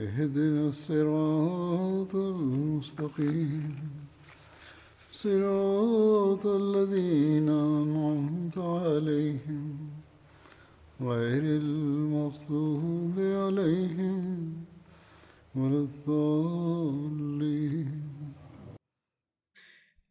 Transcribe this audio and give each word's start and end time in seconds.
اهدنا 0.00 0.68
الصراط 0.68 2.14
المستقيم. 2.14 3.76
صراط 5.12 6.46
الذين 6.46 7.48
أنعمت 7.48 8.58
عليهم. 8.58 9.78
غير 11.00 11.42
المغضوب 11.42 13.14
عليهم 13.18 14.52
ولا 15.54 15.78
الضالين. 15.88 17.10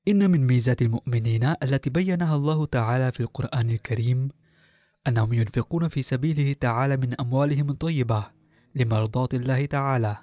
إن 0.08 0.31
من 0.31 0.48
ميزات 0.48 0.81
المؤمنين 0.81 1.44
التي 1.64 1.90
بينها 1.90 2.36
الله 2.36 2.66
تعالى 2.66 3.12
في 3.12 3.20
القرآن 3.20 3.70
الكريم 3.70 4.30
أنهم 5.08 5.34
ينفقون 5.34 5.88
في 5.88 6.02
سبيله 6.02 6.53
تعالى 6.53 6.98
من 6.98 7.09
أموالهم 7.20 7.70
الطيبة. 7.70 8.39
لمرضاة 8.75 9.30
الله 9.34 9.66
تعالى. 9.66 10.17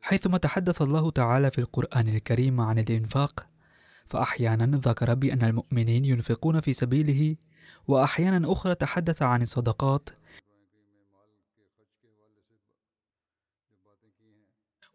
حيثما 0.00 0.38
تحدث 0.38 0.82
الله 0.82 1.10
تعالى 1.10 1.50
في 1.50 1.58
القرآن 1.58 2.08
الكريم 2.08 2.60
عن 2.60 2.78
الإنفاق 2.78 3.46
فأحيانا 4.06 4.76
ذكر 4.76 5.14
بأن 5.14 5.42
المؤمنين 5.42 6.04
ينفقون 6.04 6.60
في 6.60 6.72
سبيله 6.72 7.36
وأحيانا 7.88 8.52
أخرى 8.52 8.74
تحدث 8.74 9.22
عن 9.22 9.42
الصدقات 9.42 10.08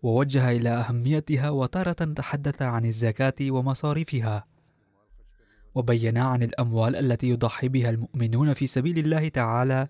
ووجه 0.03 0.51
إلى 0.51 0.69
أهميتها 0.69 1.49
وتارة 1.49 2.13
تحدث 2.13 2.61
عن 2.61 2.85
الزكاة 2.85 3.33
ومصاريفها. 3.41 4.50
وبين 5.75 6.17
عن 6.17 6.43
الأموال 6.43 6.95
التي 6.95 7.29
يضحي 7.29 7.67
بها 7.67 7.89
المؤمنون 7.89 8.53
في 8.53 8.67
سبيل 8.67 8.97
الله 8.97 9.27
تعالى 9.27 9.87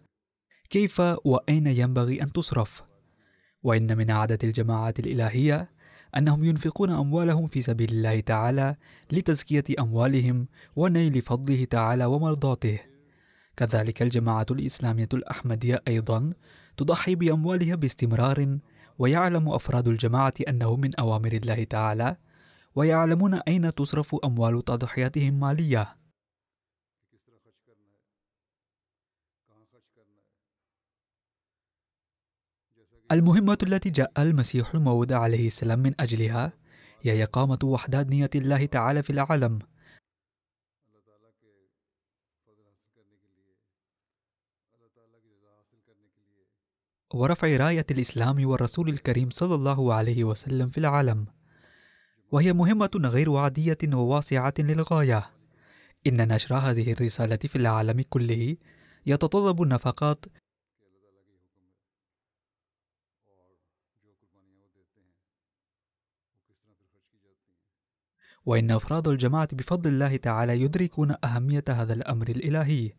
كيف 0.70 1.00
وأين 1.00 1.68
ينبغي 1.68 2.22
أن 2.22 2.32
تصرف؟ 2.32 2.84
وإن 3.64 3.98
من 3.98 4.12
عادة 4.12 4.38
الجماعات 4.44 5.00
الإلهية 5.00 5.70
أنهم 6.18 6.46
ينفقون 6.46 6.90
أموالهم 6.90 7.48
في 7.48 7.62
سبيل 7.62 7.92
الله 7.92 8.20
تعالى 8.20 8.76
لتزكية 9.12 9.64
أموالهم 9.80 10.48
ونيل 10.76 11.22
فضله 11.22 11.66
تعالى 11.66 12.06
ومرضاته. 12.06 12.80
كذلك 13.58 14.02
الجماعة 14.02 14.46
الإسلامية 14.52 15.10
الأحمدية 15.14 15.82
أيضا 15.88 16.34
تضحي 16.78 17.16
بأموالها 17.16 17.76
باستمرار 17.76 18.58
ويعلم 19.00 19.50
أفراد 19.50 19.88
الجماعة 19.88 20.34
أنه 20.48 20.76
من 20.76 20.96
أوامر 20.96 21.32
الله 21.32 21.64
تعالى 21.64 22.18
ويعلمون 22.76 23.34
أين 23.34 23.74
تصرف 23.74 24.16
أموال 24.26 24.66
تضحياتهم 24.66 25.40
مالية. 25.40 25.98
المهمة 33.12 33.58
التي 33.64 33.90
جاء 33.90 34.12
المسيح 34.18 34.76
الموعود 34.76 35.14
عليه 35.14 35.48
السلام 35.48 35.80
من 35.80 36.02
أجلها 36.02 36.54
هي 37.02 37.24
إقامة 37.24 37.60
وحدانية 37.64 38.30
الله 38.36 38.66
تعالى 38.66 39.04
في 39.04 39.10
العالم. 39.10 39.60
ورفع 47.14 47.58
راية 47.58 47.86
الإسلام 47.92 48.46
والرسول 48.46 48.90
الكريم 48.90 49.30
صلى 49.30 49.56
الله 49.56 49.94
عليه 49.94 50.24
وسلم 50.24 50.68
في 50.68 50.78
العالم. 50.78 51.41
وهي 52.32 52.54
مهمة 52.54 52.92
غير 52.96 53.36
عادية 53.36 53.78
وواسعة 53.94 54.54
للغاية. 54.60 55.30
إن 56.08 56.34
نشر 56.34 56.56
هذه 56.56 56.92
الرسالة 56.92 57.36
في 57.38 57.56
العالم 57.56 58.04
كله 58.10 58.58
يتطلب 59.06 59.62
النفقات 59.62 60.26
وإن 68.46 68.72
أفراد 68.72 69.08
الجماعة 69.08 69.48
بفضل 69.54 69.90
الله 69.90 70.16
تعالى 70.16 70.62
يدركون 70.62 71.16
أهمية 71.24 71.64
هذا 71.70 71.94
الأمر 71.94 72.30
الإلهي 72.30 72.94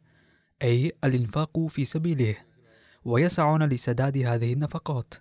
أي 0.62 0.92
الإنفاق 1.04 1.66
في 1.66 1.84
سبيله 1.84 2.36
ويسعون 3.04 3.62
لسداد 3.62 4.18
هذه 4.18 4.52
النفقات. 4.52 5.14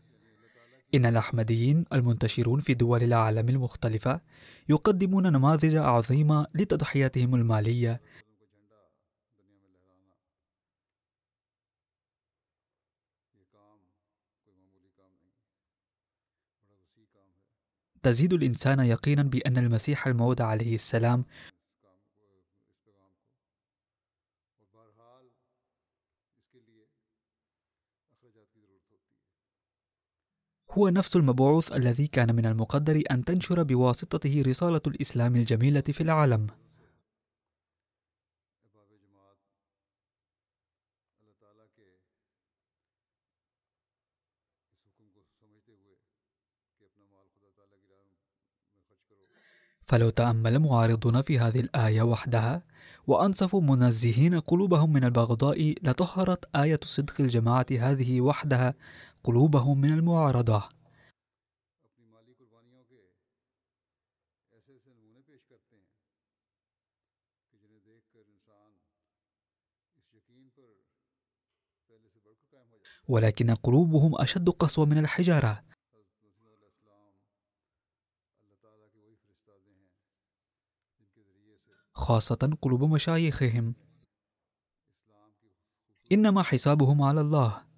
إن 0.96 1.06
الأحمديين 1.06 1.86
المنتشرون 1.94 2.60
في 2.60 2.74
دول 2.74 3.04
العالم 3.04 3.50
المختلفة 3.50 4.22
يقدمون 4.70 5.28
نماذج 5.34 5.76
عظيمة 5.76 6.48
لتضحياتهم 6.56 7.36
المالية. 7.36 8.02
تزيد 18.04 18.34
الإنسان 18.34 18.80
يقينا 18.80 19.24
بأن 19.24 19.58
المسيح 19.58 20.08
الموعود 20.08 20.42
عليه 20.42 20.76
السلام 20.76 21.26
هو 30.72 30.90
نفس 30.90 31.16
المبعوث 31.16 31.72
الذي 31.72 32.08
كان 32.08 32.36
من 32.36 32.46
المقدر 32.46 33.04
أن 33.12 33.26
تنشر 33.26 33.64
بواسطته 33.64 34.44
رسالة 34.48 34.82
الإسلام 34.88 35.36
الجميلة 35.36 35.82
في 35.82 36.02
العالم. 36.02 36.48
فلو 49.92 50.10
تأمل 50.10 50.60
معارضون 50.60 51.22
في 51.22 51.40
هذه 51.40 51.60
الآية 51.60 52.02
وحدها 52.02 52.64
وأنصفوا 53.08 53.62
منزهين 53.62 54.40
قلوبهم 54.40 54.94
من 54.94 55.04
البغضاء 55.04 55.76
لطهرت 55.84 56.56
آية 56.56 56.80
صدق 56.84 57.14
الجماعة 57.22 57.66
هذه 57.72 58.22
وحدها 58.22 58.74
قلوبهم 59.24 59.82
من 59.82 59.94
المعارضة. 59.94 60.70
ولكن 73.08 73.54
قلوبهم 73.54 74.22
أشد 74.22 74.50
قسوة 74.50 74.86
من 74.86 74.98
الحجارة. 74.98 75.64
خاصة 81.94 82.58
قلوب 82.62 82.84
مشايخهم. 82.84 83.76
إنما 86.12 86.44
حسابهم 86.44 87.02
على 87.02 87.22
الله. 87.22 87.71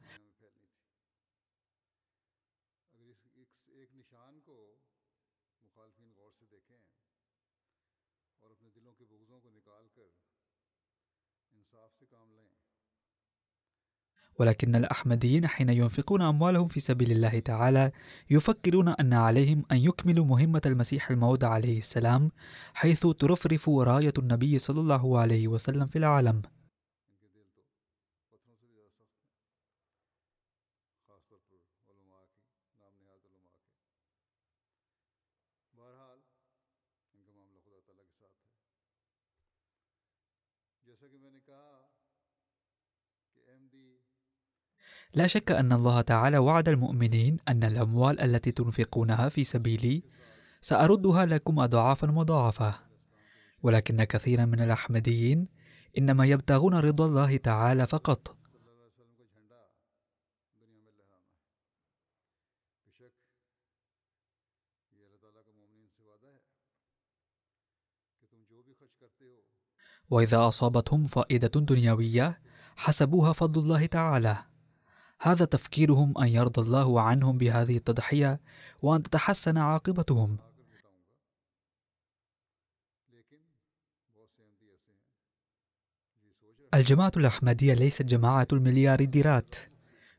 ولكن 14.43 14.75
الأحمديين 14.75 15.47
حين 15.47 15.69
ينفقون 15.69 16.21
أموالهم 16.21 16.67
في 16.67 16.79
سبيل 16.79 17.11
الله 17.11 17.39
تعالى 17.39 17.91
يفكرون 18.29 18.89
أن 18.89 19.13
عليهم 19.13 19.63
أن 19.71 19.77
يكملوا 19.77 20.25
مهمة 20.25 20.61
المسيح 20.65 21.11
الموعود 21.11 21.43
عليه 21.43 21.77
السلام 21.77 22.31
حيث 22.73 23.07
ترفرف 23.07 23.69
راية 23.69 24.13
النبي 24.19 24.59
صلى 24.59 24.79
الله 24.79 25.19
عليه 25.19 25.47
وسلم 25.47 25.85
في 25.85 25.97
العالم. 25.97 26.41
لا 45.15 45.27
شك 45.27 45.51
أن 45.51 45.73
الله 45.73 46.01
تعالى 46.01 46.37
وعد 46.37 46.69
المؤمنين 46.69 47.37
أن 47.47 47.63
الأموال 47.63 48.19
التي 48.19 48.51
تنفقونها 48.51 49.29
في 49.29 49.43
سبيلي 49.43 50.03
سأردها 50.61 51.25
لكم 51.25 51.59
أضعافا 51.59 52.07
مضاعفة. 52.07 52.75
ولكن 53.63 54.03
كثيرا 54.03 54.45
من 54.45 54.61
الأحمديين 54.61 55.47
إنما 55.97 56.25
يبتغون 56.25 56.73
رضا 56.73 57.05
الله 57.05 57.37
تعالى 57.37 57.87
فقط. 57.87 58.37
وإذا 70.09 70.47
أصابتهم 70.47 71.05
فائدة 71.05 71.47
دنيوية 71.47 72.41
حسبوها 72.75 73.33
فضل 73.33 73.61
الله 73.61 73.85
تعالى. 73.85 74.52
هذا 75.25 75.45
تفكيرهم 75.45 76.17
أن 76.17 76.27
يرضى 76.27 76.61
الله 76.61 77.01
عنهم 77.01 77.37
بهذه 77.37 77.77
التضحية 77.77 78.39
وأن 78.81 79.03
تتحسن 79.03 79.57
عاقبتهم. 79.57 80.37
الجماعة 86.73 87.11
الأحمدية 87.17 87.73
ليست 87.73 88.01
جماعة 88.01 88.47
المليارديرات 88.53 89.55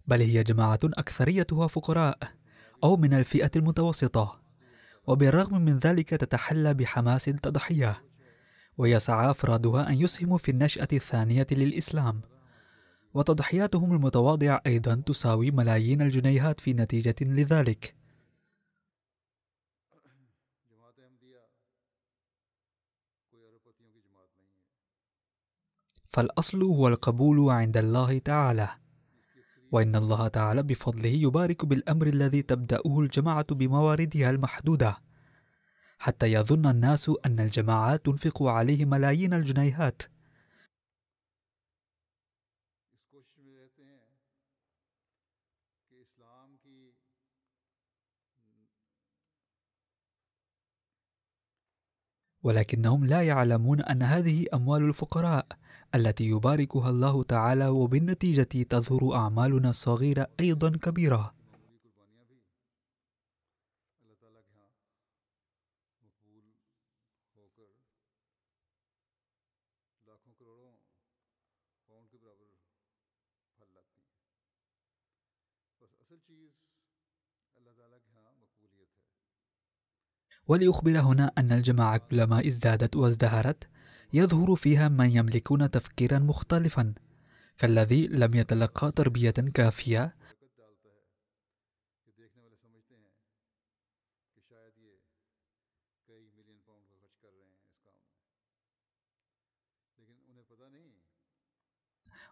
بل 0.07 0.21
هي 0.21 0.43
جماعة 0.43 0.79
أكثريتها 0.85 1.67
فقراء 1.67 2.19
أو 2.85 2.97
من 2.97 3.15
الفئة 3.15 3.51
المتوسطة 3.57 4.41
وبالرغم 5.07 5.61
من 5.61 5.79
ذلك 5.79 6.11
تتحلى 6.11 6.75
بحماس 6.75 7.29
التضحية 7.29 8.05
ويسعى 8.79 9.31
أفرادها 9.31 9.89
أن 9.89 9.95
يسهموا 9.95 10.39
في 10.39 10.51
النشأة 10.51 10.89
الثانية 10.93 11.47
للإسلام. 11.51 12.34
وتضحياتهم 13.15 13.93
المتواضعة 13.93 14.63
أيضا 14.67 15.03
تساوي 15.07 15.51
ملايين 15.51 16.03
الجنيهات 16.03 16.61
في 16.61 16.73
نتيجة 16.73 17.17
لذلك. 17.21 17.95
فالأصل 26.15 26.63
هو 26.63 26.89
القبول 26.89 27.51
عند 27.51 27.77
الله 27.77 28.19
تعالى 28.19 28.69
وإن 29.73 29.97
الله 29.97 30.29
تعالى 30.29 30.63
بفضله 30.63 31.11
يبارك 31.11 31.65
بالأمر 31.65 32.07
الذي 32.07 32.43
تبدأه 32.43 33.01
الجماعة 33.01 33.55
بمواردها 33.55 34.31
المحدودة 34.31 34.99
حتى 35.99 36.33
يظن 36.33 36.67
الناس 36.67 37.11
أن 37.27 37.41
الجماعات 37.41 38.07
تنفق 38.07 38.43
عليه 38.43 38.85
ملايين 38.85 39.35
الجنيهات. 39.35 40.03
ولكنهم 52.45 53.05
لا 53.05 53.23
يعلمون 53.23 53.81
أن 53.81 54.03
هذه 54.03 54.47
أموال 54.55 54.83
الفقراء 54.83 55.47
التي 55.95 56.25
يباركها 56.29 56.91
الله 56.91 57.23
تعالى 57.23 57.69
وبالنتيجة 57.69 58.63
تظهر 58.71 59.15
أعمالنا 59.15 59.71
الصغيرة 59.71 60.29
أيضا 60.41 60.71
كبيرة. 60.71 61.44
وليخبر 80.49 80.99
هنا 81.01 81.33
أن 81.39 81.53
الجماعة 81.53 81.97
كلما 81.99 82.47
ازدادت 82.47 82.97
وازدهرت 82.97 83.69
يظهر 84.13 84.57
فيها 84.57 84.89
من 84.89 85.11
يملكون 85.11 85.71
تفكيرا 85.71 86.19
مختلفا 86.19 86.95
كالذي 87.59 88.07
لم 88.07 88.35
يتلقى 88.35 88.93
تربية 88.93 89.31
كافية. 89.31 90.15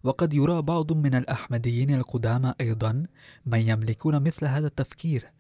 وقد 0.05 0.35
يرى 0.35 0.63
بعض 0.63 0.93
من 0.93 1.15
الأحمديين 1.15 1.95
القدامى 1.95 2.55
أيضا 2.61 3.07
من 3.47 3.69
يملكون 3.69 4.23
مثل 4.23 4.47
هذا 4.47 4.67
التفكير. 4.67 5.33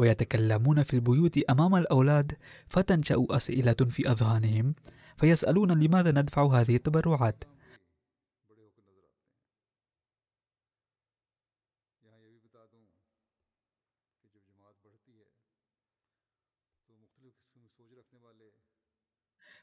ويتكلمون 0.00 0.82
في 0.82 0.94
البيوت 0.94 1.38
أمام 1.38 1.74
الأولاد 1.76 2.32
فتنشأ 2.68 3.26
أسئلة 3.30 3.72
في 3.72 4.10
أذهانهم 4.10 4.74
فيسألون 5.16 5.82
لماذا 5.82 6.10
ندفع 6.10 6.46
هذه 6.46 6.76
التبرعات. 6.76 7.44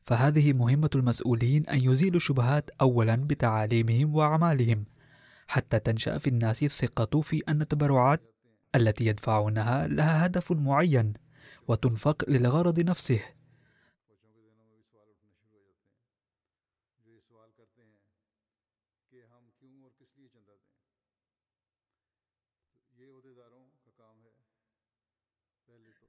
فهذه 0.06 0.54
مهمة 0.54 0.90
المسؤولين 0.95 1.66
أن 1.69 1.81
يزيلوا 1.81 2.16
الشبهات 2.16 2.69
أولا 2.81 3.16
بتعاليمهم 3.16 4.16
وأعمالهم 4.16 4.86
حتى 5.48 5.80
تنشأ 5.80 6.18
في 6.18 6.28
الناس 6.30 6.63
الثقة 6.63 7.21
في 7.21 7.44
أن 7.50 7.62
التبرعات 7.62 8.37
التي 8.76 9.06
يدفعونها 9.06 9.88
لها 9.88 10.26
هدف 10.26 10.52
معين 10.52 11.14
وتنفق 11.68 12.30
للغرض 12.30 12.80
نفسه. 12.80 13.21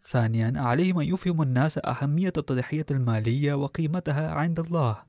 ثانيا 0.08 0.52
عليهم 0.56 1.00
أن 1.00 1.06
يفهموا 1.06 1.44
الناس 1.44 1.78
أهمية 1.78 2.32
التضحية 2.36 2.86
المالية 2.90 3.54
وقيمتها 3.54 4.30
عند 4.30 4.60
الله 4.60 5.04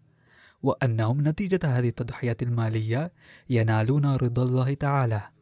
وأنهم 0.63 1.27
نتيجة 1.27 1.60
هذه 1.63 1.89
التضحية 1.89 2.38
المالية 2.41 3.12
ينالون 3.50 4.06
رضا 4.06 4.44
الله 4.44 4.74
تعالى. 4.74 5.38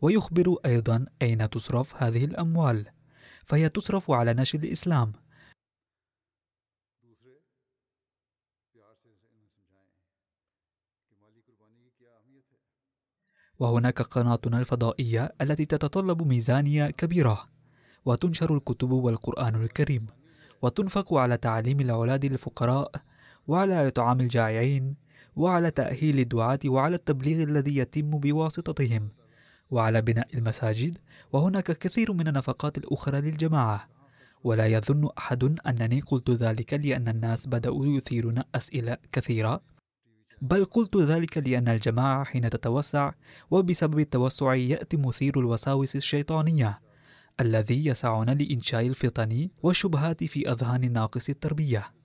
ويخبر 0.00 0.56
أيضا 0.66 1.06
أين 1.22 1.50
تصرف 1.50 2.02
هذه 2.02 2.24
الأموال 2.24 2.86
فهي 3.46 3.68
تصرف 3.68 4.10
على 4.10 4.34
نشر 4.34 4.58
الإسلام. 4.58 5.12
وهناك 13.58 14.02
قناتنا 14.02 14.58
الفضائية 14.58 15.34
التي 15.40 15.66
تتطلب 15.66 16.22
ميزانية 16.22 16.90
كبيرة 16.90 17.48
وتنشر 18.04 18.56
الكتب 18.56 18.90
والقرآن 18.90 19.54
الكريم 19.54 20.06
وتنفق 20.62 21.14
على 21.14 21.36
تعليم 21.36 21.80
الأولاد 21.80 22.24
الفقراء 22.24 22.92
وعلى 23.48 23.88
إطعام 23.88 24.20
الجائعين 24.20 24.96
وعلى 25.36 25.70
تأهيل 25.70 26.18
الدعاة 26.18 26.58
وعلى 26.66 26.96
التبليغ 26.96 27.42
الذي 27.42 27.76
يتم 27.76 28.10
بواسطتهم. 28.10 29.08
وعلى 29.70 30.00
بناء 30.00 30.28
المساجد 30.34 30.98
وهناك 31.32 31.78
كثير 31.78 32.12
من 32.12 32.28
النفقات 32.28 32.78
الأخرى 32.78 33.20
للجماعة. 33.20 33.88
ولا 34.44 34.66
يظن 34.66 35.08
أحد 35.18 35.44
أنني 35.66 36.00
قلت 36.00 36.30
ذلك 36.30 36.74
لأن 36.74 37.08
الناس 37.08 37.46
بدأوا 37.46 37.86
يثيرون 37.86 38.42
أسئلة 38.54 38.96
كثيرة. 39.12 39.60
بل 40.42 40.64
قلت 40.64 40.96
ذلك 40.96 41.38
لأن 41.38 41.68
الجماعة 41.68 42.24
حين 42.24 42.50
تتوسع 42.50 43.12
وبسبب 43.50 43.98
التوسع 43.98 44.54
يأتي 44.54 44.96
مثير 44.96 45.40
الوساوس 45.40 45.96
الشيطانية 45.96 46.80
الذي 47.40 47.86
يسعنا 47.86 48.30
لإنشاء 48.30 48.86
الفطن 48.86 49.48
والشبهات 49.62 50.24
في 50.24 50.52
أذهان 50.52 50.92
ناقص 50.92 51.28
التربية. 51.28 51.97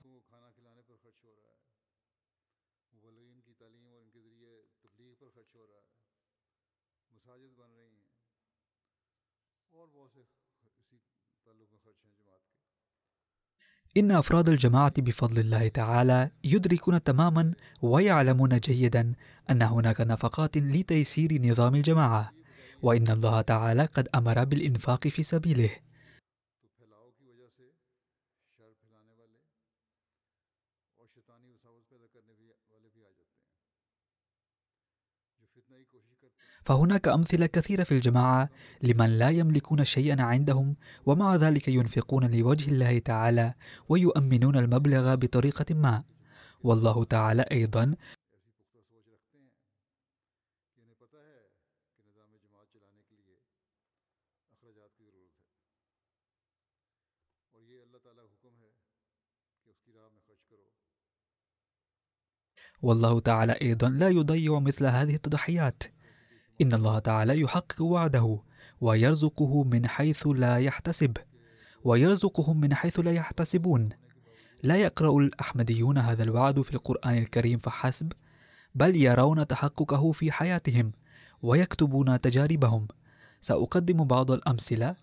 إن 13.96 14.10
أفراد 14.10 14.48
الجماعة 14.48 14.92
بفضل 14.98 15.40
الله 15.40 15.68
تعالى 15.68 16.30
يدركون 16.44 17.02
تماما 17.02 17.52
ويعلمون 17.82 18.58
جيدا 18.58 19.12
أن 19.50 19.62
هناك 19.62 20.00
نفقات 20.00 20.58
لتيسير 20.58 21.42
نظام 21.42 21.74
الجماعة 21.74 22.32
وإن 22.82 23.04
الله 23.08 23.40
تعالى 23.40 23.84
قد 23.84 24.08
أمر 24.14 24.44
بالإنفاق 24.44 25.08
في 25.08 25.22
سبيله. 25.22 25.70
فهناك 36.64 37.08
أمثلة 37.08 37.46
كثيرة 37.46 37.84
في 37.84 37.92
الجماعة 37.92 38.50
لمن 38.82 39.18
لا 39.18 39.30
يملكون 39.30 39.84
شيئا 39.84 40.22
عندهم 40.22 40.76
ومع 41.06 41.36
ذلك 41.36 41.68
ينفقون 41.68 42.30
لوجه 42.30 42.70
الله 42.70 42.98
تعالى 42.98 43.54
ويؤمنون 43.88 44.56
المبلغ 44.56 45.14
بطريقة 45.14 45.74
ما. 45.74 46.04
والله 46.62 47.04
تعالى 47.04 47.42
أيضا 47.42 47.94
والله 62.82 63.20
تعالى 63.20 63.52
أيضا 63.62 63.88
لا 63.88 64.08
يضيع 64.08 64.58
مثل 64.58 64.86
هذه 64.86 65.14
التضحيات. 65.14 65.93
إن 66.60 66.74
الله 66.74 66.98
تعالى 66.98 67.40
يحقق 67.40 67.82
وعده 67.82 68.38
ويرزقه 68.80 69.64
من 69.64 69.86
حيث 69.86 70.26
لا 70.26 70.58
يحتسب 70.58 71.16
ويرزقهم 71.84 72.60
من 72.60 72.74
حيث 72.74 73.00
لا 73.00 73.12
يحتسبون. 73.12 73.88
لا 74.62 74.76
يقرأ 74.76 75.18
الأحمديون 75.18 75.98
هذا 75.98 76.22
الوعد 76.22 76.62
في 76.62 76.74
القرآن 76.74 77.18
الكريم 77.18 77.58
فحسب 77.58 78.12
بل 78.74 78.96
يرون 78.96 79.46
تحققه 79.46 80.12
في 80.12 80.32
حياتهم 80.32 80.92
ويكتبون 81.42 82.20
تجاربهم. 82.20 82.88
سأقدم 83.40 84.04
بعض 84.04 84.30
الأمثلة 84.30 84.96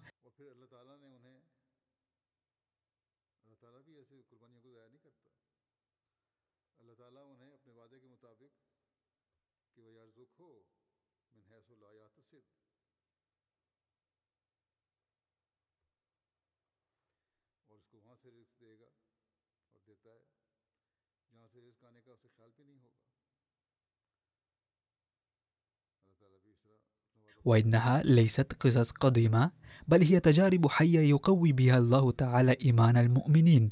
وإنها 27.45 28.03
ليست 28.03 28.53
قصص 28.53 28.91
قديمة 28.91 29.51
بل 29.87 30.03
هي 30.03 30.19
تجارب 30.19 30.67
حية 30.67 30.99
يقوي 30.99 31.51
بها 31.51 31.77
الله 31.77 32.11
تعالى 32.11 32.57
إيمان 32.61 32.97
المؤمنين 32.97 33.69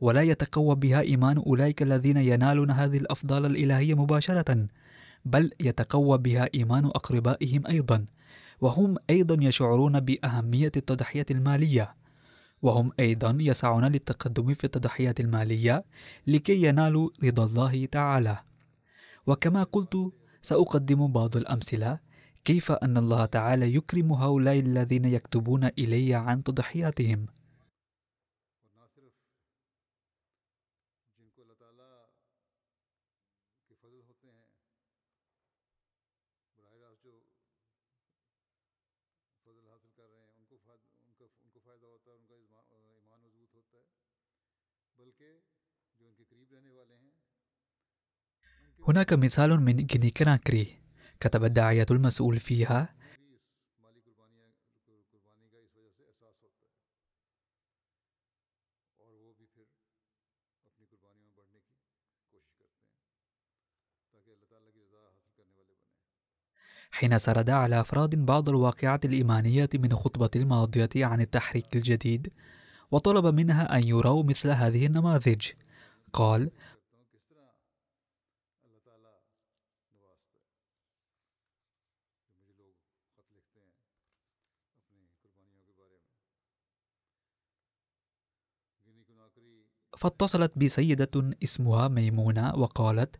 ولا 0.00 0.22
يتقوى 0.22 0.74
بها 0.74 1.00
إيمان 1.00 1.38
أولئك 1.38 1.82
الذين 1.82 2.16
ينالون 2.16 2.70
هذه 2.70 2.98
الأفضال 2.98 3.46
الإلهية 3.46 3.94
مباشرة 3.94 4.66
بل 5.24 5.50
يتقوى 5.60 6.18
بها 6.18 6.48
إيمان 6.54 6.84
أقربائهم 6.84 7.66
أيضا 7.66 8.06
وهم 8.60 8.96
أيضا 9.10 9.44
يشعرون 9.44 10.00
بأهمية 10.00 10.72
التضحية 10.76 11.26
المالية 11.30 11.94
وهم 12.62 12.92
أيضا 13.00 13.36
يسعون 13.40 13.84
للتقدم 13.84 14.54
في 14.54 14.64
التضحيات 14.64 15.20
المالية 15.20 15.84
لكي 16.26 16.62
ينالوا 16.62 17.10
رضا 17.24 17.44
الله 17.44 17.86
تعالى. 17.86 18.38
وكما 19.26 19.62
قلت 19.62 20.12
سأقدم 20.42 21.06
بعض 21.12 21.36
الأمثلة 21.36 21.98
كيف 22.44 22.72
أن 22.72 22.96
الله 22.96 23.24
تعالى 23.24 23.74
يكرم 23.74 24.12
هؤلاء 24.12 24.58
الذين 24.58 25.04
يكتبون 25.04 25.64
إلي 25.64 26.14
عن 26.14 26.42
تضحياتهم. 26.42 27.26
هناك 48.88 49.12
مثال 49.12 49.60
من 49.60 49.86
جنيكناكري 49.86 50.78
كتب 51.20 51.44
الداعية 51.44 51.86
المسؤول 51.90 52.38
فيها. 52.38 52.96
حين 66.90 67.18
سرد 67.18 67.50
على 67.50 67.80
أفراد 67.80 68.14
بعض 68.14 68.48
الواقعة 68.48 69.00
الإيمانية 69.04 69.68
من 69.74 69.94
خطبة 69.94 70.30
الماضية 70.36 70.88
عن 70.96 71.20
التحريك 71.20 71.76
الجديد 71.76 72.32
وطلب 72.90 73.26
منها 73.26 73.76
أن 73.76 73.88
يروا 73.88 74.22
مثل 74.22 74.50
هذه 74.50 74.86
النماذج. 74.86 75.46
قال 76.12 76.50
فاتصلت 89.96 90.52
بي 90.56 90.68
سيدة 90.68 91.10
اسمها 91.42 91.88
ميمونة 91.88 92.54
وقالت 92.54 93.16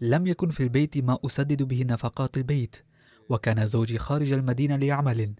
لم 0.00 0.26
يكن 0.26 0.50
في 0.50 0.62
البيت 0.62 0.98
ما 0.98 1.18
أسدد 1.26 1.62
به 1.62 1.84
نفقات 1.88 2.36
البيت 2.36 2.76
وكان 3.28 3.66
زوجي 3.66 3.98
خارج 3.98 4.32
المدينة 4.32 4.76
لعمل 4.76 5.34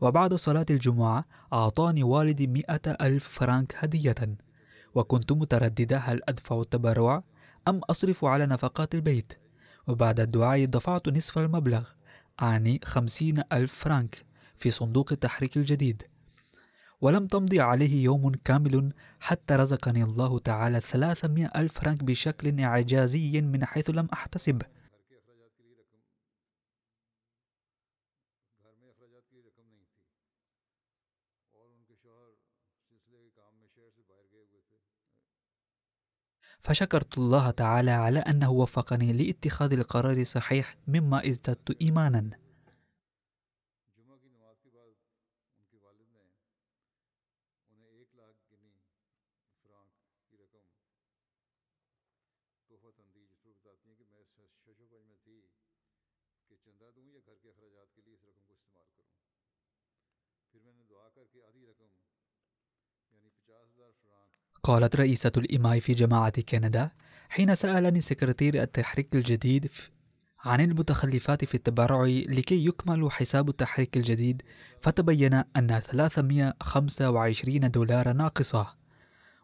وبعد 0.00 0.34
صلاة 0.34 0.66
الجمعة 0.70 1.24
أعطاني 1.52 2.02
والدي 2.02 2.46
مئة 2.46 2.96
ألف 3.00 3.28
فرنك 3.28 3.74
هدية 3.78 4.14
وكنت 4.94 5.32
مترددة 5.32 5.98
هل 5.98 6.20
أدفع 6.28 6.60
التبرع 6.60 7.22
أم 7.68 7.78
أصرف 7.78 8.24
على 8.24 8.46
نفقات 8.46 8.94
البيت 8.94 9.32
وبعد 9.86 10.20
الدعاء 10.20 10.64
دفعت 10.64 11.08
نصف 11.08 11.38
المبلغ 11.38 11.88
أعني 12.42 12.80
خمسين 12.84 13.42
ألف 13.52 13.74
فرنك 13.74 14.24
في 14.56 14.70
صندوق 14.70 15.12
التحريك 15.12 15.56
الجديد. 15.56 16.02
ولم 17.00 17.26
تمضي 17.26 17.60
عليه 17.60 18.04
يوم 18.04 18.34
كامل 18.44 18.92
حتى 19.20 19.54
رزقني 19.54 20.02
الله 20.02 20.38
تعالى 20.38 20.80
300 20.80 21.50
ألف 21.56 21.78
فرنك 21.80 22.04
بشكل 22.04 22.60
إعجازي 22.60 23.40
من 23.40 23.64
حيث 23.64 23.90
لم 23.90 24.08
أحتسب. 24.12 24.62
فشكرت 36.60 37.18
الله 37.18 37.50
تعالى 37.50 37.90
على 37.90 38.18
أنه 38.18 38.50
وفقني 38.50 39.12
لاتخاذ 39.12 39.72
القرار 39.72 40.16
الصحيح 40.16 40.76
مما 40.88 41.26
ازددت 41.26 41.82
إيمانا. 41.82 42.47
قالت 64.62 64.96
رئيسة 64.96 65.32
الإماء 65.36 65.80
في 65.80 65.92
جماعة 65.94 66.40
كندا 66.40 66.90
حين 67.28 67.54
سألني 67.54 68.00
سكرتير 68.00 68.62
التحريك 68.62 69.14
الجديد 69.14 69.70
عن 70.44 70.60
المتخلفات 70.60 71.44
في 71.44 71.54
التبرع 71.54 72.04
لكي 72.06 72.66
يكمل 72.66 73.12
حساب 73.12 73.48
التحريك 73.48 73.96
الجديد 73.96 74.42
فتبين 74.82 75.34
أن 75.56 75.80
325 75.80 77.70
دولار 77.70 78.12
ناقصة. 78.12 78.78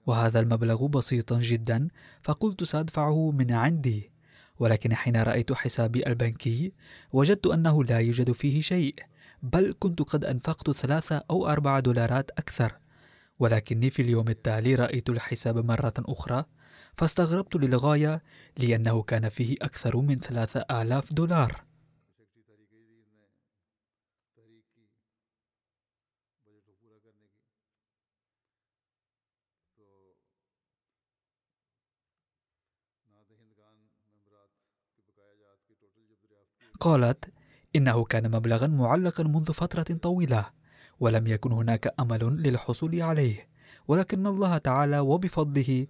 وهذا 0.07 0.41
المبلغ 0.41 0.87
بسيط 0.87 1.33
جدا 1.33 1.89
فقلت 2.23 2.65
سأدفعه 2.65 3.31
من 3.31 3.53
عندي. 3.53 4.11
ولكن 4.59 4.95
حين 4.95 5.17
رأيت 5.17 5.53
حسابي 5.53 6.07
البنكي 6.07 6.73
وجدت 7.13 7.47
أنه 7.47 7.85
لا 7.85 7.99
يوجد 7.99 8.33
فيه 8.33 8.61
شيء 8.61 8.95
بل 9.43 9.75
كنت 9.79 10.03
قد 10.03 10.25
أنفقت 10.25 10.71
ثلاثة 10.71 11.23
أو 11.31 11.49
أربعة 11.49 11.81
دولارات 11.81 12.31
أكثر. 12.31 12.84
ولكني 13.39 13.91
في 13.91 14.03
اليوم 14.03 14.29
التالي 14.29 14.75
رأيت 14.75 15.11
الحساب 15.11 15.59
مرة 15.59 15.95
أخرى 15.99 16.45
فاستغربت 16.97 17.57
للغاية 17.57 18.23
لأنه 18.59 19.03
كان 19.03 19.29
فيه 19.29 19.57
أكثر 19.63 19.97
من 19.97 20.19
ثلاثة 20.19 20.61
آلاف 20.71 21.13
دولار. 21.13 21.65
قالت 36.81 37.33
إنه 37.77 38.05
كان 38.05 38.31
مبلغا 38.31 38.67
معلقا 38.67 39.23
منذ 39.25 39.53
فترة 39.53 39.83
طويلة. 39.83 40.64
ولم 41.05 41.27
يكن 41.27 41.53
هناك 41.53 41.95
أمل 42.01 42.43
للحصول 42.43 43.03
عليه. 43.03 43.49
ولكن 43.89 44.27
الله 44.27 44.59
تعالى 44.59 44.99
وبفضله 44.99 45.87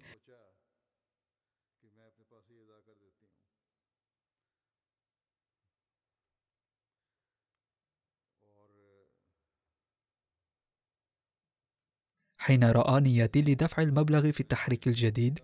حين 12.38 12.64
رأى 12.64 13.00
نيتي 13.00 13.42
لدفع 13.42 13.82
المبلغ 13.82 14.30
في 14.32 14.40
التحريك 14.40 14.88
الجديد 14.88 15.40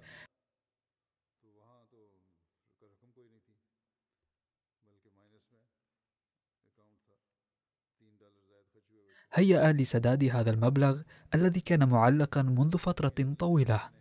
هيأ 9.33 9.73
لسداد 9.73 10.25
هذا 10.25 10.51
المبلغ 10.51 11.01
الذي 11.35 11.61
كان 11.61 11.89
معلقا 11.89 12.43
منذ 12.43 12.79
فترة 12.79 13.35
طويلة. 13.39 14.00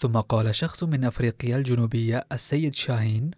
ثم 0.00 0.20
قال 0.20 0.54
شخص 0.54 0.84
من 0.84 1.04
أفريقيا 1.04 1.56
الجنوبية 1.56 2.26
السيد 2.32 2.74
شاهين 2.74 3.30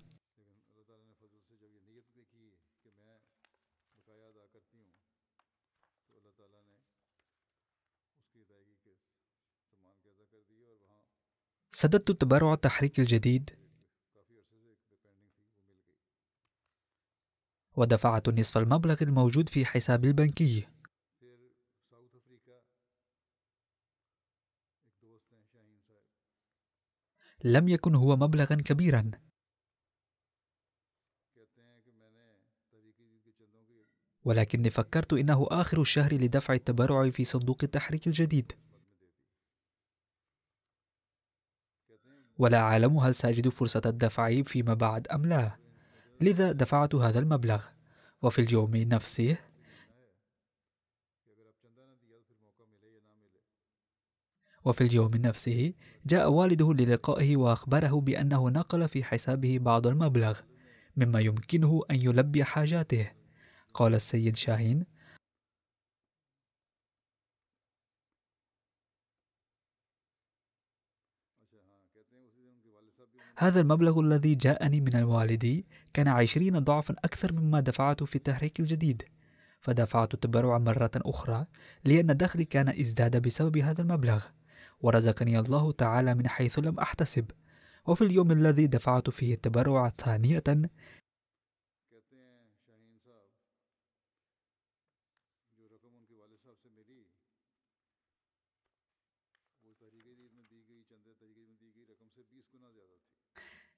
سددت 11.73 12.11
تبرع 12.12 12.52
التحريك 12.52 13.00
الجديد 13.00 13.50
ودفعت 17.76 18.29
نصف 18.29 18.59
المبلغ 18.59 18.97
الموجود 19.02 19.49
في 19.49 19.67
حسابي 19.67 20.09
البنكي. 20.09 20.67
لم 27.44 27.68
يكن 27.68 27.94
هو 27.94 28.16
مبلغا 28.16 28.54
كبيرا. 28.54 29.10
ولكني 34.25 34.71
فكرت 34.71 35.12
إنه 35.12 35.47
آخر 35.50 35.80
الشهر 35.80 36.15
لدفع 36.15 36.54
التبرع 36.54 37.10
في 37.10 37.25
صندوق 37.25 37.58
التحريك 37.62 38.06
الجديد. 38.06 38.52
ولا 42.38 42.58
أعلم 42.58 42.97
هل 42.97 43.15
سأجد 43.15 43.49
فرصة 43.49 43.82
الدفع 43.86 44.43
فيما 44.43 44.75
بعد 44.75 45.08
أم 45.08 45.26
لا. 45.26 45.56
لذا 46.21 46.52
دفعت 46.52 46.95
هذا 46.95 47.19
المبلغ. 47.19 47.67
وفي 48.23 48.41
اليوم 48.41 48.76
نفسه 48.76 49.50
وفي 54.64 54.80
اليوم 54.84 55.10
نفسه 55.14 55.73
جاء 56.06 56.30
والده 56.30 56.73
للقائه 56.73 57.36
وأخبره 57.36 58.00
بأنه 58.00 58.50
نقل 58.50 58.88
في 58.88 59.04
حسابه 59.04 59.58
بعض 59.58 59.86
المبلغ 59.86 60.40
مما 60.96 61.20
يمكنه 61.20 61.82
أن 61.90 61.96
يلبي 61.96 62.44
حاجاته. 62.44 63.10
قال 63.75 63.94
السيد 63.94 64.36
شاهين 64.36 64.86
هذا 73.36 73.60
المبلغ 73.60 74.00
الذي 74.00 74.34
جاءني 74.34 74.80
من 74.80 74.96
الوالد 74.96 75.64
كان 75.94 76.08
عشرين 76.08 76.58
ضعفا 76.58 76.94
أكثر 77.04 77.32
مما 77.32 77.60
دفعته 77.60 78.06
في 78.06 78.16
التحريك 78.16 78.60
الجديد 78.60 79.02
فدفعت 79.60 80.14
التبرع 80.14 80.58
مرة 80.58 80.90
أخرى 80.96 81.46
لأن 81.84 82.16
دخلي 82.16 82.44
كان 82.44 82.68
إزداد 82.68 83.23
بسبب 83.23 83.58
هذا 83.58 83.82
المبلغ. 83.82 84.25
ورزقني 84.80 85.38
الله 85.38 85.73
تعالى 85.73 86.14
من 86.14 86.28
حيث 86.28 86.58
لم 86.58 86.80
أحتسب. 86.80 87.30
وفي 87.86 88.04
اليوم 88.04 88.32
الذي 88.32 88.66
دفعت 88.66 89.10
فيه 89.10 89.34
التبرع 89.34 89.88
ثانية. 89.88 90.45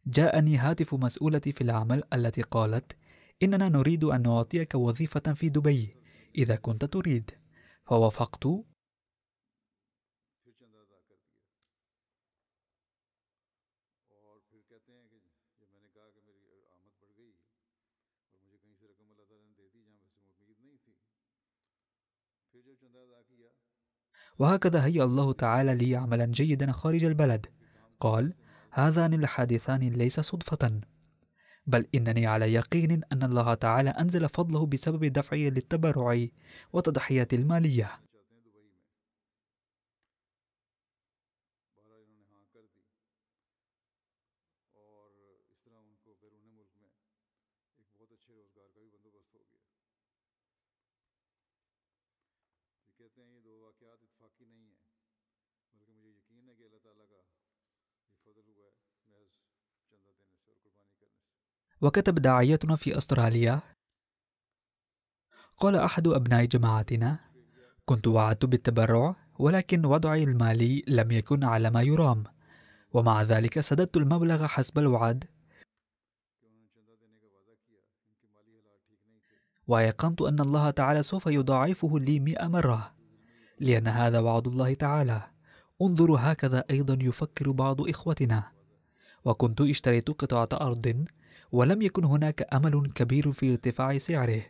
جاءني 0.07 0.57
هاتف 0.57 0.95
مسؤولتي 0.95 1.53
في 1.53 1.61
العمل 1.61 2.03
التي 2.13 2.43
قالت 2.43 2.97
إننا 3.43 3.69
نريد 3.69 4.05
أن 4.05 4.23
نعطيك 4.23 4.75
وظيفة 4.75 5.33
في 5.35 5.49
دبي 5.49 5.97
إذا 6.35 6.57
كنت 6.57 6.85
تريد. 6.85 7.31
فوافقت 7.85 8.47
وهكذا 24.39 24.85
هيأ 24.85 25.05
الله 25.05 25.33
تعالى 25.33 25.75
لي 25.75 25.97
عملا 25.97 26.27
جيدا 26.27 26.73
خارج 26.73 27.05
البلد. 27.05 27.47
قال 28.01 28.35
هذان 28.71 29.15
الحادثان 29.15 29.81
ليس 29.81 30.21
صدفة. 30.21 30.81
بل 31.67 31.87
إنني 31.95 32.27
على 32.27 32.53
يقين 32.53 33.01
أن 33.13 33.23
الله 33.23 33.55
تعالى 33.55 33.91
أنزل 33.91 34.29
فضله 34.29 34.67
بسبب 34.67 35.05
دفعي 35.05 35.51
للتبرع 35.51 36.25
وتضحية 36.73 37.29
المالية. 37.33 37.91
وكتب 61.83 62.15
داعيتنا 62.15 62.77
في 62.77 62.99
أستراليا. 62.99 63.61
قال 65.57 65.77
أحد 65.77 66.09
أبناء 66.09 66.45
جماعتنا 66.45 67.19
كنت 67.85 68.07
وعدت 68.07 68.45
بالتبرع 68.45 69.17
ولكن 69.39 69.87
وضعي 69.87 70.25
المالي 70.25 70.85
لم 70.89 71.11
يكن 71.11 71.45
على 71.45 71.71
ما 71.71 71.83
يرام 71.83 72.25
ومع 72.93 73.23
ذلك 73.23 73.61
سددت 73.61 73.97
المبلغ 73.97 74.47
حسب 74.47 74.79
الوعد. 74.79 75.25
وأيقنت 79.67 80.23
أن 80.23 80.41
الله 80.41 80.71
تعالى 80.71 81.03
سوف 81.03 81.27
يضاعفه 81.27 81.99
لي 81.99 82.21
مئة 82.21 82.47
مرة 82.47 82.95
لأن 83.61 83.89
هذا 83.89 84.21
وعد 84.21 84.47
الله 84.47 84.75
تعالى. 84.75 85.23
انظروا 85.83 86.19
هكذا 86.21 86.65
أيضا 86.71 86.99
يفكر 87.01 87.51
بعض 87.51 87.89
إخوتنا. 87.89 88.53
وكنت 89.25 89.61
اشتريت 89.61 90.11
قطعة 90.11 90.49
أرض 90.53 91.07
ولم 91.53 91.83
يكن 91.83 92.05
هناك 92.05 92.55
أمل 92.55 92.93
كبير 92.93 93.33
في 93.33 93.51
ارتفاع 93.51 93.99
سعره 93.99 94.43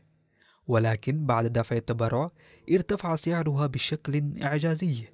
ولكن 0.67 1.27
بعد 1.27 1.47
دفع 1.47 1.77
التبرع 1.77 2.27
ارتفع 2.71 3.15
سعرها 3.15 3.67
بشكل 3.67 4.43
إعجازي 4.43 5.05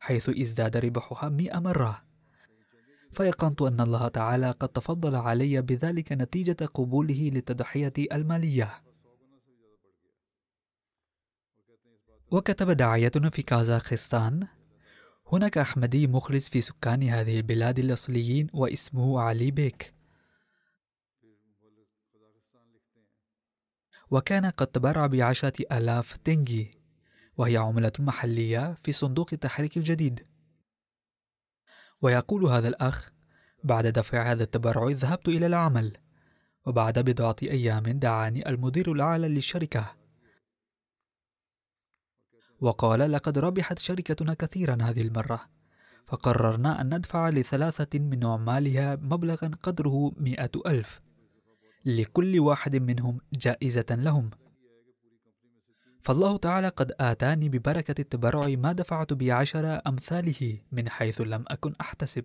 حيث 0.00 0.28
ازداد 0.28 0.76
ربحها 0.76 1.28
مئة 1.28 1.58
مرة. 1.58 2.02
فيقنت 3.12 3.62
أن 3.62 3.80
الله 3.80 4.08
تعالى 4.08 4.50
قد 4.50 4.68
تفضل 4.68 5.14
علي 5.14 5.62
بذلك 5.62 6.12
نتيجة 6.12 6.64
قبوله 6.74 7.30
للتضحية 7.34 7.92
المالية. 8.12 8.82
وكتب 12.30 12.70
داعيتنا 12.70 13.30
في 13.30 13.42
كازاخستان 13.42 14.46
هناك 15.32 15.58
أحمدي 15.58 16.06
مخلص 16.06 16.48
في 16.48 16.60
سكان 16.60 17.02
هذه 17.02 17.36
البلاد 17.36 17.78
الأصليين 17.78 18.46
واسمه 18.52 19.20
علي 19.20 19.50
بيك. 19.50 19.95
وكان 24.10 24.46
قد 24.46 24.66
تبرع 24.66 25.06
بعشرة 25.06 25.52
آلاف 25.72 26.16
تنجي 26.16 26.70
وهي 27.36 27.56
عملة 27.56 27.92
محلية 27.98 28.74
في 28.84 28.92
صندوق 28.92 29.28
التحريك 29.32 29.76
الجديد. 29.76 30.26
ويقول 32.02 32.44
هذا 32.44 32.68
الأخ 32.68 33.12
بعد 33.64 33.86
دفع 33.86 34.32
هذا 34.32 34.42
التبرع 34.42 34.90
ذهبت 34.90 35.28
إلى 35.28 35.46
العمل 35.46 35.96
وبعد 36.66 36.98
بضعة 36.98 37.36
أيام 37.42 37.82
دعاني 37.82 38.48
المدير 38.48 38.92
الأعلى 38.92 39.28
للشركة. 39.28 39.96
وقال 42.60 43.12
لقد 43.12 43.38
ربحت 43.38 43.78
شركتنا 43.78 44.34
كثيرا 44.34 44.78
هذه 44.82 45.02
المرة 45.02 45.40
فقررنا 46.06 46.80
أن 46.80 46.94
ندفع 46.94 47.28
لثلاثة 47.28 47.98
من 47.98 48.26
عمالها 48.26 48.96
مبلغا 48.96 49.50
قدره 49.62 50.12
مئة 50.16 50.50
ألف. 50.66 51.00
لكل 51.86 52.40
واحد 52.40 52.76
منهم 52.76 53.20
جائزة 53.32 53.86
لهم. 53.90 54.30
فالله 56.02 56.36
تعالى 56.36 56.68
قد 56.68 56.92
آتاني 57.00 57.48
ببركة 57.48 58.00
التبرع 58.00 58.46
ما 58.46 58.72
دفعت 58.72 59.12
بعشر 59.12 59.80
أمثاله 59.86 60.58
من 60.72 60.88
حيث 60.88 61.20
لم 61.20 61.44
أكن 61.48 61.74
أحتسب. 61.80 62.24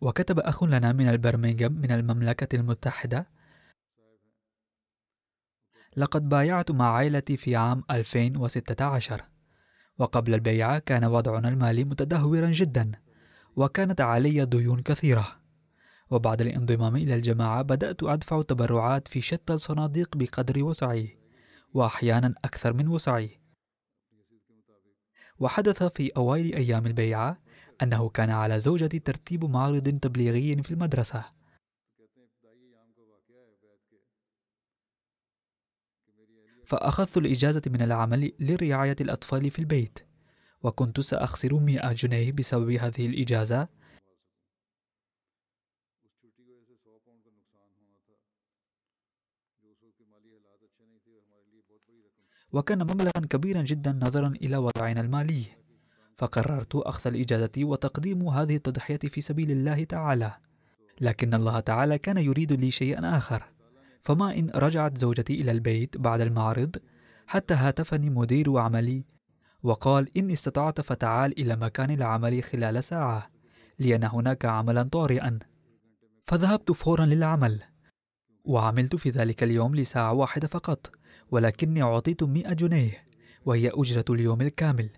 وكتب 0.00 0.38
أخ 0.38 0.64
لنا 0.64 0.92
من 0.92 1.08
البرمنغهام 1.08 1.72
من 1.72 1.90
المملكة 1.90 2.56
المتحدة 2.56 3.35
لقد 5.96 6.28
بايعت 6.28 6.70
مع 6.70 6.96
عائلتي 6.96 7.36
في 7.36 7.56
عام 7.56 7.84
2016 7.90 9.22
وقبل 9.98 10.34
البيعة 10.34 10.78
كان 10.78 11.04
وضعنا 11.04 11.48
المالي 11.48 11.84
متدهورا 11.84 12.46
جدا 12.46 12.92
وكانت 13.56 14.00
علي 14.00 14.44
ديون 14.44 14.80
كثيرة. 14.82 15.28
وبعد 16.10 16.40
الانضمام 16.40 16.96
إلى 16.96 17.14
الجماعة 17.14 17.62
بدأت 17.62 18.02
أدفع 18.02 18.42
تبرعات 18.42 19.08
في 19.08 19.20
شتى 19.20 19.54
الصناديق 19.54 20.16
بقدر 20.16 20.64
وسعي 20.64 21.18
وأحيانا 21.74 22.34
أكثر 22.44 22.72
من 22.72 22.88
وسعي. 22.88 23.40
وحدث 25.38 25.82
في 25.82 26.10
أوائل 26.16 26.54
أيام 26.54 26.86
البيعة 26.86 27.38
أنه 27.82 28.08
كان 28.08 28.30
على 28.30 28.60
زوجتي 28.60 28.98
ترتيب 28.98 29.44
معرض 29.44 29.88
تبليغي 29.88 30.62
في 30.62 30.70
المدرسة. 30.70 31.35
فأخذت 36.66 37.16
الإجازة 37.16 37.62
من 37.66 37.82
العمل 37.82 38.32
لرعاية 38.40 38.96
الأطفال 39.00 39.50
في 39.50 39.58
البيت 39.58 39.98
وكنت 40.62 41.00
سأخسر 41.00 41.54
100 41.54 41.92
جنيه 41.92 42.32
بسبب 42.32 42.70
هذه 42.70 43.06
الإجازة. 43.06 43.68
وكان 52.52 52.78
مبلغا 52.78 53.26
كبيرا 53.30 53.62
جدا 53.62 53.92
نظرا 53.92 54.28
إلى 54.28 54.56
وضعنا 54.56 55.00
المالي 55.00 55.44
فقررت 56.18 56.74
أخذ 56.76 57.10
الإجازة 57.10 57.50
وتقديم 57.58 58.28
هذه 58.28 58.56
التضحية 58.56 58.98
في 58.98 59.20
سبيل 59.20 59.50
الله 59.50 59.84
تعالى 59.84 60.34
لكن 61.00 61.34
الله 61.34 61.60
تعالى 61.60 61.98
كان 61.98 62.16
يريد 62.16 62.52
لي 62.52 62.70
شيئا 62.70 63.16
آخر. 63.16 63.55
فما 64.06 64.38
إن 64.38 64.50
رجعت 64.54 64.98
زوجتي 64.98 65.40
إلى 65.40 65.50
البيت 65.50 65.96
بعد 65.96 66.20
المعرض 66.20 66.76
حتى 67.26 67.54
هاتفني 67.54 68.10
مدير 68.10 68.58
عملي 68.58 69.04
وقال 69.62 70.18
إن 70.18 70.30
استطعت 70.30 70.80
فتعال 70.80 71.40
إلى 71.40 71.56
مكان 71.56 71.90
العمل 71.90 72.42
خلال 72.42 72.84
ساعة 72.84 73.30
لأن 73.78 74.04
هناك 74.04 74.44
عملا 74.44 74.82
طارئا. 74.82 75.38
فذهبت 76.24 76.72
فورا 76.72 77.06
للعمل 77.06 77.62
وعملت 78.44 78.96
في 78.96 79.10
ذلك 79.10 79.42
اليوم 79.42 79.74
لساعة 79.74 80.12
واحدة 80.12 80.48
فقط 80.48 80.90
ولكني 81.30 81.82
أعطيت 81.82 82.22
مئة 82.22 82.52
جنيه 82.52 83.06
وهي 83.44 83.70
أجرة 83.74 84.04
اليوم 84.10 84.40
الكامل. 84.40 84.90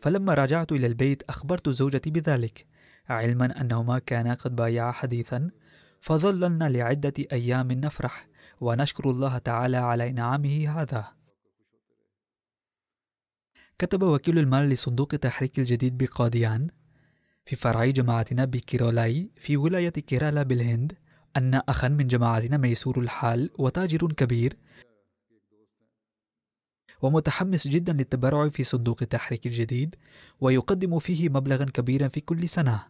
فلما 0.00 0.34
رجعت 0.34 0.72
إلى 0.72 0.86
البيت 0.86 1.22
أخبرت 1.22 1.68
زوجتي 1.68 2.10
بذلك 2.10 2.66
علما 3.08 3.60
أنهما 3.60 3.98
كانا 3.98 4.34
قد 4.34 4.56
بايعا 4.56 4.92
حديثا 4.92 5.50
فظللنا 6.00 6.68
لعدة 6.68 7.14
أيام 7.32 7.72
نفرح. 7.72 8.31
ونشكر 8.62 9.10
الله 9.10 9.38
تعالى 9.38 9.76
على 9.76 10.10
إنعامه 10.10 10.80
هذا. 10.80 11.12
كتب 13.78 14.02
وكيل 14.02 14.38
المال 14.38 14.68
لصندوق 14.68 15.08
التحريك 15.14 15.58
الجديد 15.58 15.98
بقاديان 15.98 16.68
في 17.44 17.56
فرع 17.56 17.84
جماعتنا 17.86 18.44
بكيرولاي 18.44 19.30
في 19.36 19.56
ولاية 19.56 19.88
كيرالا 19.90 20.42
بالهند 20.42 20.92
أن 21.36 21.54
أخا 21.54 21.88
من 21.88 22.06
جماعتنا 22.06 22.56
ميسور 22.56 23.00
الحال 23.00 23.50
وتاجر 23.58 24.12
كبير 24.12 24.56
ومتحمس 27.02 27.68
جدا 27.68 27.92
للتبرع 27.92 28.48
في 28.48 28.64
صندوق 28.64 28.98
التحريك 29.02 29.46
الجديد 29.46 29.96
ويقدم 30.40 30.98
فيه 30.98 31.28
مبلغا 31.28 31.64
كبيرا 31.64 32.08
في 32.08 32.20
كل 32.20 32.48
سنة. 32.48 32.86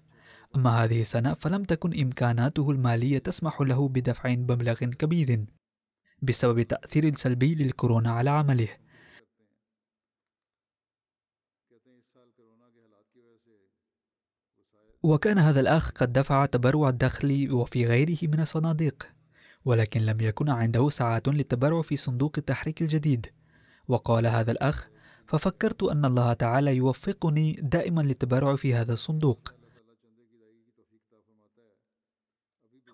أما 0.56 0.84
هذه 0.84 1.00
السنة 1.00 1.34
فلم 1.34 1.64
تكن 1.64 2.00
إمكاناته 2.00 2.70
المالية 2.70 3.18
تسمح 3.18 3.60
له 3.60 3.88
بدفع 3.88 4.30
مبلغ 4.30 4.74
كبير. 4.74 5.44
بسبب 6.22 6.58
التأثير 6.58 7.08
السلبي 7.08 7.54
للكورونا 7.54 8.10
على 8.10 8.30
عمله. 8.30 8.68
وكان 15.02 15.38
هذا 15.38 15.60
الأخ 15.60 15.90
قد 15.90 16.12
دفع 16.12 16.46
تبرع 16.46 16.88
الدخل 16.88 17.52
وفي 17.52 17.86
غيره 17.86 18.18
من 18.22 18.40
الصناديق 18.40 19.08
ولكن 19.64 20.00
لم 20.00 20.20
يكن 20.20 20.48
عنده 20.48 20.90
ساعات 20.90 21.28
للتبرع 21.28 21.82
في 21.82 21.96
صندوق 21.96 22.32
التحريك 22.38 22.82
الجديد. 22.82 23.26
وقال 23.88 24.26
هذا 24.26 24.50
الأخ 24.50 24.88
ففكرت 25.26 25.82
أن 25.82 26.04
الله 26.04 26.32
تعالى 26.32 26.76
يوفقني 26.76 27.52
دائما 27.52 28.00
للتبرع 28.00 28.56
في 28.56 28.74
هذا 28.74 28.92
الصندوق. 28.92 29.61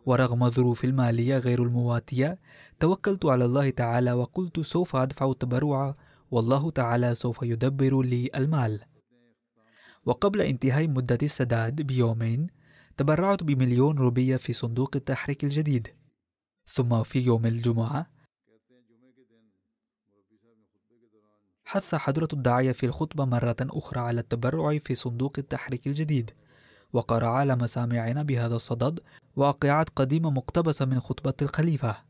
ورغم 0.07 0.45
الظروف 0.45 0.85
المالية 0.85 1.39
غير 1.39 1.63
المواتية 1.63 2.39
توكلت 2.81 3.25
على 3.25 3.45
الله 3.45 3.71
تعالى 3.71 4.13
وقلت 4.13 4.61
سوف 4.61 4.97
أدفع 4.97 5.31
التبرع 5.31 5.95
والله 6.31 6.71
تعالى 6.71 7.15
سوف 7.15 7.43
يدبر 7.43 8.03
لي 8.03 8.31
المال. 8.35 8.81
وقبل 10.05 10.41
انتهاء 10.41 10.89
مدة 10.89 11.19
السداد 11.23 11.83
بيومين 11.83 12.47
تبرعت 12.97 13.43
بمليون 13.43 13.99
روبية 13.99 14.37
في 14.37 14.53
صندوق 14.53 14.97
التحريك 14.97 15.45
الجديد. 15.45 15.89
ثم 16.67 17.03
في 17.03 17.19
يوم 17.19 17.47
الجمعة 17.47 18.11
حث 21.65 21.95
حضرة 21.95 22.29
الداعية 22.33 22.73
في 22.73 22.87
الخطبة 22.87 23.25
مرة 23.25 23.57
أخرى 23.61 24.01
على 24.01 24.21
التبرع 24.21 24.79
في 24.79 24.95
صندوق 24.95 25.33
التحريك 25.39 25.87
الجديد. 25.87 26.31
وقرأ 26.93 27.27
على 27.27 27.57
مسامعنا 27.57 28.23
بهذا 28.23 28.57
الصدد 28.57 29.01
واقعات 29.37 29.91
قديمة 29.91 30.31
مقتبسة 30.31 30.85
من 30.85 31.01
خطبة 31.01 31.35
الخليفة. 31.43 32.09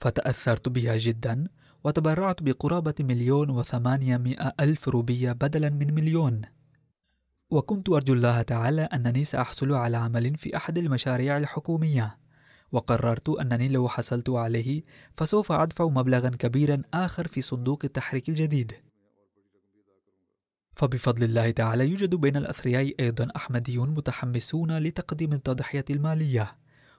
فتأثرت 0.00 0.68
بها 0.68 0.96
جدا 0.96 1.48
وتبرعت 1.84 2.42
بقرابة 2.42 2.94
مليون 3.00 3.50
وثمانمائة 3.50 4.52
ألف 4.60 4.88
روبية 4.88 5.32
بدلا 5.32 5.70
من 5.70 5.94
مليون. 5.94 6.42
وكنت 7.50 7.88
أرجو 7.88 8.14
الله 8.14 8.42
تعالى 8.42 8.82
أنني 8.82 9.24
سأحصل 9.24 9.72
على 9.72 9.96
عمل 9.96 10.36
في 10.36 10.56
أحد 10.56 10.78
المشاريع 10.78 11.36
الحكومية. 11.36 12.18
وقررت 12.76 13.28
أنني 13.28 13.68
لو 13.68 13.88
حصلت 13.88 14.30
عليه 14.30 14.82
فسوف 15.16 15.52
أدفع 15.52 15.84
مبلغا 15.84 16.28
كبيرا 16.28 16.82
آخر 16.94 17.28
في 17.28 17.40
صندوق 17.42 17.80
التحريك 17.84 18.28
الجديد. 18.28 18.72
فبفضل 20.76 21.24
الله 21.24 21.50
تعالى 21.50 21.88
يوجد 21.88 22.14
بين 22.14 22.36
الأثرياء 22.36 22.94
أيضا 23.00 23.28
أحمديون 23.36 23.90
متحمسون 23.90 24.78
لتقديم 24.78 25.32
التضحية 25.32 25.84
المالية 25.90 26.56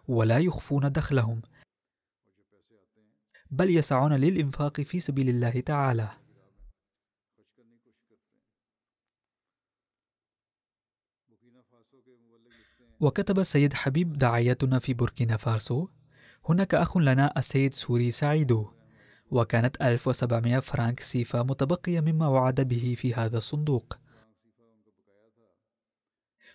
ولا 0.08 0.40
يخفون 0.40 0.92
دخلهم 0.92 1.42
بل 3.52 3.70
يسعون 3.70 4.14
للإنفاق 4.14 4.82
في 4.82 5.00
سبيل 5.00 5.30
الله 5.30 5.60
تعالى. 5.60 6.10
وكتب 13.00 13.40
السيد 13.40 13.74
حبيب 13.74 14.14
داعيتنا 14.14 14.80
في 14.80 14.94
بوركينا 14.94 15.38
فاسو 15.38 15.88
هناك 16.50 16.76
أخ 16.76 16.98
لنا 16.98 17.34
السيد 17.38 17.74
سوري 17.74 18.12
سعيدو 18.12 18.68
وكانت 19.32 19.82
1700 19.82 20.60
فرانك 20.60 21.00
سيفا 21.00 21.44
متبقية 21.44 22.00
مما 22.00 22.28
وعد 22.28 22.62
به 22.62 22.96
في 22.98 23.14
هذا 23.14 23.38
الصندوق. 23.38 23.98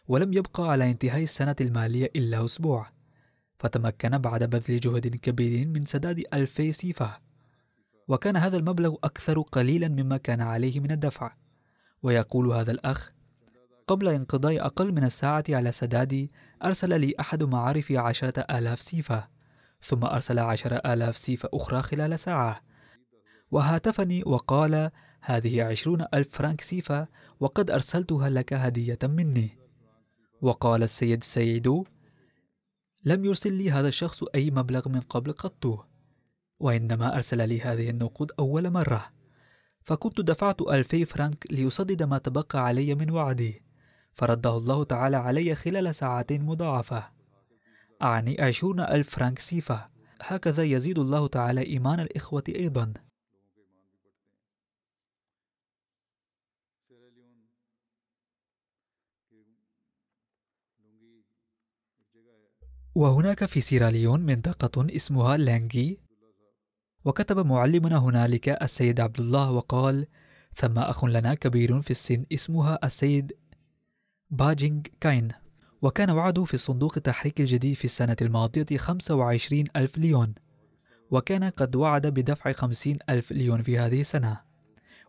ولم 0.09 0.33
يبقى 0.33 0.71
على 0.71 0.91
انتهاء 0.91 1.23
السنة 1.23 1.57
المالية 1.61 2.11
إلا 2.17 2.45
أسبوع 2.45 2.91
فتمكن 3.59 4.19
بعد 4.19 4.45
بذل 4.45 4.81
جهد 4.81 5.17
كبير 5.17 5.69
من 5.69 5.85
سداد 5.85 6.25
ألفي 6.35 6.73
سيفة 6.73 7.19
وكان 8.09 8.37
هذا 8.37 8.57
المبلغ 8.57 8.95
أكثر 9.05 9.41
قليلا 9.41 9.89
مما 9.89 10.17
كان 10.17 10.41
عليه 10.41 10.81
من 10.81 10.91
الدفع. 10.91 11.35
ويقول 12.03 12.53
هذا 12.53 12.71
الأخ 12.73 13.13
قبل 13.87 14.09
انقضاء 14.09 14.67
أقل 14.67 14.93
من 14.93 15.05
الساعة 15.05 15.45
على 15.49 15.73
سدادي 15.73 16.33
أرسل 16.65 17.01
لي 17.01 17.15
أحد 17.21 17.43
معارفي 17.43 17.99
عشرة 17.99 18.41
آلاف 18.41 18.81
سيفة 18.81 19.29
ثم 19.83 20.05
أرسل 20.05 20.39
عشر 20.39 20.93
آلاف 20.93 21.17
سيفة 21.17 21.49
أخرى 21.55 21.83
خلال 21.83 22.19
ساعة. 22.19 22.61
وهاتفني 23.51 24.23
وقال 24.27 24.91
هذه 25.21 25.63
عشرون 25.63 26.07
ألف 26.15 26.29
فرانك 26.31 26.61
سيفة 26.61 27.09
وقد 27.41 27.71
أرسلتها 27.71 28.29
لك 28.29 28.53
هدية 28.53 28.99
مني. 29.05 29.59
وقال 30.43 30.83
السيد 30.83 31.25
سيدو 31.25 31.85
لم 33.05 33.25
يرسل 33.25 33.53
لي 33.53 33.71
هذا 33.71 33.89
الشخص 33.89 34.23
أي 34.35 34.51
مبلغ 34.51 34.89
من 34.89 35.01
قبل 35.01 35.33
قط 35.33 35.87
وإنما 36.61 37.15
أرسل 37.15 37.49
لي 37.49 37.61
هذه 37.61 37.91
النقود 37.91 38.33
أول 38.39 38.71
مرة 38.71 39.07
فكنت 39.85 40.21
دفعت 40.21 40.63
ألفي 40.63 41.05
فرانك 41.05 41.47
ليسدد 41.51 42.03
ما 42.03 42.19
تبقى 42.19 42.65
علي 42.67 42.95
من 42.95 43.11
وعدي. 43.11 43.63
فرده 44.15 44.57
الله 44.57 44.85
تعالى 44.85 45.17
علي 45.17 45.55
خلال 45.55 45.95
ساعات 45.95 46.33
مضاعفة. 46.33 47.11
أعني 48.03 48.41
عشرون 48.41 48.81
ألف 48.81 49.11
فرانك 49.11 49.39
سيفة 49.39 49.89
هكذا 50.23 50.63
يزيد 50.63 50.99
الله 50.99 51.27
تعالى 51.27 51.67
إيمان 51.67 52.01
الإخوة 52.01 52.45
أيضا. 52.49 52.93
وهناك 62.95 63.45
في 63.45 63.61
سيراليون 63.61 64.21
منطقة 64.21 64.97
اسمها 64.97 65.37
لانجي 65.37 66.01
وكتب 67.05 67.47
معلمنا 67.47 67.99
هنالك 67.99 68.49
السيد 68.49 69.01
عبد 69.01 69.21
الله 69.21 69.51
وقال 69.51 70.07
ثم 70.55 70.79
أخ 70.79 71.05
لنا 71.05 71.35
كبير 71.35 71.83
في 71.83 71.91
السن 71.91 72.25
اسمها 72.33 72.79
السيد 72.85 73.33
باجينغ 74.33 74.81
كاين. 75.01 75.29
وكان 75.83 76.11
وعده 76.11 76.45
في 76.45 76.55
الصندوق 76.55 76.93
التحريك 76.97 77.41
الجديد 77.41 77.77
في 77.77 77.85
السنة 77.85 78.17
الماضية 78.23 78.77
25 78.77 79.65
ألف 79.77 79.99
ليون. 79.99 80.35
وكان 81.11 81.45
قد 81.45 81.77
وعد 81.77 82.07
بدفع 82.07 82.53
50 82.53 82.99
ألف 83.11 83.33
ليون 83.33 83.63
في 83.63 83.79
هذه 83.79 84.01
السنة. 84.01 84.41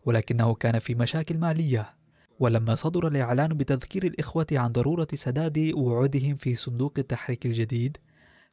ولكنه 0.04 0.54
كان 0.54 0.78
في 0.78 0.94
مشاكل 0.94 1.38
مالية. 1.38 1.94
ولما 2.38 2.74
صدر 2.74 3.08
الإعلان 3.08 3.48
بتذكير 3.48 4.04
الإخوة 4.06 4.46
عن 4.52 4.72
ضرورة 4.72 5.08
سداد 5.14 5.72
وعودهم 5.74 6.36
في 6.36 6.54
صندوق 6.54 6.94
التحريك 6.98 7.46
الجديد 7.46 7.96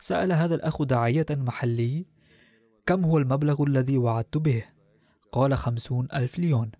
سأل 0.02 0.32
هذا 0.32 0.56
الأخ 0.56 0.84
داعية 0.84 1.26
محلي 1.30 2.06
كم 2.86 3.06
هو 3.06 3.18
المبلغ 3.18 3.64
الذي 3.64 3.98
وعدت 3.98 4.38
به؟ 4.38 4.64
قال 5.32 5.58
خمسون 5.58 6.08
ألف 6.14 6.40
ليون. 6.40 6.72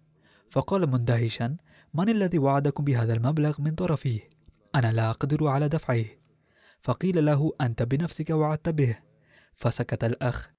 فقال 0.50 0.90
مندهشا 0.90 1.58
من 1.94 2.10
الذي 2.10 2.38
وعدكم 2.38 2.84
بهذا 2.84 3.14
المبلغ 3.14 3.62
من 3.62 3.76
طرفي؟ 3.76 4.22
أنا 4.76 4.92
لا 4.92 5.10
أقدر 5.10 5.48
على 5.48 5.70
دفعه. 5.70 6.06
فقيل 6.82 7.26
له 7.26 7.52
أنت 7.62 7.84
بنفسك 7.84 8.30
وعدت 8.30 8.70
به. 8.70 8.98
فسكت 9.54 10.04
الأخ. 10.04 10.52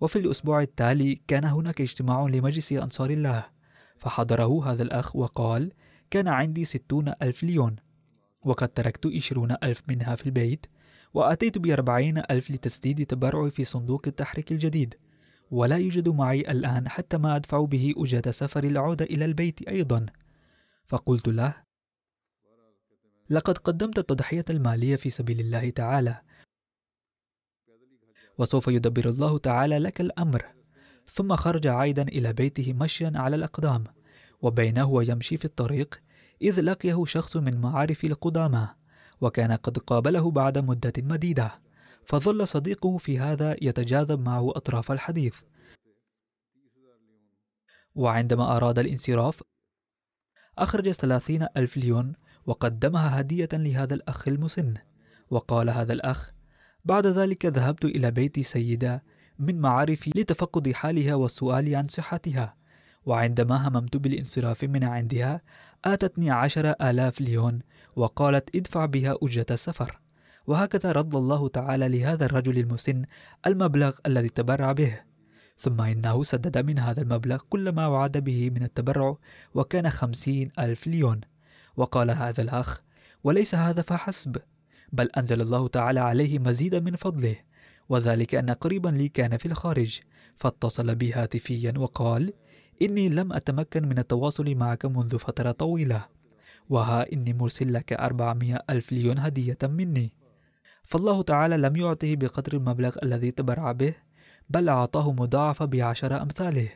وفي 0.00 0.18
الأسبوع 0.18 0.62
التالي 0.62 1.22
كان 1.28 1.44
هناك 1.44 1.80
اجتماع 1.80 2.26
لمجلس 2.26 2.72
أنصار 2.72 3.10
الله. 3.10 3.46
فحضره 3.98 4.72
هذا 4.72 4.82
الأخ 4.82 5.16
وقال 5.16 5.72
كان 6.10 6.28
عندي 6.28 6.64
ستون 6.64 7.12
ألف 7.22 7.42
ليون. 7.42 7.76
وقد 8.44 8.68
تركت 8.68 9.06
عشرون 9.06 9.56
ألف 9.62 9.82
منها 9.88 10.14
في 10.14 10.26
البيت 10.26 10.66
وأتيت 11.14 11.58
بأربعين 11.58 12.18
ألف 12.18 12.50
لتسديد 12.50 13.06
تبرعي 13.06 13.50
في 13.50 13.64
صندوق 13.64 14.02
التحريك 14.06 14.52
الجديد. 14.52 14.94
ولا 15.52 15.76
يوجد 15.76 16.08
معي 16.08 16.40
الآن 16.40 16.88
حتى 16.88 17.18
ما 17.18 17.36
أدفع 17.36 17.64
به 17.64 17.94
أجرة 17.96 18.30
سفر 18.30 18.64
العودة 18.64 19.04
إلى 19.04 19.24
البيت 19.24 19.68
أيضا. 19.68 20.06
فقلت 20.86 21.28
له 21.28 21.54
لقد 23.30 23.58
قدمت 23.58 23.98
التضحية 23.98 24.44
المالية 24.50 24.96
في 24.96 25.10
سبيل 25.10 25.40
الله 25.40 25.70
تعالى. 25.70 26.20
وسوف 28.38 28.68
يدبر 28.68 29.08
الله 29.08 29.38
تعالى 29.38 29.78
لك 29.78 30.00
الأمر. 30.00 30.46
ثم 31.06 31.36
خرج 31.36 31.66
عائدا 31.66 32.02
إلى 32.02 32.32
بيته 32.32 32.72
مشيا 32.72 33.12
على 33.14 33.36
الأقدام 33.36 33.84
وبينه 34.42 34.90
ويمشي 34.90 35.36
في 35.36 35.44
الطريق 35.44 36.00
إذ 36.42 36.60
لقيه 36.60 37.04
شخص 37.04 37.36
من 37.36 37.60
معارف 37.60 38.04
القدامى 38.04 38.68
وكان 39.20 39.52
قد 39.52 39.78
قابله 39.78 40.30
بعد 40.30 40.58
مدة 40.58 40.92
مديدة. 40.98 41.60
فظل 42.04 42.48
صديقه 42.48 42.98
في 42.98 43.18
هذا 43.18 43.56
يتجاذب 43.62 44.20
معه 44.20 44.50
أطراف 44.50 44.92
الحديث. 44.92 45.40
وعندما 47.94 48.56
أراد 48.56 48.78
الانصراف 48.78 49.42
أخرج 50.58 50.90
ثلاثين 50.90 51.46
ألف 51.56 51.76
ليون 51.76 52.12
وقدمها 52.46 53.20
هدية 53.20 53.48
لهذا 53.52 53.94
الأخ 53.94 54.28
المسن. 54.28 54.74
وقال 55.30 55.70
هذا 55.70 55.92
الأخ 55.92 56.32
بعد 56.84 57.06
ذلك 57.06 57.46
ذهبت 57.46 57.84
إلى 57.84 58.10
بيت 58.10 58.40
سيدة 58.40 59.02
من 59.38 59.60
معارفي 59.60 60.10
لتفقد 60.16 60.72
حالها 60.72 61.14
والسؤال 61.14 61.74
عن 61.74 61.84
صحتها. 61.84 62.56
وعندما 63.06 63.68
هممت 63.68 63.96
بالانصراف 63.96 64.64
من 64.64 64.84
عندها 64.84 65.40
آتتني 65.84 66.30
عشر 66.30 66.70
آلاف 66.70 67.20
ليون 67.20 67.62
وقالت 67.96 68.56
ادفع 68.56 68.86
بها 68.86 69.16
أجرة 69.22 69.46
السفر. 69.50 70.00
وهكذا 70.46 70.92
رد 70.92 71.14
الله 71.14 71.48
تعالى 71.48 71.88
لهذا 71.88 72.24
الرجل 72.24 72.58
المسن 72.58 73.04
المبلغ 73.46 73.92
الذي 74.06 74.28
تبرع 74.28 74.72
به. 74.72 75.00
ثم 75.58 75.80
إنه 75.80 76.24
سدد 76.24 76.58
من 76.58 76.78
هذا 76.78 77.02
المبلغ 77.02 77.42
كل 77.48 77.68
ما 77.68 77.86
وعد 77.86 78.18
به 78.18 78.50
من 78.50 78.62
التبرع 78.62 79.16
وكان 79.54 79.90
خمسين 79.90 80.50
ألف 80.58 80.86
ليون. 80.86 81.20
وقال 81.76 82.10
هذا 82.10 82.42
الأخ 82.42 82.82
وليس 83.24 83.54
هذا 83.54 83.82
فحسب 83.82 84.36
بل 84.92 85.10
أنزل 85.16 85.40
الله 85.40 85.68
تعالى 85.68 86.00
عليه 86.00 86.38
مزيدا 86.38 86.80
من 86.80 86.96
فضله 86.96 87.36
وذلك 87.88 88.34
أن 88.34 88.50
قريبا 88.50 88.88
لي 88.88 89.08
كان 89.08 89.36
في 89.36 89.46
الخارج 89.46 90.00
فاتصل 90.36 90.94
بي 90.94 91.12
هاتفيا 91.12 91.72
وقال 91.76 92.32
إني 92.82 93.08
لم 93.08 93.32
أتمكن 93.32 93.88
من 93.88 93.98
التواصل 93.98 94.54
معك 94.54 94.84
منذ 94.86 95.18
فترة 95.18 95.50
طويلة 95.50 96.06
وها 96.70 97.12
إني 97.12 97.32
مرسل 97.32 97.72
لك 97.72 97.92
أربعمائة 97.92 98.64
ألف 98.70 98.92
ليون 98.92 99.18
هدية 99.18 99.58
مني. 99.62 100.12
فالله 100.82 101.22
تعالى 101.22 101.56
لم 101.56 101.76
يعطه 101.76 102.16
بقدر 102.16 102.52
المبلغ 102.52 102.96
الذي 103.02 103.30
تبرع 103.30 103.72
به 103.72 103.94
بل 104.50 104.68
أعطاه 104.68 105.12
مضاعفة 105.12 105.64
بعشر 105.64 106.22
أمثاله. 106.22 106.68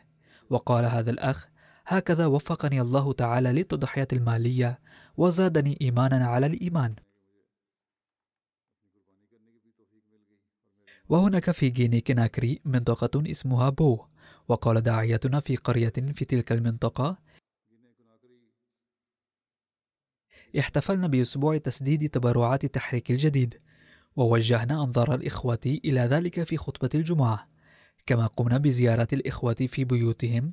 وقال 0.51 0.85
هذا 0.85 1.11
الأخ 1.11 1.49
هكذا 1.87 2.27
وفقني 2.27 2.81
الله 2.81 3.13
تعالى 3.13 3.53
للتضحية 3.53 4.09
المالية 4.13 4.81
وزادني 5.17 5.79
إيمانا 5.81 6.27
على 6.27 6.47
الإيمان. 6.47 6.95
وهناك 11.09 11.51
في 11.51 11.69
جيني 11.69 12.01
كناكري 12.01 12.61
منطقة 12.65 13.31
اسمها 13.31 13.69
بو 13.71 14.05
وقال 14.49 14.81
داعيتنا 14.81 15.41
في 15.41 15.57
قرية 15.57 15.93
في 16.15 16.25
تلك 16.25 16.53
المنطقة 16.53 17.19
احتفلنا 20.59 21.07
بأسبوع 21.07 21.59
تسديد 21.59 22.11
تبرعات 22.11 22.65
التحريك 22.65 23.11
الجديد. 23.11 23.61
ووجهنا 24.17 24.85
أنظار 24.85 25.15
الإخوة 25.15 25.59
إلى 25.67 26.01
ذلك 26.01 26.43
في 26.43 26.57
خطبة 26.57 26.91
الجمعة. 26.95 27.49
كما 28.07 28.27
قمنا 28.27 28.59
بزيارة 28.59 29.09
الإخوة 29.13 29.55
في 29.55 29.85
بيوتهم 29.85 30.51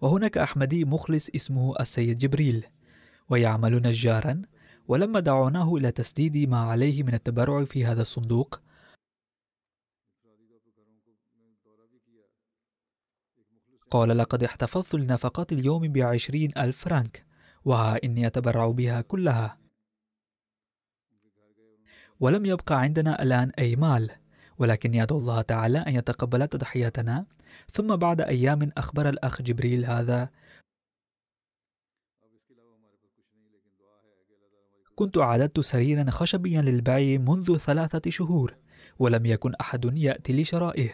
وهناك 0.00 0.38
أحمدي 0.38 0.84
مخلص 0.84 1.28
اسمه 1.34 1.74
السيد 1.80 2.18
جبريل 2.18 2.66
ويعمل 3.28 3.74
نجارا 3.76 4.42
ولما 4.88 5.20
دعوناه 5.20 5.74
إلى 5.74 5.90
تسديد 5.90 6.48
ما 6.48 6.60
عليه 6.60 7.02
من 7.02 7.14
التبرع 7.14 7.64
في 7.64 7.84
هذا 7.84 8.00
الصندوق. 8.00 8.60
قال 13.90 14.18
لقد 14.18 14.44
احتفظت 14.44 14.94
لنفقات 14.94 15.52
اليوم 15.52 15.92
بعشرين 15.92 16.50
ألف 16.56 16.84
فرنك 16.84 17.26
وها 17.64 17.98
إني 18.04 18.26
أتبرع 18.26 18.66
بها 18.66 19.00
كلها. 19.00 19.61
ولم 22.22 22.46
يبقى 22.46 22.80
عندنا 22.80 23.22
الآن 23.22 23.50
أي 23.58 23.76
مال. 23.76 24.10
ولكن 24.58 24.94
يدعو 24.94 25.18
الله 25.18 25.42
تعالى 25.42 25.78
أن 25.78 25.94
يتقبل 25.94 26.48
تضحيتنا 26.48 27.26
ثم 27.72 27.96
بعد 27.96 28.20
أيام 28.20 28.72
أخبر 28.76 29.08
الأخ 29.08 29.42
جبريل 29.42 29.84
هذا. 29.84 30.28
كنت 34.94 35.18
أعددت 35.18 35.60
سريرا 35.60 36.10
خشبيا 36.10 36.62
للبيع 36.62 37.18
منذ 37.20 37.58
ثلاثة 37.58 38.10
شهور 38.10 38.56
ولم 38.98 39.26
يكن 39.26 39.54
أحد 39.54 39.96
يأتي 39.96 40.42
لشرائه. 40.42 40.90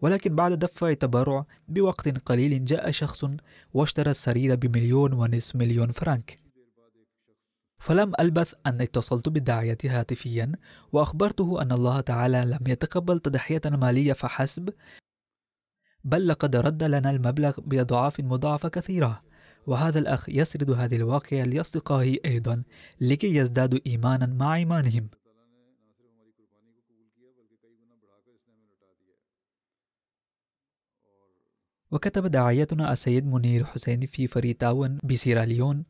ولكن 0.00 0.34
بعد 0.34 0.52
دفع 0.52 0.92
تبرع 0.92 1.46
بوقت 1.68 2.08
قليل 2.18 2.64
جاء 2.64 2.90
شخص 2.90 3.24
واشترى 3.74 4.10
السرير 4.10 4.54
بمليون 4.54 5.12
ونصف 5.12 5.56
مليون 5.56 5.92
فرنك. 5.92 6.45
فلم 7.78 8.12
ألبث 8.20 8.54
أن 8.66 8.80
اتصلت 8.80 9.28
بالداعية 9.28 9.78
هاتفيا 9.84 10.52
وأخبرته 10.92 11.62
أن 11.62 11.72
الله 11.72 12.00
تعالى 12.00 12.44
لم 12.44 12.72
يتقبل 12.72 13.20
تضحية 13.20 13.60
مالية 13.64 14.12
فحسب 14.12 14.70
بل 16.04 16.28
لقد 16.28 16.56
رد 16.56 16.82
لنا 16.82 17.10
المبلغ 17.10 17.60
بأضعاف 17.60 18.20
مضاعفة 18.20 18.68
كثيرة. 18.68 19.22
وهذا 19.66 19.98
الأخ 19.98 20.28
يسرد 20.28 20.70
هذه 20.70 20.96
الواقعة 20.96 21.44
لأصدقائه 21.44 22.18
أيضا 22.24 22.62
لكي 23.00 23.36
يزدادوا 23.36 23.78
إيمانا 23.86 24.26
مع 24.26 24.56
إيمانهم. 24.56 25.08
وكتب 31.90 32.26
داعيتنا 32.26 32.92
السيد 32.92 33.26
منير 33.26 33.64
حسين 33.64 34.06
في 34.06 34.26
فريتاون 34.26 34.98
بسيراليون 35.04 35.84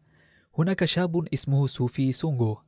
هناك 0.58 0.84
شاب 0.84 1.28
اسمه 1.34 1.66
سوفي 1.66 2.12
سونغو 2.12 2.58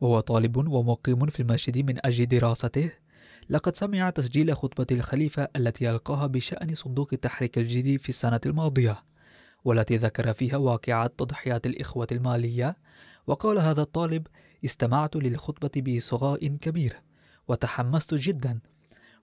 وهو 0.00 0.20
طالب 0.20 0.56
ومقيم 0.56 1.26
في 1.26 1.40
المسجد 1.40 1.78
من 1.78 2.06
أجل 2.06 2.26
دراسته. 2.26 2.90
لقد 3.50 3.76
سمع 3.76 4.10
تسجيل 4.10 4.56
خطبة 4.56 4.86
الخليفة 4.92 5.48
التي 5.56 5.90
ألقاها 5.90 6.26
بشأن 6.26 6.74
صندوق 6.74 7.08
التحريك 7.12 7.58
الجديد 7.58 8.00
في 8.00 8.08
السنة 8.08 8.40
الماضية 8.46 9.04
والتي 9.64 9.96
ذكر 9.96 10.32
فيها 10.32 10.56
واقعة 10.56 11.06
تضحيات 11.06 11.66
الإخوة 11.66 12.06
المالية. 12.12 12.76
وقال 13.26 13.58
هذا 13.58 13.82
الطالب 13.82 14.26
استمعت 14.64 15.16
للخطبة 15.16 15.82
بإصغاء 15.82 16.46
كبير 16.46 16.96
وتحمست 17.48 18.14
جدا 18.14 18.60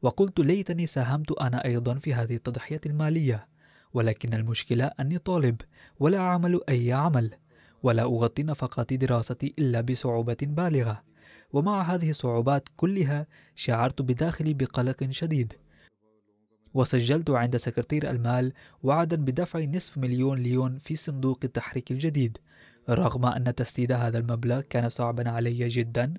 وقلت 0.02 0.40
ليتني 0.40 0.88
ساهمت 0.88 1.32
أنا 1.32 1.66
أيضا 1.66 1.94
في 1.94 2.14
هذه 2.14 2.36
التضحية 2.36 2.82
المالية 2.86 3.48
ولكن 3.94 4.34
المشكلة 4.34 4.92
أني 5.00 5.18
طالب 5.18 5.62
ولا 6.00 6.18
أعمل 6.18 6.60
أي 6.70 6.94
عمل. 6.94 7.43
ولا 7.84 8.04
أغطي 8.04 8.44
نفقات 8.44 8.94
دراستي 8.94 9.54
إلا 9.60 9.82
بصعوبة 9.82 10.38
بالغة. 10.42 11.04
ومع 11.54 11.82
هذه 11.82 12.10
الصعوبات 12.10 12.70
كلها 12.78 13.28
شعرت 13.56 14.02
بداخلي 14.02 14.54
بقلق 14.54 15.08
شديد. 15.10 15.54
وسجلت 16.74 17.30
عند 17.30 17.58
سكرتير 17.58 18.10
المال 18.10 18.54
وعدا 18.84 19.16
بدفع 19.16 19.60
نصف 19.60 19.98
مليون 19.98 20.40
ليون 20.40 20.78
في 20.78 20.96
صندوق 20.96 21.40
التحريك 21.44 21.92
الجديد. 21.92 22.38
رغم 22.90 23.26
أن 23.26 23.56
تسديد 23.56 23.92
هذا 23.92 24.18
المبلغ 24.18 24.62
كان 24.62 24.90
صعبا 24.90 25.30
علي 25.30 25.68
جدا 25.68 26.14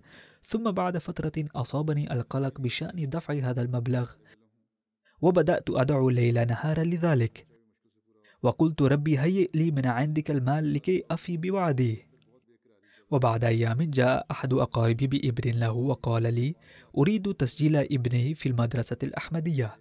ثم 0.46 0.70
بعد 0.70 0.98
فترة 0.98 1.32
أصابني 1.54 2.12
القلق 2.12 2.60
بشأن 2.60 3.08
دفع 3.08 3.34
هذا 3.34 3.62
المبلغ. 3.62 4.12
وبدأت 5.20 5.70
أدعو 5.70 6.10
ليل 6.10 6.46
نهارا 6.46 6.84
لذلك. 6.84 7.53
وقلت 8.44 8.82
ربي 8.82 9.18
هيئ 9.18 9.50
لي 9.54 9.70
من 9.70 9.86
عندك 9.86 10.30
المال 10.30 10.72
لكي 10.74 11.04
أفي 11.10 11.36
بوعدي. 11.36 12.06
وبعد 13.10 13.44
أيام 13.44 13.82
جاء 13.82 14.26
أحد 14.30 14.52
أقاربي 14.52 15.06
بابن 15.06 15.50
له 15.50 15.72
وقال 15.72 16.22
لي 16.34 16.54
أريد 16.98 17.34
تسجيل 17.34 17.76
ابنه 17.76 18.34
في 18.34 18.48
المدرسة 18.48 18.96
الأحمدية. 19.02 19.76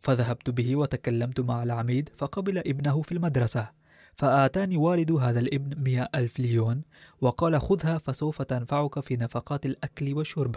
فذهبت 0.00 0.50
به 0.50 0.76
وتكلمت 0.76 1.40
مع 1.40 1.62
العميد 1.62 2.10
فقبل 2.16 2.58
ابنه 2.58 3.02
في 3.02 3.12
المدرسة. 3.12 3.70
فآتاني 4.16 4.76
والد 4.76 5.12
هذا 5.12 5.40
الابن 5.40 5.82
مئة 5.82 6.08
ألف 6.14 6.38
ليون 6.38 6.82
وقال 7.20 7.60
خذها 7.60 7.98
فسوف 7.98 8.42
تنفعك 8.42 9.00
في 9.00 9.16
نفقات 9.16 9.66
الأكل 9.66 10.14
والشرب. 10.14 10.56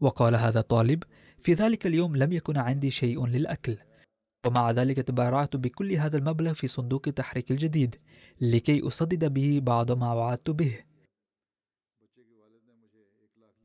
وقال 0.00 0.34
هذا 0.34 0.60
الطالب 0.60 1.02
في 1.38 1.54
ذلك 1.54 1.86
اليوم 1.86 2.16
لم 2.16 2.32
يكن 2.32 2.56
عندي 2.56 2.90
شيء 2.90 3.26
للأكل. 3.26 3.76
ومع 4.46 4.70
ذلك 4.70 4.96
تبرعت 4.96 5.56
بكل 5.56 5.92
هذا 5.92 6.16
المبلغ 6.16 6.52
في 6.52 6.68
صندوق 6.68 7.02
التحريك 7.06 7.50
الجديد 7.50 7.96
لكي 8.40 8.88
أسدد 8.88 9.24
به 9.24 9.60
بعض 9.62 9.92
ما 9.92 10.12
وعدت 10.12 10.50
به. 10.50 10.78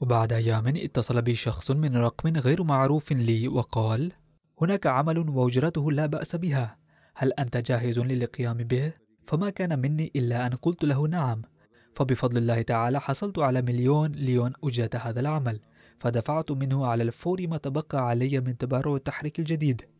وبعد 0.02 0.34
أيام 0.34 0.68
اتصل 0.68 1.22
بي 1.22 1.36
شخص 1.36 1.72
من 1.72 1.98
رقم 1.98 2.38
غير 2.38 2.64
معروف 2.64 3.12
لي 3.12 3.48
وقال 3.48 4.12
هناك 4.62 4.88
عمل 4.88 5.30
وأجرته 5.30 5.92
لا 5.92 6.06
بأس 6.06 6.36
بها. 6.36 6.78
هل 7.16 7.34
أنت 7.34 7.58
جاهز 7.58 8.00
للقيام 8.00 8.58
به؟ 8.58 8.94
فما 9.28 9.50
كان 9.50 9.80
مني 9.80 10.12
إلا 10.16 10.48
أن 10.48 10.52
قلت 10.52 10.84
له 10.84 11.08
نعم. 11.08 11.42
فبفضل 11.96 12.38
الله 12.38 12.62
تعالى 12.62 13.02
حصلت 13.02 13.40
على 13.40 13.62
مليون 13.62 14.12
ليون 14.12 14.54
أجرة 14.64 14.90
هذا 14.96 15.20
العمل 15.20 15.60
فدفعت 16.00 16.52
منه 16.52 16.86
على 16.86 17.04
الفور 17.04 17.48
ما 17.48 17.58
تبقى 17.58 18.08
علي 18.08 18.40
من 18.40 18.58
تبرع 18.58 18.96
التحريك 18.96 19.40
الجديد. 19.40 19.95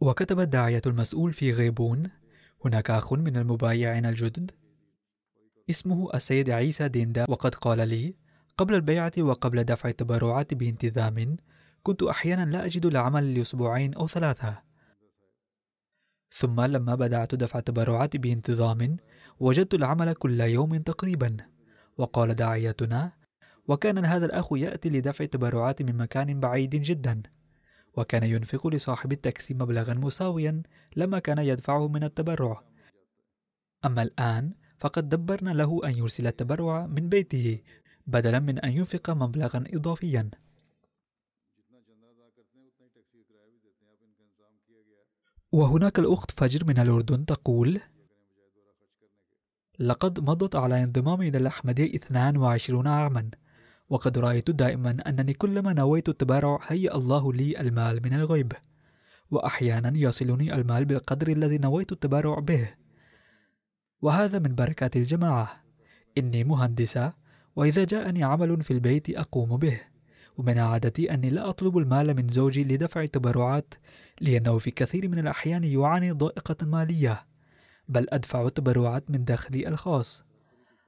وكتب 0.00 0.40
الداعية 0.40 0.82
المسؤول 0.86 1.32
في 1.32 1.52
غيبون 1.52 2.02
هناك 2.64 2.90
أخ 2.90 3.12
من 3.12 3.36
المبايعين 3.36 4.06
الجدد 4.06 4.50
اسمه 5.70 6.14
السيد 6.14 6.50
عيسى 6.50 6.88
ديندا. 6.88 7.24
وقد 7.28 7.54
قال 7.54 7.88
لي 7.88 8.14
قبل 8.58 8.74
البيعة 8.74 9.12
وقبل 9.18 9.64
دفع 9.64 9.88
التبرعات 9.88 10.54
بانتظام 10.54 11.36
كنت 11.82 12.02
أحيانا 12.02 12.50
لا 12.50 12.64
أجد 12.64 12.86
العمل 12.86 13.34
لأسبوعين 13.34 13.94
أو 13.94 14.08
ثلاثة. 14.08 14.62
ثم 16.30 16.60
لما 16.60 16.94
بدأت 16.94 17.34
دفع 17.34 17.58
التبرعات 17.58 18.16
بانتظام 18.16 18.96
وجدت 19.40 19.74
العمل 19.74 20.14
كل 20.14 20.40
يوم 20.40 20.76
تقريبا. 20.76 21.36
وقال 21.98 22.34
داعيتنا 22.34 23.12
وكان 23.68 24.04
هذا 24.04 24.26
الأخ 24.26 24.52
يأتي 24.52 24.88
لدفع 24.88 25.24
التبرعات 25.24 25.82
من 25.82 25.96
مكان 25.96 26.40
بعيد 26.40 26.70
جدا. 26.70 27.22
وكان 27.96 28.22
ينفق 28.22 28.66
لصاحب 28.66 29.12
التاكسي 29.12 29.54
مبلغا 29.54 29.94
مساويا 29.94 30.62
لما 30.96 31.18
كان 31.18 31.38
يدفعه 31.38 31.88
من 31.88 32.04
التبرع. 32.04 32.64
أما 33.84 34.02
الآن 34.02 34.52
فقد 34.78 35.08
دبرنا 35.08 35.50
له 35.50 35.80
أن 35.84 35.98
يرسل 35.98 36.26
التبرع 36.26 36.86
من 36.86 37.08
بيته 37.08 37.60
بدلا 38.06 38.38
من 38.38 38.58
أن 38.58 38.72
ينفق 38.72 39.10
مبلغا 39.10 39.64
إضافيا. 39.66 40.30
وهناك 45.52 45.98
الأخت 45.98 46.30
فجر 46.30 46.64
من 46.64 46.78
الأردن 46.78 47.26
تقول 47.26 47.80
لقد 49.78 50.20
مضت 50.20 50.56
على 50.56 50.82
انضمامي 50.82 51.28
إلى 51.28 51.38
الأحمدية 51.38 51.96
22 51.96 52.86
عاما. 52.86 53.30
وقد 53.90 54.18
رأيت 54.18 54.50
دائما 54.50 54.96
أنني 55.06 55.34
كلما 55.34 55.72
نويت 55.72 56.08
التبرع 56.08 56.60
هيأ 56.66 56.96
الله 56.96 57.32
لي 57.32 57.60
المال 57.60 58.02
من 58.04 58.12
الغيب 58.12 58.52
وأحيانا 59.30 59.92
يصلني 59.94 60.54
المال 60.54 60.84
بالقدر 60.84 61.28
الذي 61.28 61.58
نويت 61.58 61.92
التبرع 61.92 62.38
به. 62.38 62.68
وهذا 64.02 64.38
من 64.38 64.54
بركات 64.54 64.96
الجماعة. 64.96 65.70
إني 66.18 66.44
مهندسة 66.44 67.12
وإذا 67.56 67.84
جاءني 67.84 68.24
عمل 68.24 68.62
في 68.62 68.70
البيت 68.70 69.10
أقوم 69.10 69.56
به 69.56 69.80
ومن 70.36 70.58
عادتي 70.58 71.14
أني 71.14 71.30
لا 71.30 71.48
أطلب 71.48 71.78
المال 71.78 72.16
من 72.16 72.28
زوجي 72.28 72.64
لدفع 72.64 73.02
التبرعات 73.02 73.74
لأنه 74.20 74.58
في 74.58 74.70
كثير 74.70 75.08
من 75.08 75.18
الأحيان 75.18 75.64
يعاني 75.64 76.10
ضائقة 76.10 76.66
مالية 76.66 77.26
بل 77.88 78.06
أدفع 78.10 78.46
التبرعات 78.46 79.10
من 79.10 79.24
دخلي 79.24 79.68
الخاص. 79.68 80.24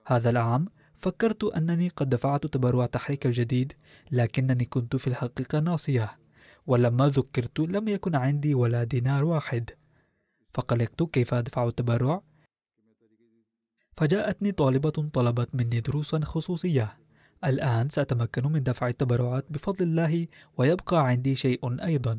هذا 0.06 0.30
العام 0.30 0.68
فكرت 1.02 1.44
أنني 1.44 1.88
قد 1.88 2.08
دفعت 2.08 2.46
تبرع 2.46 2.86
تحريك 2.86 3.26
الجديد 3.26 3.72
لكنني 4.10 4.64
كنت 4.64 4.96
في 4.96 5.06
الحقيقة 5.06 5.60
ناصية 5.60 6.18
ولما 6.66 7.08
ذكرت 7.08 7.60
لم 7.60 7.88
يكن 7.88 8.14
عندي 8.14 8.54
ولا 8.54 8.84
دينار 8.84 9.24
واحد. 9.24 9.70
فقلقت 10.54 11.02
كيف 11.02 11.34
أدفع 11.34 11.68
التبرع؟ 11.68 12.22
فجاءتني 13.96 14.52
طالبة 14.52 14.90
طلبت 14.90 15.54
مني 15.54 15.80
دروسا 15.80 16.20
خصوصية. 16.24 16.98
الآن 17.44 17.88
سأتمكن 17.88 18.52
من 18.52 18.62
دفع 18.62 18.88
التبرعات 18.88 19.46
بفضل 19.50 19.84
الله 19.84 20.26
ويبقى 20.56 21.06
عندي 21.06 21.34
شيء 21.34 21.84
أيضا. 21.84 22.18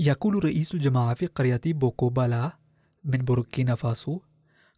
يقول 0.00 0.44
رئيس 0.44 0.74
الجماعة 0.74 1.14
في 1.14 1.26
قرية 1.26 1.60
بوكوبالا 1.66 2.52
من 3.04 3.18
بوركينا 3.18 3.74
فاسو 3.74 4.20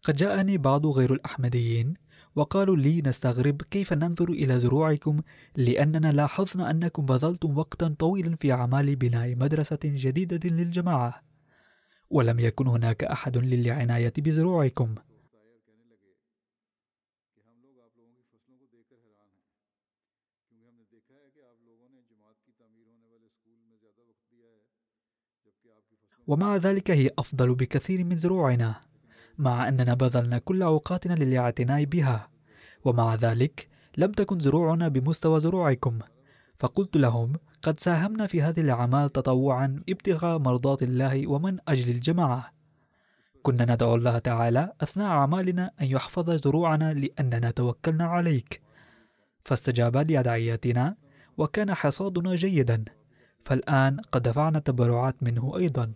قد 0.03 0.17
جاءني 0.17 0.59
بعض 0.59 0.87
غير 0.87 1.13
الأحمديين 1.13 1.95
وقالوا 2.37 2.77
لي 2.77 3.03
نستغرب 3.03 3.63
كيف 3.63 3.93
ننظر 3.93 4.29
إلى 4.29 4.59
زروعكم 4.59 5.21
لأننا 5.57 6.13
لاحظنا 6.13 6.71
أنكم 6.71 7.07
بذلتم 7.07 7.59
وقتا 7.59 7.95
طويلا 7.99 8.37
في 8.37 8.53
أعمال 8.53 8.97
بناء 8.97 9.37
مدرسة 9.37 9.79
جديدة 9.85 10.49
للجماعة 10.49 11.23
ولم 12.11 12.41
يكن 12.41 12.67
هناك 12.67 13.05
أحد 13.05 13.39
للعناية 13.39 14.13
بزروعكم. 14.19 14.95
ومع 26.31 26.57
ذلك 26.57 26.91
هي 26.91 27.11
أفضل 27.19 27.55
بكثير 27.55 28.05
من 28.05 28.19
زروعنا 28.19 28.75
مع 29.39 29.69
أننا 29.69 29.95
بذلنا 29.95 30.39
كل 30.39 30.63
أوقاتنا 30.63 31.15
للإعتناء 31.15 31.85
بها. 31.85 32.29
ومع 32.85 33.15
ذلك 33.15 33.69
لم 33.97 34.13
تكن 34.13 34.41
زروعنا 34.41 34.89
بمستوى 34.89 35.41
زروعكم 35.41 35.99
فقلت 36.59 36.97
لهم 36.97 37.33
قد 37.63 37.81
ساهمنا 37.81 38.27
في 38.27 38.43
هذه 38.43 38.61
الأعمال 38.61 39.11
تطوعا 39.11 39.83
ابتغاء 39.89 40.39
مرضات 40.39 40.83
الله 40.83 41.27
ومن 41.27 41.59
أجل 41.69 41.91
الجماعة. 41.91 42.53
كنا 43.43 43.75
ندعو 43.75 43.95
الله 43.95 44.19
تعالى 44.19 44.73
أثناء 44.81 45.07
أعمالنا 45.07 45.71
أن 45.81 45.87
يحفظ 45.87 46.31
زروعنا 46.31 46.95
لأننا 46.95 47.51
توكلنا 47.51 48.05
عليك. 48.05 48.61
فاستجاب 49.45 49.97
لأدعياتنا 49.97 50.97
وكان 51.39 51.75
حصادنا 51.75 52.35
جيدا 52.35 52.85
فالآن 53.45 54.01
قد 54.13 54.23
دفعنا 54.23 54.59
تبرعات 54.59 55.23
منه 55.23 55.57
أيضا. 55.57 55.93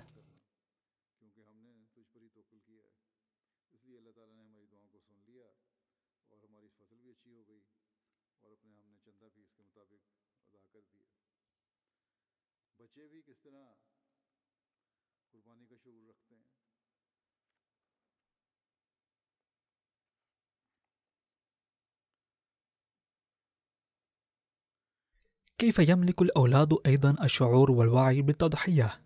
كيف 25.64 25.78
يملك 25.78 26.22
الأولاد 26.22 26.78
أيضا 26.86 27.16
الشعور 27.22 27.70
والوعي 27.70 28.22
بالتضحية؟ 28.22 29.00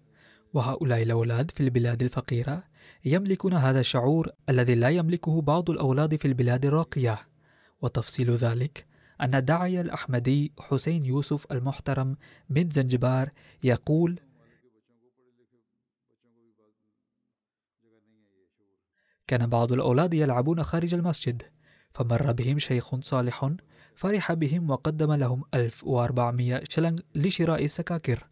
وهؤلاء 0.54 1.02
الأولاد 1.02 1.50
في 1.50 1.62
البلاد 1.62 2.02
الفقيرة 2.02 2.64
يملكون 3.04 3.54
هذا 3.54 3.80
الشعور 3.80 4.30
الذي 4.48 4.74
لا 4.74 4.88
يملكه 4.88 5.40
بعض 5.40 5.70
الأولاد 5.70 6.16
في 6.16 6.28
البلاد 6.28 6.66
الراقية 6.66 7.18
وتفصيل 7.82 8.30
ذلك 8.30 8.86
أن 9.20 9.34
الداعية 9.34 9.80
الأحمدي 9.80 10.52
حسين 10.60 11.04
يوسف 11.04 11.52
المحترم 11.52 12.16
من 12.50 12.70
زنجبار 12.70 13.30
يقول 13.62 14.20
كان 19.26 19.46
بعض 19.46 19.72
الأولاد 19.72 20.14
يلعبون 20.14 20.62
خارج 20.62 20.94
المسجد 20.94 21.42
فمر 21.94 22.32
بهم 22.32 22.58
شيخ 22.58 23.00
صالح 23.00 23.50
فرح 23.98 24.32
بهم 24.32 24.70
وقدم 24.70 25.12
لهم 25.12 25.42
1400 25.54 26.62
شلنج 26.68 27.00
لشراء 27.14 27.64
السكاكر 27.64 28.26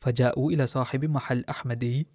فجاءوا 0.00 0.52
إلى 0.52 0.66
صاحب 0.66 1.04
محل 1.04 1.44
أحمدي 1.44 2.08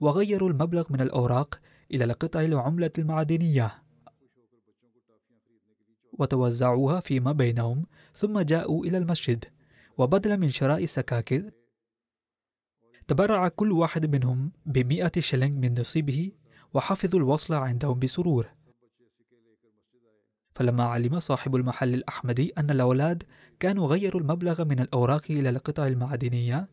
وغيروا 0.00 0.50
المبلغ 0.50 0.84
من 0.90 1.00
الأوراق 1.00 1.60
إلى 1.90 2.04
القطع 2.04 2.40
العملة 2.40 2.90
المعدنية. 2.98 3.82
وتوزعوها 6.18 7.00
فيما 7.00 7.32
بينهم 7.32 7.86
ثم 8.14 8.40
جاءوا 8.40 8.84
إلى 8.86 8.98
المسجد. 8.98 9.44
وبدلا 9.98 10.36
من 10.36 10.48
شراء 10.48 10.84
السكاكر 10.84 11.50
تبرع 13.08 13.48
كل 13.48 13.72
واحد 13.72 14.06
منهم 14.06 14.52
بمئة 14.66 15.20
شلنج 15.20 15.64
من 15.64 15.80
نصيبه 15.80 16.32
وحفظوا 16.74 17.20
الوصل 17.20 17.54
عندهم 17.54 17.98
بسرور. 17.98 18.50
فلما 20.62 20.84
علم 20.84 21.20
صاحب 21.20 21.56
المحل 21.56 21.94
الأحمدي 21.94 22.52
أن 22.58 22.70
الأولاد 22.70 23.22
كانوا 23.60 23.86
غيروا 23.86 24.20
المبلغ 24.20 24.64
من 24.64 24.80
الأوراق 24.80 25.24
إلى 25.30 25.48
القطع 25.48 25.86
المعدنية 25.86 26.68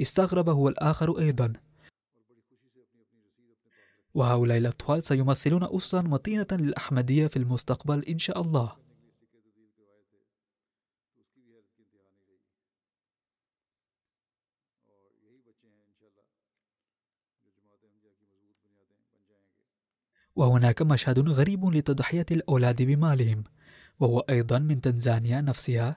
استغرب 0.00 0.48
هو 0.48 0.68
الآخر 0.68 1.18
أيضا. 1.18 1.52
وهؤلاء 4.14 4.58
الأطفال 4.58 5.02
سيمثلون 5.02 5.76
أسرا 5.76 6.02
متينة 6.02 6.46
للأحمدية 6.52 7.26
في 7.26 7.36
المستقبل 7.36 8.04
إن 8.04 8.18
شاء 8.18 8.40
الله. 8.40 8.81
وهناك 20.36 20.82
مشهد 20.82 21.28
غريب 21.28 21.64
لتضحية 21.64 22.26
الأولاد 22.30 22.82
بمالهم 22.82 23.44
وهو 24.00 24.20
أيضا 24.20 24.58
من 24.58 24.80
تنزانيا 24.80 25.40
نفسها. 25.40 25.96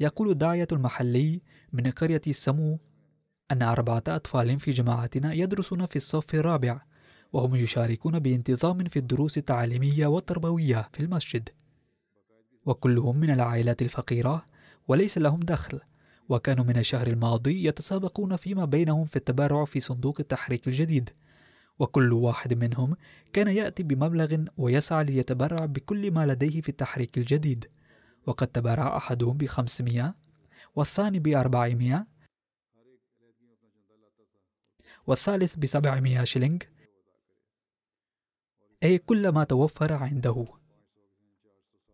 يقول 0.00 0.30
الداعية 0.30 0.68
المحلي 0.72 1.40
من 1.72 1.90
قرية 1.90 2.22
سمو 2.30 2.78
أن 3.52 3.62
أربعة 3.62 4.02
أطفال 4.08 4.58
في 4.58 4.70
جماعتنا 4.70 5.32
يدرسون 5.32 5.86
في 5.86 5.96
الصف 5.96 6.34
الرابع 6.34 6.80
وهم 7.32 7.54
يشاركون 7.54 8.18
بانتظام 8.18 8.84
في 8.84 8.98
الدروس 8.98 9.38
التعليمية 9.38 10.06
والتربوية 10.06 10.88
في 10.92 11.00
المسجد. 11.00 11.48
وكلهم 12.66 13.16
من 13.16 13.30
العائلات 13.30 13.82
الفقيرة 13.82 14.46
وليس 14.88 15.18
لهم 15.18 15.40
دخل 15.40 15.80
وكانوا 16.28 16.64
من 16.64 16.78
الشهر 16.78 17.06
الماضي 17.06 17.64
يتسابقون 17.64 18.36
فيما 18.36 18.64
بينهم 18.64 19.04
في 19.04 19.16
التبرع 19.16 19.64
في 19.64 19.80
صندوق 19.80 20.16
التحريك 20.20 20.68
الجديد. 20.68 21.10
وكل 21.78 22.12
واحد 22.12 22.54
منهم 22.54 22.96
كان 23.32 23.48
يأتي 23.48 23.82
بمبلغ 23.82 24.44
ويسعى 24.56 25.04
ليتبرع 25.04 25.66
بكل 25.66 26.10
ما 26.10 26.26
لديه 26.26 26.60
في 26.60 26.68
التحريك 26.68 27.18
الجديد. 27.18 27.70
وقد 28.26 28.46
تبرع 28.46 28.96
أحدهم 28.96 29.36
بخمسمائة 29.36 30.14
والثاني 30.76 31.18
بأربعمائة 31.18 32.06
والثالث 35.06 35.56
بسبعمائة 35.56 36.24
شلنج 36.24 36.62
أي 38.82 38.98
كل 38.98 39.28
ما 39.28 39.44
توفر 39.44 39.92
عنده. 39.92 40.44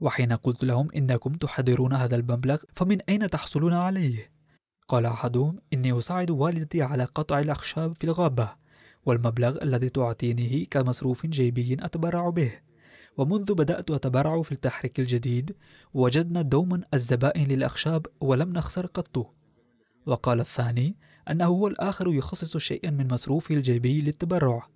وحين 0.01 0.33
قلت 0.33 0.64
لهم 0.64 0.91
إنكم 0.91 1.33
تحضرون 1.33 1.93
هذا 1.95 2.16
المبلغ 2.16 2.62
فمن 2.76 3.01
أين 3.01 3.30
تحصلون 3.30 3.72
عليه؟ 3.72 4.33
قال 4.89 5.07
أحدهم 5.07 5.59
إني 5.72 5.99
أساعد 5.99 6.30
والدتي 6.30 6.83
على 6.83 7.05
قطع 7.05 7.41
الأخشاب 7.41 7.97
في 7.97 8.05
الغابة. 8.05 8.62
والمبلغ 9.07 9.63
الذي 9.63 9.89
تعطينيه 9.89 10.65
كمصروف 10.67 11.27
جيبي 11.27 11.77
أتبرع 11.81 12.29
به. 12.29 12.53
ومنذ 13.17 13.55
بدأت 13.55 13.91
أتبرع 13.91 14.43
في 14.43 14.53
التحريك 14.53 15.01
الجديد 15.01 15.57
وجدنا 15.95 16.43
دوما 16.43 16.83
الزبائن 16.95 17.49
للأخشاب 17.49 18.07
ولم 18.21 18.53
نخسر 18.53 18.87
قط. 18.87 19.35
وقال 20.07 20.41
الثاني 20.41 20.97
أنه 21.31 21.45
هو 21.45 21.69
الآخر 21.69 22.09
يخصص 22.09 22.57
شيئا 22.57 22.91
من 22.91 23.09
مصروفه 23.13 23.55
الجيبي 23.55 24.01
للتبرع. 24.01 24.69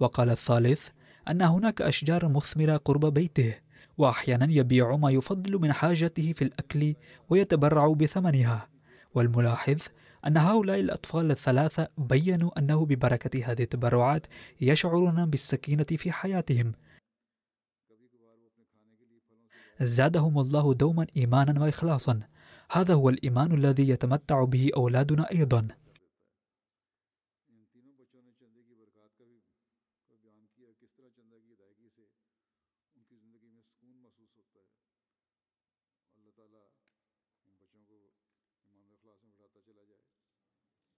وقال 0.00 0.30
الثالث 0.30 0.88
أن 1.28 1.42
هناك 1.42 1.82
أشجار 1.82 2.28
مثمرة 2.28 2.76
قرب 2.76 3.06
بيته 3.06 3.54
وأحيانا 3.98 4.46
يبيع 4.50 4.96
ما 4.96 5.10
يفضل 5.10 5.58
من 5.58 5.72
حاجته 5.72 6.32
في 6.32 6.44
الأكل 6.44 6.94
ويتبرع 7.28 7.92
بثمنها. 7.92 8.68
والملاحظ 9.14 9.78
أن 10.26 10.36
هؤلاء 10.36 10.80
الأطفال 10.80 11.30
الثلاثة 11.30 11.88
بيّنوا 11.98 12.58
أنه 12.58 12.86
ببركة 12.86 13.44
هذه 13.44 13.62
التبرعات 13.62 14.26
يشعرون 14.60 15.26
بالسكينة 15.26 15.86
في 15.96 16.12
حياتهم. 16.12 16.72
زادهم 19.80 20.38
الله 20.38 20.74
دوما 20.74 21.06
إيمانا 21.16 21.62
وإخلاصا. 21.62 22.20
هذا 22.70 22.94
هو 22.94 23.08
الإيمان 23.08 23.52
الذي 23.52 23.88
يتمتع 23.88 24.44
به 24.44 24.70
أولادنا 24.76 25.30
أيضا. 25.30 25.68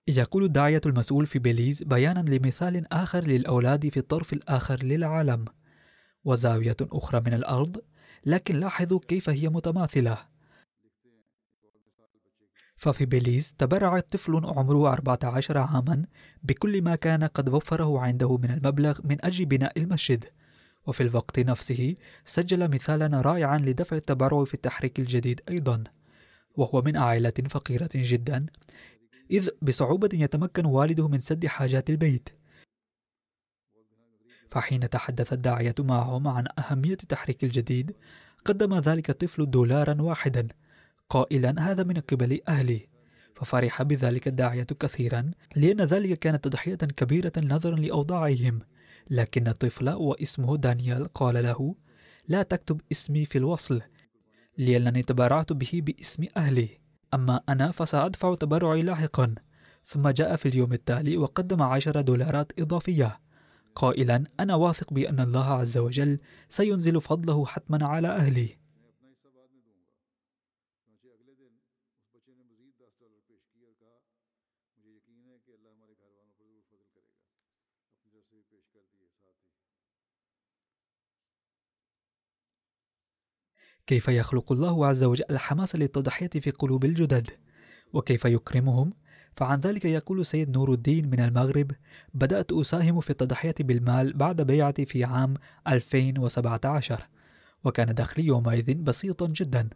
يقول 0.09 0.45
الداعية 0.45 0.81
المسؤول 0.87 1.27
في 1.27 1.39
بيليز 1.39 1.83
بيانا 1.83 2.21
لمثال 2.21 2.93
آخر 2.93 3.25
للأولاد 3.25 3.89
في 3.89 3.97
الطرف 3.97 4.33
الآخر 4.33 4.85
للعالم. 4.85 5.45
وزاوية 6.25 6.77
أخرى 6.83 7.21
من 7.21 7.35
الأرض 7.35 7.77
لكن 8.27 8.61
لاحظوا 8.61 9.01
كيف 9.09 9.31
هي 9.31 9.49
متماثلة. 9.49 10.19
ففي 12.77 13.07
بيليز 13.07 13.55
تبرع 13.59 14.01
طفل 14.01 14.37
عمره 14.45 14.93
14 14.93 15.59
عاما 15.59 16.05
بكل 16.43 16.83
ما 16.83 16.97
كان 16.97 17.25
قد 17.25 17.49
وفره 17.49 18.01
عنده 18.01 18.37
من 18.37 18.51
المبلغ 18.51 19.01
من 19.05 19.25
أجل 19.25 19.45
بناء 19.45 19.79
المسجد. 19.79 20.25
وفي 20.87 21.03
الوقت 21.03 21.39
نفسه 21.39 21.95
سجل 22.25 22.71
مثالا 22.71 23.21
رائعا 23.21 23.59
لدفع 23.59 23.97
التبرع 23.97 24.45
في 24.45 24.55
التحريك 24.55 24.99
الجديد 24.99 25.41
أيضا. 25.49 25.85
وهو 26.57 26.83
من 26.83 26.97
عائلة 26.97 27.33
فقيرة 27.51 27.91
جدا. 27.95 28.47
إذ 29.33 29.49
بصعوبة 29.63 30.09
يتمكن 30.15 30.67
والده 30.67 31.09
من 31.09 31.21
سد 31.21 31.47
حاجات 31.47 31.91
البيت. 31.91 32.29
فحين 34.51 34.91
تحدث 34.91 35.33
الداعية 35.33 35.75
معهم 35.79 36.29
عن 36.29 36.47
أهمية 36.59 36.93
التحريك 36.93 37.45
الجديد 37.45 37.97
قدم 38.45 38.79
ذلك 38.79 39.11
الطفل 39.11 39.51
دولارا 39.51 40.03
واحدا 40.03 40.49
قائلا 41.09 41.55
هذا 41.59 41.83
من 41.83 41.95
قبل 41.95 42.41
أهلي. 42.49 42.89
ففرح 43.37 43.83
بذلك 43.83 44.29
الداعية 44.29 44.67
كثيرا 44.81 45.31
لأن 45.57 45.81
ذلك 45.81 46.19
كانت 46.19 46.45
تضحية 46.45 46.75
كبيرة 46.75 47.33
نظرا 47.39 47.77
لأوضاعهم. 47.77 48.61
لكن 49.11 49.49
الطفل 49.49 49.89
واسمه 49.89 50.57
دانيال 50.57 51.09
قال 51.09 51.43
له 51.43 51.75
لا 52.29 52.43
تكتب 52.43 52.81
اسمي 52.93 53.25
في 53.25 53.39
الوصل 53.39 53.83
لأنني 54.59 55.03
تبرعت 55.03 55.53
به 55.53 55.83
باسم 55.85 56.27
أهلي. 56.37 56.82
أما 57.15 57.41
أنا 57.49 57.71
فسأدفع 57.71 58.35
تبرعي 58.35 58.83
لاحقا 58.83 59.35
ثم 59.85 60.09
جاء 60.09 60.37
في 60.37 60.49
اليوم 60.49 60.73
التالي 60.73 61.17
وقدم 61.17 61.63
عشر 61.63 62.01
دولارات 62.01 62.53
إضافية. 62.59 63.21
قائلا 63.75 64.25
أنا 64.41 64.55
واثق 64.55 64.93
بأن 64.93 65.21
الله 65.21 65.47
عز 65.47 65.79
وجل 65.79 66.19
سينزل 66.49 67.01
فضله 67.01 67.47
حتما 67.47 67.87
على 67.87 68.09
أهلي. 68.09 68.62
كيف 83.87 84.09
يخلق 84.09 84.53
الله 84.53 84.87
عز 84.87 85.05
وجل 85.05 85.25
الحماس 85.31 85.77
للتضحية 85.77 86.29
في 86.29 86.51
قلوب 86.51 86.85
الجدد؟ 86.85 87.31
وكيف 87.93 88.25
يكرمهم؟ 88.25 88.93
فعن 89.37 89.61
ذلك 89.61 89.85
يقول 89.85 90.27
سيد 90.27 90.51
نور 90.51 90.73
الدين 90.73 91.11
من 91.11 91.21
المغرب 91.21 91.71
بدأت 92.15 92.53
أساهم 92.53 93.01
في 93.01 93.11
التضحية 93.11 93.55
بالمال 93.61 94.13
بعد 94.13 94.43
بيعتي 94.43 94.87
في 94.87 95.05
عام 95.05 95.35
2017 95.69 97.09
وكان 97.65 97.95
دخلي 97.95 98.27
يومئذ 98.27 98.75
بسيطا 98.75 99.27
جدا. 99.27 99.69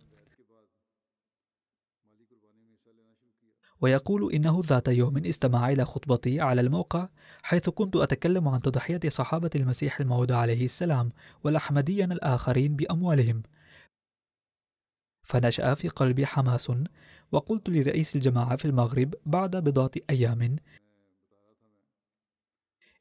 ويقول 3.81 4.33
إنه 4.33 4.63
ذات 4.67 4.89
يوم 4.89 5.19
استمع 5.19 5.71
إلى 5.71 5.85
خطبتي 5.85 6.41
على 6.41 6.61
الموقع 6.61 7.09
حيث 7.43 7.69
كنت 7.69 7.97
أتكلم 7.97 8.49
عن 8.49 8.63
تضحية 8.63 9.01
صحابة 9.09 9.51
المسيح 9.57 10.01
الموعود 10.01 10.33
عليه 10.33 10.65
السلام 10.65 11.13
والأحمديين 11.45 12.13
الآخرين 12.13 12.77
بأموالهم. 12.77 13.43
فنشأ 15.27 15.75
في 15.75 15.89
قلبي 15.89 16.27
حماس 16.27 16.73
وقلت 17.33 17.69
لرئيس 17.69 18.17
الجماعة 18.17 18.57
في 18.57 18.65
المغرب 18.65 19.15
بعد 19.27 19.57
بضعة 19.57 19.91
أيام 20.11 20.57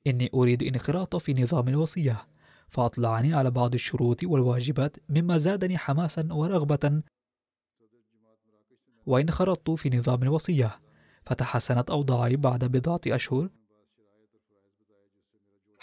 إني 0.07 0.29
أريد 0.33 0.63
انخراط 0.63 1.15
في 1.15 1.33
نظام 1.33 1.67
الوصية 1.67 2.27
فأطلعني 2.69 3.33
على 3.33 3.51
بعض 3.51 3.73
الشروط 3.73 4.23
والواجبات 4.23 4.97
مما 5.09 5.37
زادني 5.37 5.77
حماسا 5.77 6.27
ورغبة. 6.31 7.01
وانخرطت 9.05 9.71
في 9.71 9.97
نظام 9.97 10.23
الوصية 10.23 10.79
فتحسنت 11.25 11.89
أوضاعي 11.89 12.35
بعد 12.35 12.65
بضعة 12.65 13.01
أشهر 13.07 13.49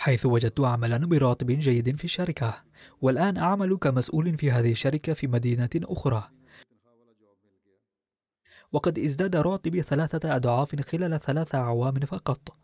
حيث 0.03 0.27
وجدت 0.27 0.61
عملا 0.61 0.97
براتب 0.97 1.51
جيد 1.51 1.97
في 1.97 2.05
الشركة 2.05 2.65
والآن 3.03 3.37
أعمل 3.37 3.77
كمسؤول 3.77 4.39
في 4.39 4.51
هذه 4.51 4.71
الشركة 4.71 5.15
في 5.15 5.27
مدينة 5.27 5.71
أخرى. 5.77 6.31
وقد 8.73 8.99
ازداد 8.99 9.37
راتبي 9.37 9.83
ثلاثة 9.83 10.37
أضعاف 10.37 10.81
خلال 10.81 11.21
ثلاثة 11.21 11.59
أعوام 11.59 12.01
فقط. 12.01 12.57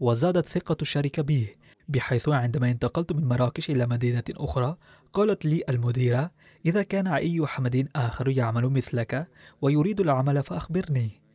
وزادت 0.00 0.46
ثقة 0.46 0.76
الشركة 0.82 1.22
بي 1.22 1.56
بحيث 1.88 2.28
عندما 2.28 2.70
انتقلت 2.70 3.12
من 3.12 3.28
مراكش 3.28 3.70
إلى 3.70 3.86
مدينة 3.86 4.24
أخرى 4.30 4.76
قالت 5.12 5.44
لي 5.44 5.62
المديرة 5.68 6.30
إذا 6.66 6.82
كان 6.82 7.06
أي 7.06 7.46
حمد 7.46 7.88
آخر 7.96 8.28
يعمل 8.28 8.68
مثلك 8.68 9.28
ويريد 9.62 10.00
العمل 10.00 10.42
فأخبرني. 10.42 11.25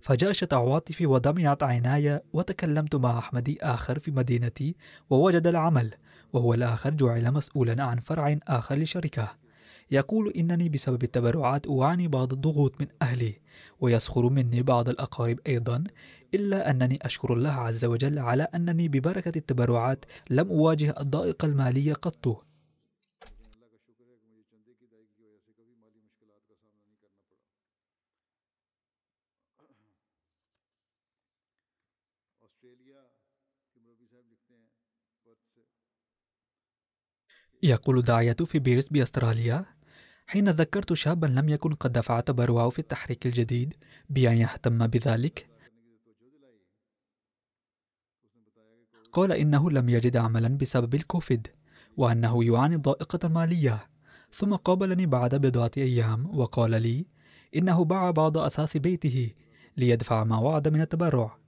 فجاشت 0.00 0.52
عواطفي 0.52 1.06
ودمعت 1.06 1.62
عيناي 1.62 2.20
وتكلمت 2.32 2.96
مع 2.96 3.18
أحمدي 3.18 3.58
آخر 3.62 3.98
في 3.98 4.10
مدينتي 4.10 4.76
ووجد 5.10 5.46
العمل 5.46 5.94
وهو 6.32 6.54
الآخر 6.54 6.90
جعل 6.90 7.30
مسؤولا 7.30 7.82
عن 7.84 7.98
فرع 7.98 8.38
آخر 8.48 8.74
لشركة. 8.74 9.28
يقول 9.90 10.32
إنني 10.36 10.68
بسبب 10.68 11.02
التبرعات 11.02 11.66
أعاني 11.70 12.08
بعض 12.08 12.32
الضغوط 12.32 12.80
من 12.80 12.86
أهلي 13.02 13.40
ويسخر 13.80 14.28
مني 14.28 14.62
بعض 14.62 14.88
الأقارب 14.88 15.38
أيضا 15.46 15.84
إلا 16.34 16.70
أنني 16.70 16.98
أشكر 17.02 17.32
الله 17.32 17.50
عز 17.52 17.84
وجل 17.84 18.18
على 18.18 18.42
أنني 18.42 18.88
ببركة 18.88 19.38
التبرعات 19.38 20.04
لم 20.30 20.48
أواجه 20.48 20.94
الضائقة 21.00 21.46
المالية 21.46 21.92
قط. 21.92 22.49
يقول 37.62 38.02
داعية 38.02 38.36
في 38.44 38.58
بيرس 38.58 38.88
بأستراليا 38.88 39.66
حين 40.26 40.48
ذكرت 40.48 40.92
شابا 40.92 41.26
لم 41.26 41.48
يكن 41.48 41.72
قد 41.72 41.92
دفع 41.92 42.20
تبرعه 42.20 42.68
في 42.68 42.78
التحريك 42.78 43.26
الجديد 43.26 43.74
بأن 44.10 44.36
يهتم 44.36 44.86
بذلك. 44.86 45.50
قال 49.12 49.32
إنه 49.32 49.70
لم 49.70 49.88
يجد 49.88 50.16
عملا 50.16 50.48
بسبب 50.48 50.94
الكوفيد 50.94 51.48
وأنه 51.96 52.44
يعاني 52.44 52.76
ضائقة 52.76 53.28
مالية. 53.28 53.88
ثم 54.32 54.54
قابلني 54.54 55.06
بعد 55.06 55.34
بضعة 55.34 55.70
أيام 55.76 56.38
وقال 56.38 56.70
لي 56.82 57.06
إنه 57.56 57.84
باع 57.84 58.10
بعض 58.10 58.38
أثاث 58.38 58.76
بيته 58.76 59.30
ليدفع 59.76 60.24
ما 60.24 60.38
وعد 60.38 60.68
من 60.68 60.80
التبرع. 60.80 61.38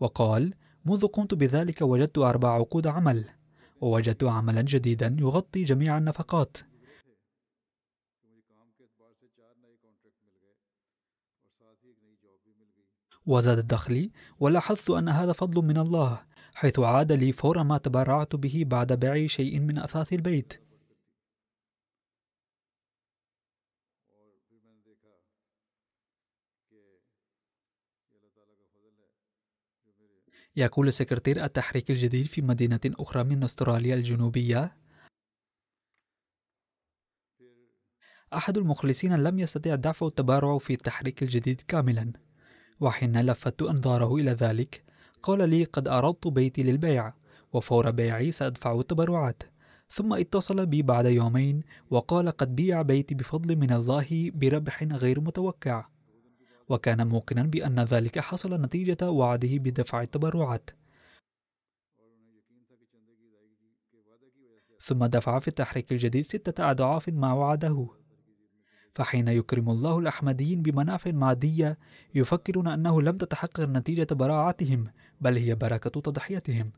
وقال 0.00 0.54
منذ 0.84 1.06
قمت 1.06 1.34
بذلك 1.34 1.82
وجدت 1.82 2.18
أربع 2.18 2.54
عقود 2.54 2.86
عمل. 2.86 3.39
ووجدت 3.80 4.24
عملا 4.24 4.62
جديدا 4.62 5.16
يغطي 5.20 5.64
جميع 5.64 5.98
النفقات. 5.98 6.56
وزاد 13.26 13.66
دخلي 13.66 14.10
ولاحظت 14.40 14.90
أن 14.90 15.08
هذا 15.08 15.32
فضل 15.32 15.64
من 15.64 15.78
الله 15.78 16.22
حيث 16.54 16.78
عاد 16.78 17.12
لي 17.12 17.32
فور 17.32 17.62
ما 17.62 17.78
تبرعت 17.78 18.36
به 18.36 18.64
بعد 18.66 18.92
بيع 18.92 19.26
شيء 19.26 19.60
من 19.60 19.78
أثاث 19.78 20.12
البيت. 20.12 20.69
يقول 30.60 30.92
سكرتير 30.92 31.44
التحريك 31.44 31.90
الجديد 31.90 32.26
في 32.26 32.42
مدينة 32.42 32.80
أخرى 32.86 33.24
من 33.24 33.44
أستراليا 33.44 33.94
الجنوبية. 33.94 34.76
أحد 38.34 38.58
المخلصين 38.58 39.16
لم 39.16 39.38
يستطع 39.38 39.74
دفع 39.74 40.06
التبرع 40.06 40.58
في 40.58 40.72
التحريك 40.72 41.22
الجديد 41.22 41.60
كاملا 41.68 42.12
وحين 42.80 43.20
لفت 43.20 43.62
أنظاره 43.62 44.16
إلى 44.16 44.30
ذلك 44.30 44.84
قال 45.22 45.50
لي 45.50 45.64
قد 45.64 45.88
أردت 45.88 46.26
بيتي 46.26 46.62
للبيع 46.62 47.12
وفور 47.52 47.90
بيعي 47.90 48.32
سأدفع 48.32 48.80
التبرعات. 48.80 49.42
ثم 49.90 50.12
اتصل 50.12 50.66
بي 50.66 50.82
بعد 50.82 51.06
يومين 51.06 51.62
وقال 51.90 52.30
قد 52.30 52.56
بيع 52.56 52.82
بيتي 52.82 53.14
بفضل 53.14 53.56
من 53.56 53.72
الله 53.72 54.30
بربح 54.34 54.82
غير 54.82 55.20
متوقع. 55.20 55.86
وكان 56.70 57.06
موقنا 57.06 57.42
بأن 57.42 57.80
ذلك 57.80 58.18
حصل 58.18 58.60
نتيجة 58.60 59.10
وعده 59.10 59.48
بدفع 59.52 60.02
التبرعات. 60.02 60.70
ثم 64.82 65.06
دفع 65.06 65.38
في 65.38 65.48
التحريك 65.48 65.92
الجديد 65.92 66.24
ستة 66.24 66.70
أضعاف 66.70 67.08
ما 67.08 67.32
وعده. 67.32 67.88
فحين 68.94 69.28
يكرم 69.28 69.70
الله 69.70 69.98
الأحمديين 69.98 70.62
بمنافع 70.62 71.10
مادية 71.10 71.78
يفكرون 72.14 72.68
أنه 72.68 73.02
لم 73.02 73.16
تتحقق 73.16 73.60
نتيجة 73.60 74.14
براعتهم 74.14 74.92
بل 75.20 75.36
هي 75.36 75.54
بركة 75.54 76.00
تضحيتهم. 76.00 76.72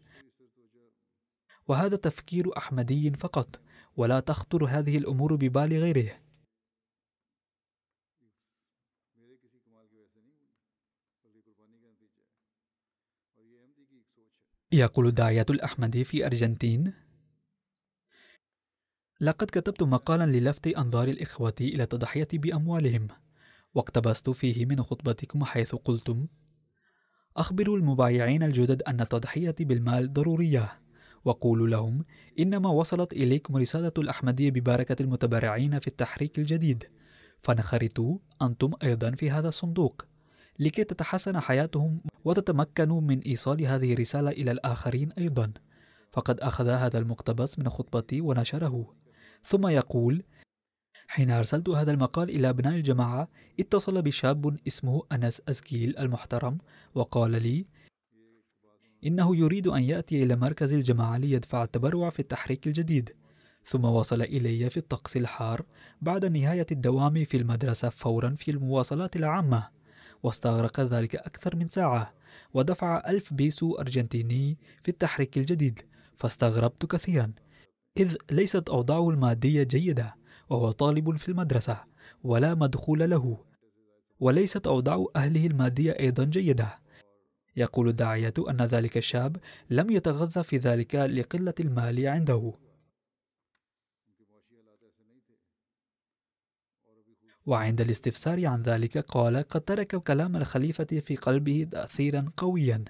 وهذا 1.68 1.96
تفكير 1.96 2.56
أحمدي 2.56 3.10
فقط 3.10 3.60
ولا 3.96 4.20
تخطر 4.20 4.64
هذه 4.64 4.98
الأمور 4.98 5.36
ببال 5.36 5.72
غيره. 5.72 6.31
يقول 14.72 15.06
الداعية 15.06 15.46
الأحمدي 15.50 16.04
في 16.04 16.26
أرجنتين. 16.26 16.92
لقد 19.20 19.46
كتبت 19.46 19.82
مقالا 19.82 20.26
للفت 20.26 20.66
أنظار 20.66 21.08
الإخوة 21.08 21.54
إلى 21.60 21.82
التضحية 21.82 22.28
بأموالهم 22.32 23.08
واقتبست 23.74 24.30
فيه 24.30 24.66
من 24.66 24.82
خطبتكم 24.82 25.44
حيث 25.44 25.74
قلتم 25.74 26.26
أخبروا 27.36 27.76
المبايعين 27.76 28.42
الجدد 28.42 28.82
أن 28.82 29.00
التضحية 29.00 29.54
بالمال 29.60 30.12
ضرورية 30.12 30.80
وقولوا 31.24 31.68
لهم 31.68 32.04
إنما 32.38 32.70
وصلت 32.70 33.12
إليكم 33.12 33.56
رسالة 33.56 33.92
الأحمدية 33.98 34.50
ببركة 34.50 35.02
المتبرعين 35.02 35.78
في 35.78 35.86
التحريك 35.86 36.38
الجديد 36.38 36.84
فانخرطوا 37.42 38.18
أنتم 38.42 38.70
أيضا 38.82 39.10
في 39.10 39.30
هذا 39.30 39.48
الصندوق 39.48 40.06
لكي 40.58 40.84
تتحسن 40.84 41.40
حياتهم 41.40 42.00
وتتمكنوا 42.24 43.00
من 43.00 43.18
إيصال 43.18 43.66
هذه 43.66 43.92
الرسالة 43.92 44.30
إلى 44.30 44.50
الآخرين 44.50 45.12
أيضا. 45.12 45.52
فقد 46.12 46.40
أخذ 46.40 46.68
هذا 46.68 46.98
المقتبس 46.98 47.58
من 47.58 47.68
خطبتي 47.68 48.20
ونشره. 48.20 48.94
ثم 49.44 49.66
يقول 49.66 50.22
حين 51.08 51.30
أرسلت 51.30 51.68
هذا 51.68 51.92
المقال 51.92 52.30
إلى 52.30 52.48
أبناء 52.48 52.74
الجماعة 52.74 53.28
اتصل 53.60 54.02
بشاب 54.02 54.56
اسمه 54.66 55.02
أنس 55.12 55.42
أزكيل 55.48 55.98
المحترم 55.98 56.58
وقال 56.94 57.30
لي 57.30 57.66
إنه 59.06 59.36
يريد 59.36 59.68
أن 59.68 59.82
يأتي 59.82 60.22
إلى 60.22 60.36
مركز 60.36 60.72
الجماعة 60.72 61.18
ليدفع 61.18 61.62
التبرع 61.62 62.10
في 62.10 62.20
التحريك 62.20 62.66
الجديد. 62.66 63.16
ثم 63.64 63.84
وصل 63.84 64.22
إلي 64.22 64.70
في 64.70 64.76
الطقس 64.76 65.16
الحار 65.16 65.64
بعد 66.02 66.24
نهاية 66.24 66.66
الدوام 66.72 67.24
في 67.24 67.36
المدرسة 67.36 67.88
فورا 67.88 68.34
في 68.38 68.50
المواصلات 68.50 69.16
العامة. 69.16 69.68
واستغرق 70.22 70.80
ذلك 70.80 71.16
أكثر 71.16 71.56
من 71.56 71.68
ساعة 71.68 72.14
ودفع 72.54 73.02
ألف 73.10 73.32
بيسو 73.32 73.74
أرجنتيني 73.74 74.58
في 74.82 74.88
التحريك 74.88 75.38
الجديد 75.38 75.80
فاستغربت 76.16 76.86
كثيرا 76.86 77.32
إذ 77.96 78.16
ليست 78.30 78.68
أوضاعه 78.68 79.10
المادية 79.10 79.62
جيدة 79.62 80.14
وهو 80.50 80.70
طالب 80.70 81.16
في 81.16 81.28
المدرسة 81.28 81.84
ولا 82.24 82.54
مدخول 82.54 83.10
له. 83.10 83.38
وليست 84.20 84.66
أوضاع 84.66 85.06
أهله 85.16 85.46
المادية 85.46 85.92
أيضا 85.92 86.24
جيدة. 86.24 86.78
يقول 87.56 87.88
الداعية 87.88 88.34
أن 88.48 88.62
ذلك 88.62 88.96
الشاب 88.96 89.36
لم 89.70 89.90
يتغذى 89.90 90.42
في 90.42 90.56
ذلك 90.56 90.94
لقلة 90.94 91.54
المال 91.60 92.06
عنده. 92.08 92.52
وعند 97.46 97.80
الاستفسار 97.80 98.46
عن 98.46 98.62
ذلك 98.62 98.98
قال 98.98 99.42
قد 99.42 99.60
ترك 99.60 99.96
كلام 99.96 100.36
الخليفة 100.36 100.84
في 100.84 101.16
قلبه 101.16 101.66
تأثيرا 101.70 102.24
قويا 102.36 102.84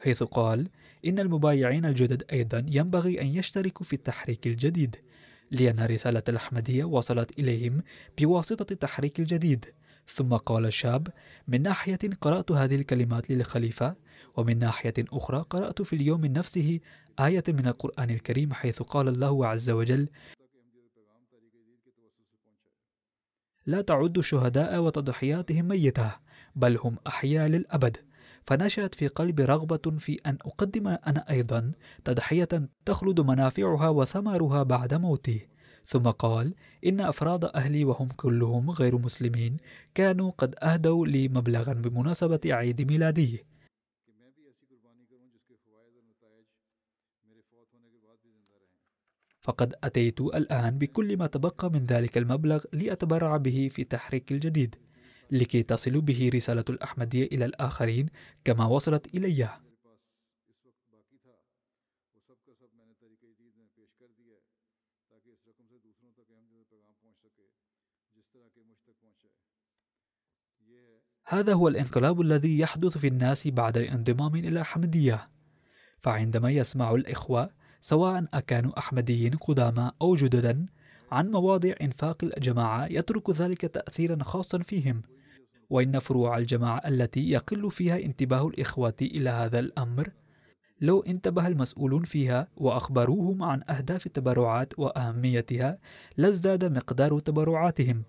حيث 0.00 0.22
قال 0.22 0.68
إن 1.06 1.18
المبايعين 1.18 1.84
الجدد 1.84 2.22
أيضا 2.32 2.66
ينبغي 2.68 3.20
أن 3.20 3.26
يشتركوا 3.26 3.86
في 3.86 3.92
التحريك 3.92 4.46
الجديد 4.46 4.96
لأن 5.50 5.86
رسالة 5.86 6.22
الأحمدية 6.28 6.84
وصلت 6.84 7.38
إليهم 7.38 7.82
بواسطة 8.18 8.72
التحريك 8.72 9.20
الجديد. 9.20 9.64
ثم 10.06 10.34
قال 10.34 10.66
الشاب 10.66 11.08
من 11.48 11.62
ناحية 11.62 11.98
قرأت 12.20 12.52
هذه 12.52 12.76
الكلمات 12.76 13.30
للخليفة 13.30 13.94
ومن 14.36 14.58
ناحية 14.58 14.94
أخرى 14.98 15.44
قرأت 15.50 15.82
في 15.82 15.96
اليوم 15.96 16.26
نفسه 16.26 16.80
آية 17.20 17.44
من 17.48 17.66
القرآن 17.66 18.10
الكريم 18.10 18.52
حيث 18.52 18.82
قال 18.82 19.08
الله 19.08 19.46
عز 19.46 19.70
وجل 19.70 20.08
لا 23.66 23.80
تعد 23.80 24.18
الشهداء 24.18 24.82
وتضحياتهم 24.82 25.68
ميتة 25.68 26.12
بل 26.56 26.78
هم 26.84 26.96
أحياء 27.06 27.48
للأبد. 27.48 27.96
فنشأت 28.44 28.94
في 28.94 29.06
قلبي 29.08 29.44
رغبة 29.44 29.98
في 29.98 30.20
أن 30.26 30.38
أقدم 30.46 30.88
أنا 30.88 31.30
أيضا 31.30 31.72
تضحية 32.04 32.48
تخلد 32.84 33.20
منافعها 33.20 33.88
وثمرها 33.88 34.62
بعد 34.62 34.94
موتي. 34.94 35.48
ثم 35.86 36.02
قال 36.02 36.54
إن 36.86 37.00
أفراد 37.00 37.44
أهلي 37.44 37.84
وهم 37.84 38.08
كلهم 38.16 38.70
غير 38.70 38.98
مسلمين 38.98 39.56
كانوا 39.94 40.30
قد 40.38 40.54
أهدوا 40.62 41.06
لي 41.06 41.28
مبلغا 41.28 41.72
بمناسبة 41.72 42.40
عيد 42.46 42.82
ميلادي. 42.82 43.44
فقد 49.46 49.74
أتيت 49.84 50.20
الآن 50.20 50.78
بكل 50.78 51.16
ما 51.16 51.26
تبقى 51.26 51.70
من 51.70 51.84
ذلك 51.84 52.18
المبلغ 52.18 52.64
لأتبرع 52.72 53.36
به 53.36 53.68
في 53.72 53.84
تحريك 53.84 54.32
الجديد 54.32 54.76
لكي 55.30 55.62
تصل 55.62 56.00
به 56.00 56.30
رسالة 56.34 56.64
الأحمدية 56.70 57.26
إلى 57.26 57.44
الآخرين 57.44 58.08
كما 58.44 58.66
وصلت 58.66 59.14
إلي. 59.14 59.48
هذا 71.28 71.52
هو 71.52 71.68
الانقلاب 71.68 72.20
الذي 72.20 72.58
يحدث 72.58 72.98
في 72.98 73.06
الناس 73.06 73.48
بعد 73.48 73.78
الانضمام 73.78 74.36
إلى 74.36 74.48
الأحمدية 74.48 75.30
فعندما 76.02 76.50
يسمع 76.50 76.94
الإخوة 76.94 77.50
سواء 77.80 78.26
أكانوا 78.34 78.78
أحمديين 78.78 79.36
قدامى 79.36 79.90
أو 80.02 80.16
جددا 80.16 80.66
عن 81.12 81.30
مواضع 81.30 81.72
إنفاق 81.82 82.24
الجماعة 82.24 82.86
يترك 82.86 83.30
ذلك 83.30 83.60
تأثيرا 83.60 84.22
خاصا 84.22 84.58
فيهم. 84.58 85.02
وإن 85.70 85.98
فروع 85.98 86.38
الجماعة 86.38 86.78
التي 86.88 87.30
يقل 87.30 87.70
فيها 87.70 87.98
انتباه 87.98 88.46
الإخوة 88.48 88.94
إلى 89.02 89.30
هذا 89.30 89.58
الأمر 89.58 90.10
لو 90.80 91.00
انتبه 91.00 91.46
المسؤولون 91.46 92.04
فيها 92.04 92.48
وأخبروهم 92.56 93.42
عن 93.42 93.62
أهداف 93.70 94.06
التبرعات 94.06 94.78
وأهميتها 94.78 95.78
لازداد 96.16 96.64
مقدار 96.64 97.18
تبرعاتهم. 97.18 98.02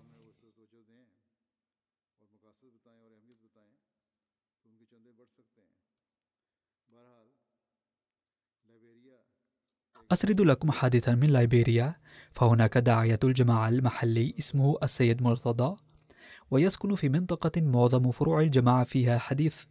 أسرد 10.12 10.42
لكم 10.42 10.72
حادثا 10.72 11.16
من 11.16 11.28
ليبيريا 11.28 11.96
فهناك 12.32 12.78
داعية 12.78 13.20
الجماعة 13.24 13.70
المحلي 13.70 14.36
اسمه 14.40 14.78
السيد 14.84 15.24
مرتضى 15.24 15.78
ويسكن 16.52 16.96
في 16.96 17.10
منطقة 17.10 17.62
معظم 17.62 18.12
فروع 18.12 18.42
الجماعة 18.42 18.84
فيها 18.84 19.18
حديث. 19.18 19.64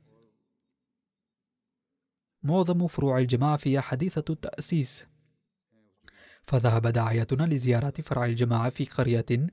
معظم 2.42 2.86
فروع 2.86 3.18
الجماعة 3.18 3.56
فيها 3.56 3.80
حديثة 3.80 4.24
التأسيس. 4.30 5.06
فذهب 6.46 6.86
داعيتنا 6.86 7.54
لزيارة 7.54 7.94
فرع 8.02 8.26
الجماعة 8.26 8.70
في 8.70 8.84
قرية 8.84 9.46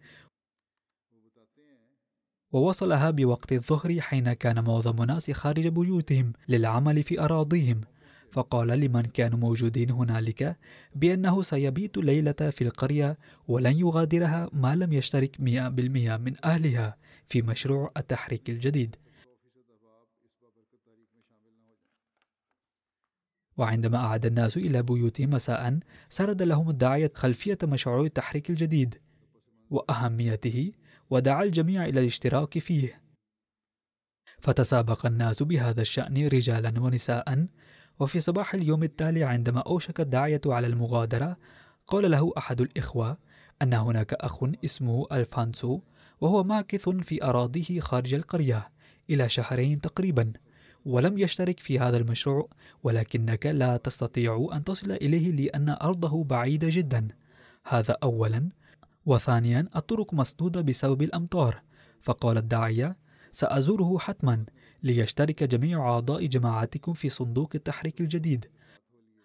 ووصلها 2.51 3.11
بوقت 3.11 3.53
الظهر 3.53 4.01
حين 4.01 4.33
كان 4.33 4.63
معظم 4.63 5.01
الناس 5.01 5.31
خارج 5.31 5.67
بيوتهم 5.67 6.33
للعمل 6.47 7.03
في 7.03 7.19
أراضيهم. 7.19 7.81
فقال 8.33 8.67
لمن 8.67 9.01
كانوا 9.01 9.39
موجودين 9.39 9.91
هنالك 9.91 10.57
بأنه 10.95 11.41
سيبيت 11.41 11.97
ليلة 11.97 12.31
في 12.31 12.63
القرية 12.63 13.17
ولن 13.47 13.77
يغادرها 13.79 14.49
ما 14.53 14.75
لم 14.75 14.93
يشترك 14.93 15.39
مئة 15.39 15.67
بالمئة 15.67 16.17
من 16.17 16.45
أهلها 16.45 16.97
في 17.27 17.41
مشروع 17.41 17.91
التحريك 17.97 18.49
الجديد. 18.49 18.95
وعندما 23.57 23.97
أعاد 23.97 24.25
الناس 24.25 24.57
إلى 24.57 24.83
بيوتهم 24.83 25.29
مساء 25.29 25.79
سرد 26.09 26.41
لهم 26.41 26.69
الداعية 26.69 27.11
خلفية 27.15 27.57
مشروع 27.63 28.05
التحريك 28.05 28.49
الجديد 28.49 28.95
وأهميته 29.69 30.71
ودعا 31.09 31.43
الجميع 31.43 31.85
إلى 31.85 31.99
الاشتراك 31.99 32.59
فيه. 32.59 33.01
فتسابق 34.39 35.05
الناس 35.05 35.43
بهذا 35.43 35.81
الشأن 35.81 36.27
رجالا 36.27 36.79
ونساء 36.79 37.47
وفي 37.99 38.19
صباح 38.19 38.53
اليوم 38.53 38.83
التالي 38.83 39.23
عندما 39.23 39.59
أوشك 39.59 39.99
الداعية 39.99 40.41
على 40.45 40.67
المغادرة 40.67 41.37
قال 41.87 42.11
له 42.11 42.33
أحد 42.37 42.61
الإخوة 42.61 43.17
أن 43.61 43.73
هناك 43.73 44.13
أخ 44.13 44.43
اسمه 44.65 45.05
ألفانسو 45.11 45.79
وهو 46.21 46.43
ماكث 46.43 46.89
في 46.89 47.23
أراضيه 47.23 47.79
خارج 47.79 48.13
القرية 48.13 48.69
إلى 49.09 49.29
شهرين 49.29 49.81
تقريبا 49.81 50.33
ولم 50.85 51.17
يشترك 51.17 51.59
في 51.59 51.79
هذا 51.79 51.97
المشروع 51.97 52.49
ولكنك 52.83 53.45
لا 53.45 53.77
تستطيع 53.77 54.49
أن 54.53 54.63
تصل 54.63 54.91
إليه 54.91 55.31
لأن 55.31 55.69
أرضه 55.69 56.23
بعيدة 56.23 56.67
جدا. 56.71 57.07
هذا 57.67 57.97
أولا. 58.03 58.49
وثانيا 59.05 59.67
الطرق 59.75 60.13
مسدودة 60.13 60.61
بسبب 60.61 61.01
الأمطار 61.01 61.61
فقال 62.01 62.37
الداعية 62.37 62.97
سأزوره 63.31 63.97
حتما 63.99 64.45
ليشترك 64.83 65.43
جميع 65.43 65.79
أعضاء 65.89 66.25
جماعتكم 66.25 66.93
في 66.93 67.09
صندوق 67.09 67.49
التحريك 67.55 68.01
الجديد. 68.01 68.45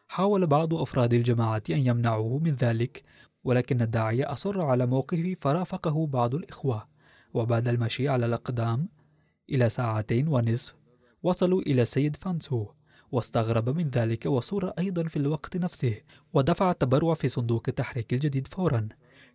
حاول 0.09 0.47
بعض 0.47 0.75
أفراد 0.75 1.15
الجماعة 1.15 1.63
أن 1.71 1.87
يمنعوه 1.87 2.39
من 2.39 2.55
ذلك 2.55 3.03
ولكن 3.45 3.83
الداعية 3.83 4.33
أصر 4.33 4.61
على 4.63 4.87
موقفه 4.87 5.37
فرافقه 5.41 6.07
بعض 6.07 6.35
الإخوة. 6.35 6.89
وبعد 7.35 7.69
المشي 7.69 8.09
على 8.09 8.27
الأقدام 8.27 8.89
إلى 9.51 9.69
ساعتين 9.69 10.29
ونصف 10.29 10.75
وصلوا 11.23 11.63
إلى 11.63 11.85
سيد 11.85 12.17
فانسو 12.17 12.67
واستغرب 13.13 13.69
من 13.69 13.91
ذلك 13.91 14.27
وصور 14.27 14.69
أيضا 14.69 15.03
في 15.03 15.17
الوقت 15.17 15.57
نفسه 15.57 16.01
ودفع 16.33 16.71
التبرع 16.71 17.15
في 17.15 17.29
صندوق 17.29 17.63
التحريك 17.69 18.13
الجديد 18.13 18.47
فورا. 18.47 18.89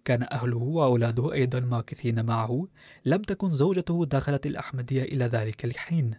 كان 0.06 0.28
أهله 0.32 0.58
وأولاده 0.58 1.34
أيضا 1.34 1.60
ماكثين 1.60 2.26
معه 2.26 2.68
لم 3.06 3.22
تكن 3.22 3.49
زوجته 3.51 4.06
دخلت 4.06 4.45
الأحمدية 4.45 5.04
إلى 5.04 5.26
ذلك 5.26 5.66
الحين. 5.66 6.16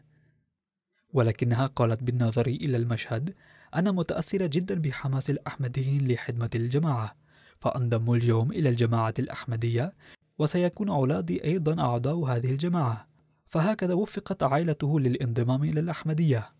ولكنها 1.12 1.66
قالت 1.66 2.02
بالنظر 2.02 2.46
إلى 2.46 2.76
المشهد 2.76 3.34
أنا 3.74 3.92
متأثرة 3.92 4.46
جدا 4.46 4.74
بحماس 4.74 5.30
الأحمديين 5.30 6.12
لخدمة 6.12 6.50
الجماعة 6.54 7.16
فأنضم 7.60 8.14
اليوم 8.14 8.52
إلى 8.52 8.68
الجماعة 8.68 9.14
الأحمدية 9.18 9.92
وسيكون 10.38 10.88
أولادي 10.88 11.44
أيضا 11.44 11.82
أعضاء 11.82 12.16
هذه 12.16 12.50
الجماعة. 12.50 13.06
فهكذا 13.46 13.94
وفقت 13.94 14.42
عائلته 14.42 15.00
للانضمام 15.00 15.64
إلى 15.64 15.80
الأحمدية. 15.80 16.53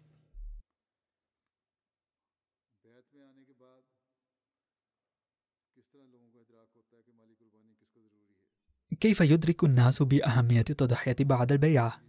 كيف 9.01 9.21
يدرك 9.21 9.65
الناس 9.65 10.03
بأهمية 10.03 10.65
التضحية 10.71 11.17
بعد 11.21 11.53
البيعة؟ 11.53 12.01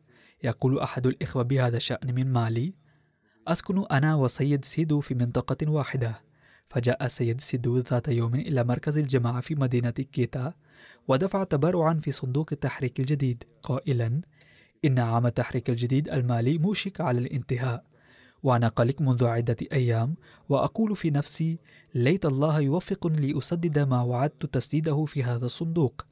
يقول 0.44 0.80
أحد 0.80 1.08
الإخوة 1.08 1.44
بهذا 1.44 1.78
الشأن 1.78 2.16
من 2.16 2.34
مالي 2.34 2.74
أسكن 3.48 3.86
أنا 3.92 4.16
وسيد 4.16 4.66
سيدو 4.66 5.00
في 5.00 5.14
منطقة 5.14 5.70
واحدة. 5.70 6.22
فجاء 6.70 7.06
السيد 7.06 7.42
سيدو 7.42 7.78
ذات 7.78 8.08
يوم 8.08 8.36
إلى 8.36 8.64
مركز 8.64 8.98
الجماعة 8.98 9.42
في 9.42 9.56
مدينة 9.56 9.90
كيتا 9.90 10.54
ودفع 11.08 11.44
تبرعا 11.44 11.94
في 11.94 12.12
صندوق 12.12 12.50
التحريك 12.52 13.00
الجديد. 13.00 13.44
قائلا 13.64 14.22
إن 14.86 15.00
عام 15.00 15.26
التحريك 15.26 15.70
الجديد 15.70 16.10
المالي 16.10 16.58
موشك 16.58 17.02
على 17.02 17.20
الانتهاء 17.20 17.86
وأنا 18.44 18.68
قلق 18.68 19.02
منذ 19.02 19.26
عدة 19.26 19.58
أيام 19.72 20.16
وأقول 20.50 20.96
في 20.96 21.10
نفسي 21.10 21.60
ليت 21.96 22.26
الله 22.26 22.60
يوفقني 22.60 23.32
لأسدد 23.32 23.80
ما 23.80 24.02
وعدت 24.02 24.46
تسديده 24.46 25.06
في 25.06 25.24
هذا 25.24 25.46
الصندوق 25.46 26.06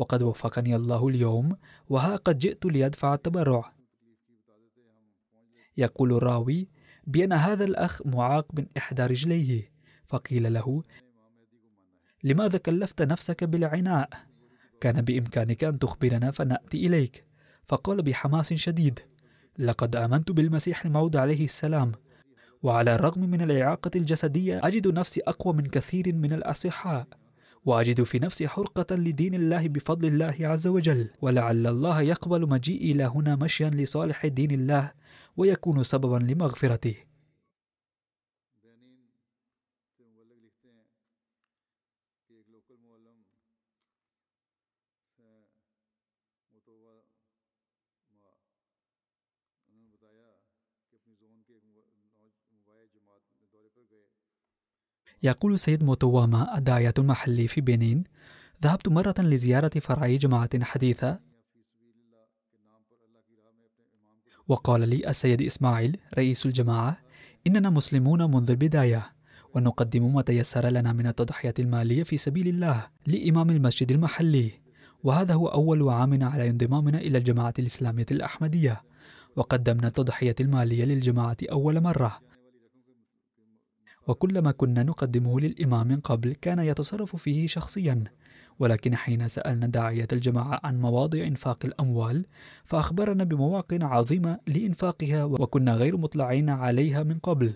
وقد 0.00 0.22
وفقني 0.22 0.76
الله 0.76 1.08
اليوم 1.08 1.56
وها 1.88 2.16
قد 2.16 2.38
جئت 2.38 2.66
ليدفع 2.66 3.14
التبرع. 3.14 3.72
يقول 5.76 6.12
الراوي 6.12 6.68
بأن 7.06 7.32
هذا 7.32 7.64
الأخ 7.64 8.06
معاق 8.06 8.46
من 8.54 8.66
إحدى 8.76 9.02
رجليه. 9.02 9.72
فقيل 10.06 10.52
له 10.52 10.82
لماذا 12.24 12.58
كلفت 12.58 13.02
نفسك 13.02 13.44
بالعناء؟ 13.44 14.08
كان 14.80 15.02
بإمكانك 15.02 15.64
أن 15.64 15.78
تخبرنا 15.78 16.30
فنأتي 16.30 16.86
إليك. 16.86 17.24
فقال 17.68 18.02
بحماس 18.02 18.54
شديد 18.54 19.00
لقد 19.58 19.96
آمنت 19.96 20.32
بالمسيح 20.32 20.84
الموعود 20.84 21.16
عليه 21.16 21.44
السلام. 21.44 21.92
وعلى 22.62 22.94
الرغم 22.94 23.20
من 23.22 23.42
الإعاقة 23.42 23.90
الجسدية 23.96 24.60
أجد 24.66 24.88
نفسي 24.88 25.20
أقوى 25.20 25.54
من 25.54 25.66
كثير 25.66 26.14
من 26.14 26.32
الأصحاء. 26.32 27.19
وأجد 27.64 28.02
في 28.02 28.18
نفسي 28.18 28.48
حرقة 28.48 28.96
لدين 28.96 29.34
الله 29.34 29.68
بفضل 29.68 30.08
الله 30.08 30.36
عز 30.40 30.66
وجل. 30.66 31.08
ولعل 31.22 31.66
الله 31.66 32.00
يقبل 32.00 32.48
مجيئي 32.48 32.92
إلى 32.92 33.04
هنا 33.04 33.36
مشيا 33.36 33.70
لصالح 33.70 34.26
دين 34.26 34.50
الله 34.50 34.92
ويكون 35.36 35.82
سببا 35.82 36.16
لمغفرته. 36.16 37.09
يقول 55.22 55.58
سيد 55.58 55.84
موتواما 55.84 56.58
الداعية 56.58 56.94
المحلي 56.98 57.48
في 57.48 57.60
بنين 57.60 58.04
ذهبت 58.62 58.88
مرة 58.88 59.14
لزيارة 59.18 59.70
فرعي 59.80 60.16
جماعة 60.16 60.64
حديثة. 60.64 61.20
وقال 64.48 64.88
لي 64.88 65.08
السيد 65.10 65.42
إسماعيل 65.42 65.96
رئيس 66.18 66.46
الجماعة 66.46 66.98
إننا 67.46 67.70
مسلمون 67.70 68.30
منذ 68.30 68.50
البداية 68.50 69.12
ونقدم 69.54 70.14
ما 70.14 70.22
تيسر 70.22 70.68
لنا 70.68 70.92
من 70.92 71.06
التضحية 71.06 71.54
المالية 71.58 72.02
في 72.02 72.16
سبيل 72.16 72.48
الله 72.48 72.86
لإمام 73.06 73.50
المسجد 73.50 73.92
المحلي 73.92 74.52
وهذا 75.04 75.34
هو 75.34 75.48
أول 75.48 75.88
عام 75.88 76.24
على 76.24 76.50
انضمامنا 76.50 76.98
إلى 76.98 77.18
الجماعة 77.18 77.54
الإسلامية 77.58 78.06
الأحمدية 78.10 78.82
وقدمنا 79.36 79.86
التضحية 79.86 80.34
المالية 80.40 80.84
للجماعة 80.84 81.36
أول 81.52 81.80
مرة. 81.80 82.29
وكل 84.10 84.38
ما 84.38 84.52
كنا 84.52 84.82
نقدمه 84.82 85.40
للإمام 85.40 85.88
من 85.88 86.00
قبل 86.00 86.32
كان 86.32 86.58
يتصرف 86.58 87.16
فيه 87.16 87.46
شخصيا. 87.46 88.04
ولكن 88.58 88.96
حين 88.96 89.28
سألنا 89.28 89.66
داعية 89.66 90.08
الجماعة 90.12 90.60
عن 90.64 90.80
مواضع 90.80 91.22
إنفاق 91.22 91.58
الأموال 91.64 92.26
فأخبرنا 92.64 93.24
بمواقع 93.24 93.78
عظيمة 93.82 94.38
لإنفاقها 94.46 95.24
وكنا 95.24 95.74
غير 95.74 95.96
مطلعين 95.96 96.48
عليها 96.50 97.02
من 97.02 97.18
قبل. 97.18 97.54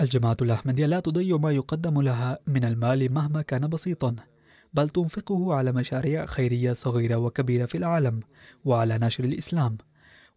الجماعة 0.00 0.36
الأحمدية 0.42 0.86
لا 0.86 1.00
تضيع 1.00 1.36
ما 1.36 1.50
يقدم 1.50 2.02
لها 2.02 2.38
من 2.46 2.64
المال 2.64 3.12
مهما 3.12 3.42
كان 3.42 3.68
بسيطا 3.68 4.16
بل 4.74 4.88
تنفقه 4.88 5.54
على 5.54 5.72
مشاريع 5.72 6.26
خيرية 6.26 6.72
صغيرة 6.72 7.16
وكبيرة 7.16 7.66
في 7.66 7.78
العالم 7.78 8.20
وعلى 8.64 8.98
نشر 8.98 9.24
الإسلام. 9.24 9.78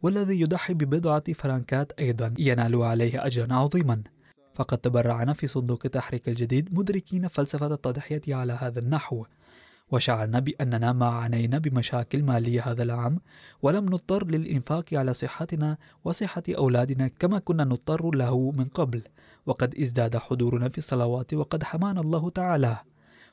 والذي 0.03 0.41
يضحي 0.41 0.73
ببضعة 0.73 1.33
فرنكات 1.33 1.91
أيضا 1.99 2.33
ينال 2.39 2.75
عليه 2.75 3.25
أجرا 3.25 3.53
عظيما. 3.53 4.03
فقد 4.53 4.77
تبرعنا 4.77 5.33
في 5.33 5.47
صندوق 5.47 5.79
التحريك 5.85 6.29
الجديد 6.29 6.73
مدركين 6.73 7.27
فلسفة 7.27 7.73
التضحية 7.73 8.21
على 8.27 8.53
هذا 8.53 8.79
النحو. 8.79 9.25
وشعرنا 9.91 10.39
بأننا 10.39 10.93
ما 10.93 11.05
عانينا 11.05 11.57
بمشاكل 11.57 12.23
مالية 12.23 12.61
هذا 12.61 12.83
العام 12.83 13.19
ولم 13.61 13.85
نضطر 13.85 14.27
للإنفاق 14.27 14.85
على 14.93 15.13
صحتنا 15.13 15.77
وصحة 16.03 16.43
أولادنا 16.49 17.07
كما 17.07 17.39
كنا 17.39 17.63
نضطر 17.63 18.15
له 18.15 18.51
من 18.51 18.65
قبل. 18.65 19.01
وقد 19.45 19.75
ازداد 19.75 20.17
حضورنا 20.17 20.69
في 20.69 20.77
الصلوات 20.77 21.33
وقد 21.33 21.63
حمانا 21.63 22.01
الله 22.01 22.29
تعالى. 22.29 22.77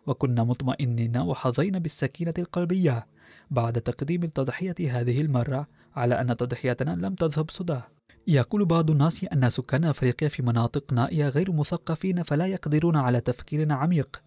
وكنا 0.06 0.44
مطمئنين 0.44 1.16
وحظينا 1.16 1.78
بالسكينة 1.78 2.34
القلبية. 2.38 3.06
بعد 3.50 3.80
تقديم 3.80 4.22
التضحية 4.22 5.00
هذه 5.00 5.20
المرة 5.20 5.79
على 5.96 6.20
أن 6.20 6.36
تضحيتنا 6.36 6.90
لم 6.90 7.14
تذهب 7.14 7.50
سدى 7.50 7.80
يقول 8.26 8.64
بعض 8.64 8.90
الناس 8.90 9.24
أن 9.24 9.50
سكان 9.50 9.84
أفريقيا 9.84 10.28
في 10.28 10.42
مناطق 10.42 10.92
نائية 10.92 11.28
غير 11.28 11.52
مثقفين 11.52 12.22
فلا 12.22 12.46
يقدرون 12.46 12.96
على 12.96 13.20
تفكير 13.20 13.72
عميق 13.72 14.22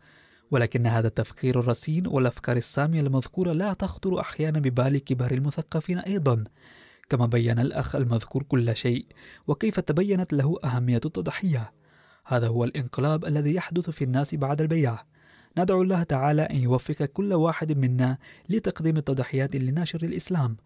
ولكن 0.51 0.87
هذا 0.87 1.07
التفكير 1.07 1.59
الرصين 1.59 2.07
والأفكار 2.07 2.57
السامية 2.57 3.01
المذكورة 3.01 3.53
لا 3.53 3.73
تخطر 3.73 4.19
أحيانا 4.19 4.59
ببال 4.59 4.97
كبار 4.97 5.31
المثقفين 5.31 5.99
أيضا. 5.99 6.43
كما 7.09 7.25
بين 7.25 7.59
الأخ 7.59 7.95
المذكور 7.95 8.43
كل 8.43 8.75
شيء 8.75 9.05
وكيف 9.47 9.79
تبينت 9.79 10.33
له 10.33 10.57
أهمية 10.63 11.01
التضحية؟ 11.05 11.71
هذا 12.25 12.47
هو 12.47 12.63
الانقلاب 12.63 13.25
الذي 13.25 13.55
يحدث 13.55 13.89
في 13.89 14.03
الناس 14.03 14.35
بعد 14.35 14.61
البيع 14.61 14.97
ندعو 15.57 15.81
الله 15.81 16.03
تعالى 16.03 16.41
أن 16.41 16.55
يوفق 16.55 17.05
كل 17.05 17.33
واحد 17.33 17.77
منا 17.77 18.17
لتقديم 18.49 18.97
التضحيات 18.97 19.55
لنشر 19.55 20.03
الإسلام. 20.03 20.57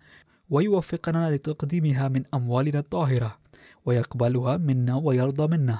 ويوفقنا 0.50 1.36
لتقديمها 1.36 2.08
من 2.08 2.24
أموالنا 2.34 2.80
الطاهرة 2.80 3.40
ويقبلها 3.86 4.58
منا 4.58 4.96
ويرضى 4.96 5.58
منا. 5.58 5.80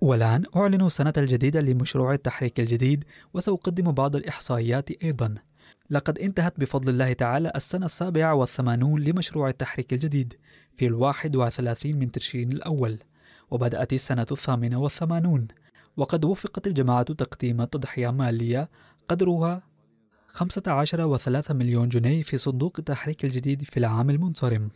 والآن 0.00 0.44
أعلن 0.56 0.86
السنة 0.86 1.12
الجديدة 1.16 1.60
لمشروع 1.60 2.14
التحريك 2.14 2.60
الجديد 2.60 3.04
وسأقدم 3.34 3.92
بعض 3.92 4.16
الإحصائيات 4.16 4.90
أيضا. 4.90 5.34
لقد 5.90 6.18
انتهت 6.18 6.60
بفضل 6.60 6.92
الله 6.92 7.12
تعالى 7.12 7.52
السنة 7.56 7.86
السابعة 7.86 8.34
والثمانون 8.34 9.02
لمشروع 9.02 9.48
التحريك 9.48 9.92
الجديد 9.92 10.34
في 10.76 10.86
الواحد 10.86 11.36
وثلاثين 11.36 11.98
من 11.98 12.10
تشرين 12.10 12.52
الأول 12.52 12.98
وبدأت 13.50 13.92
السنة 13.92 14.26
الثامنة 14.30 14.80
والثمانون. 14.80 15.48
وقد 15.96 16.24
وفقت 16.24 16.66
الجماعة 16.66 17.02
تقديم 17.02 17.64
تضحية 17.64 18.10
مالية 18.10 18.70
قدرها 19.08 19.62
15 20.26 21.06
وثلاثة 21.06 21.54
مليون 21.54 21.88
جنيه 21.88 22.22
في 22.22 22.38
صندوق 22.38 22.76
التحريك 22.78 23.24
الجديد 23.24 23.62
في 23.62 23.76
العام 23.76 24.10
المنصرم. 24.10 24.70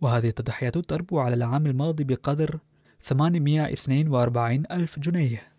وهذه 0.00 0.28
التضحيات 0.28 0.78
تربو 0.78 1.20
على 1.20 1.34
العام 1.34 1.66
الماضي 1.66 2.04
بقدر 2.04 2.58
842 3.00 4.64
ألف 4.70 4.98
جنيه. 4.98 5.52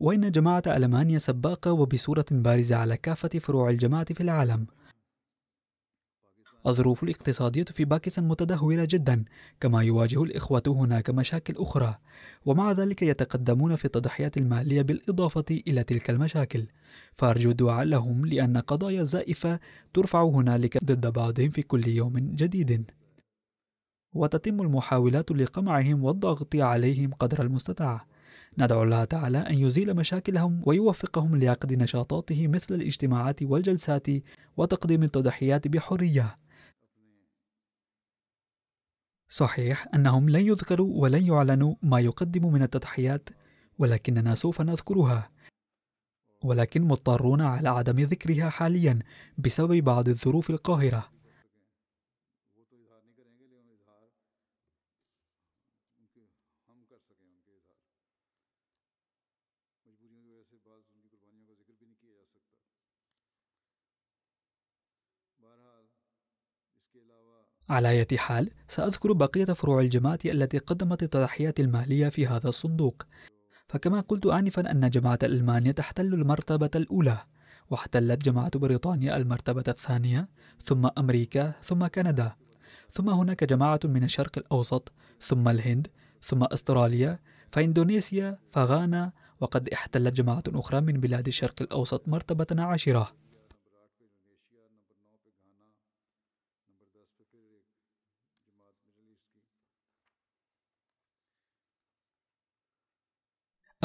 وإن 0.00 0.30
جماعة 0.30 0.62
ألمانيا 0.66 1.18
سباقة 1.18 1.72
وبصورة 1.72 2.24
بارزة 2.30 2.76
على 2.76 2.96
كافة 2.96 3.28
فروع 3.28 3.70
الجماعة 3.70 4.14
في 4.14 4.20
العالم. 4.20 4.66
الظروف 6.66 7.02
الاقتصادية 7.02 7.64
في 7.64 7.84
باكستان 7.84 8.28
متدهورة 8.28 8.88
جدا 8.90 9.24
كما 9.60 9.82
يواجه 9.82 10.22
الإخوة 10.22 10.62
هناك 10.66 11.10
مشاكل 11.10 11.54
أخرى. 11.56 11.98
ومع 12.46 12.72
ذلك 12.72 13.02
يتقدمون 13.02 13.76
في 13.76 13.84
التضحيات 13.84 14.36
المالية 14.36 14.82
بالإضافة 14.82 15.44
إلى 15.50 15.84
تلك 15.84 16.10
المشاكل. 16.10 16.66
فأرجو 17.14 17.50
الدعاء 17.50 17.84
لهم 17.84 18.26
لأن 18.26 18.56
قضايا 18.56 19.04
زائفة 19.04 19.60
ترفع 19.94 20.22
هنالك 20.22 20.84
ضد 20.84 21.06
بعضهم 21.06 21.48
في 21.48 21.62
كل 21.62 21.88
يوم 21.88 22.18
جديد. 22.18 22.90
وتتم 24.14 24.60
المحاولات 24.60 25.30
لقمعهم 25.30 26.04
والضغط 26.04 26.56
عليهم 26.56 27.14
قدر 27.14 27.42
المستطاع. 27.42 28.06
ندعو 28.58 28.82
الله 28.82 29.04
تعالى 29.04 29.38
أن 29.38 29.58
يزيل 29.58 29.94
مشاكلهم 29.94 30.62
ويوفقهم 30.66 31.36
لعقد 31.36 31.72
نشاطاته 31.72 32.48
مثل 32.48 32.74
الاجتماعات 32.74 33.42
والجلسات 33.42 34.06
وتقديم 34.56 35.02
التضحيات 35.02 35.68
بحرية. 35.68 36.36
صحيح 39.32 39.86
أنهم 39.94 40.28
لن 40.28 40.46
يذكروا 40.46 41.02
ولن 41.02 41.24
يعلنوا 41.24 41.74
ما 41.82 42.00
يقدم 42.00 42.52
من 42.52 42.62
التضحيات 42.62 43.28
ولكننا 43.78 44.34
سوف 44.34 44.60
نذكرها. 44.60 45.30
ولكن 46.44 46.82
مضطرون 46.82 47.40
على 47.40 47.68
عدم 47.68 48.00
ذكرها 48.00 48.50
حاليا 48.50 48.98
بسبب 49.38 49.84
بعض 49.84 50.08
الظروف 50.08 50.50
القاهرة. 50.50 51.19
على 67.70 67.88
أي 67.88 68.18
حال 68.18 68.50
سأذكر 68.68 69.12
بقية 69.12 69.44
فروع 69.44 69.80
الجماعة 69.80 70.18
التي 70.24 70.58
قدمت 70.58 71.02
التضحيات 71.02 71.60
المالية 71.60 72.08
في 72.08 72.26
هذا 72.26 72.48
الصندوق. 72.48 73.02
فكما 73.68 74.00
قلت 74.00 74.26
آنفا 74.26 74.70
أن 74.70 74.90
جماعة 74.90 75.18
ألمانيا 75.22 75.72
تحتل 75.72 76.14
المرتبة 76.14 76.70
الأولى 76.76 77.18
واحتلت 77.70 78.24
جماعة 78.24 78.58
بريطانيا 78.58 79.16
المرتبة 79.16 79.64
الثانية 79.68 80.28
ثم 80.64 80.88
أمريكا 80.98 81.52
ثم 81.62 81.86
كندا. 81.86 82.32
ثم 82.92 83.10
هناك 83.10 83.44
جماعة 83.44 83.80
من 83.84 84.04
الشرق 84.04 84.38
الأوسط 84.38 84.92
ثم 85.20 85.48
الهند 85.48 85.86
ثم 86.22 86.44
أستراليا 86.44 87.18
فإندونيسيا 87.52 88.38
فغانا 88.52 89.12
وقد 89.40 89.68
احتلت 89.68 90.14
جماعة 90.14 90.42
أخرى 90.48 90.80
من 90.80 90.92
بلاد 90.92 91.26
الشرق 91.26 91.62
الأوسط 91.62 92.08
مرتبة 92.08 92.62
عاشرة. 92.62 93.12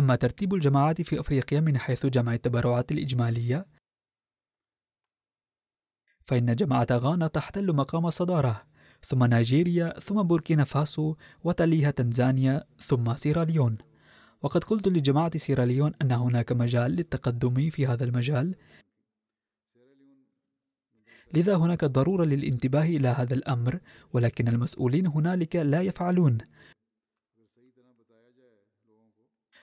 أما 0.06 0.16
ترتيب 0.16 0.54
الجماعات 0.54 1.02
في 1.02 1.20
أفريقيا 1.20 1.60
من 1.60 1.78
حيث 1.78 2.06
جمع 2.06 2.34
التبرعات 2.34 2.92
الإجمالية 2.92 3.66
فإن 6.26 6.56
جماعة 6.56 6.88
غانا 6.92 7.28
تحتل 7.28 7.74
مقام 7.74 8.06
الصدارة 8.06 8.64
ثم 9.06 9.24
نيجيريا 9.24 10.00
ثم 10.00 10.24
بوركينا 10.24 10.64
فاسو 10.64 11.16
وتليها 11.44 11.92
تنزانيا 11.92 12.64
ثم 12.80 13.16
سيراليون. 13.16 13.78
وقد 14.42 14.64
قلت 14.64 14.88
لجماعة 14.88 15.38
سيراليون 15.38 15.92
أن 16.02 16.12
هناك 16.12 16.52
مجال 16.52 16.92
للتقدم 16.92 17.70
في 17.70 17.88
هذا 17.88 18.04
المجال. 18.04 18.56
لذا 21.34 21.56
هناك 21.56 21.86
ضرورة 21.86 22.26
للانتباه 22.26 22.86
إلى 22.86 23.08
هذا 23.08 23.34
الأمر 23.34 23.80
ولكن 24.14 24.48
المسؤولين 24.48 25.08
هنالك 25.08 25.56
لا 25.56 25.82
يفعلون. 25.82 26.38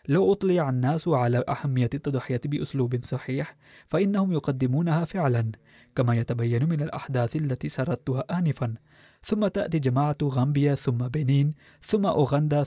لو 0.08 0.32
أطلع 0.32 0.68
الناس 0.68 1.08
على 1.08 1.44
أهمية 1.48 1.90
التضحية 1.94 2.40
بأسلوب 2.44 3.04
صحيح 3.04 3.56
فإنهم 3.88 4.32
يقدمونها 4.32 5.04
فعلا 5.04 5.52
كما 5.96 6.16
يتبين 6.16 6.68
من 6.68 6.80
الأحداث 6.82 7.36
التي 7.36 7.68
سردتها 7.68 8.24
آنفا. 8.38 8.74
ثم 9.22 9.46
تأتي 9.48 9.78
جماعة 9.78 10.16
غامبيا 10.22 10.74
ثم 10.74 10.98
بنين 10.98 11.54
ثم 11.80 12.06
أوغندا 12.06 12.64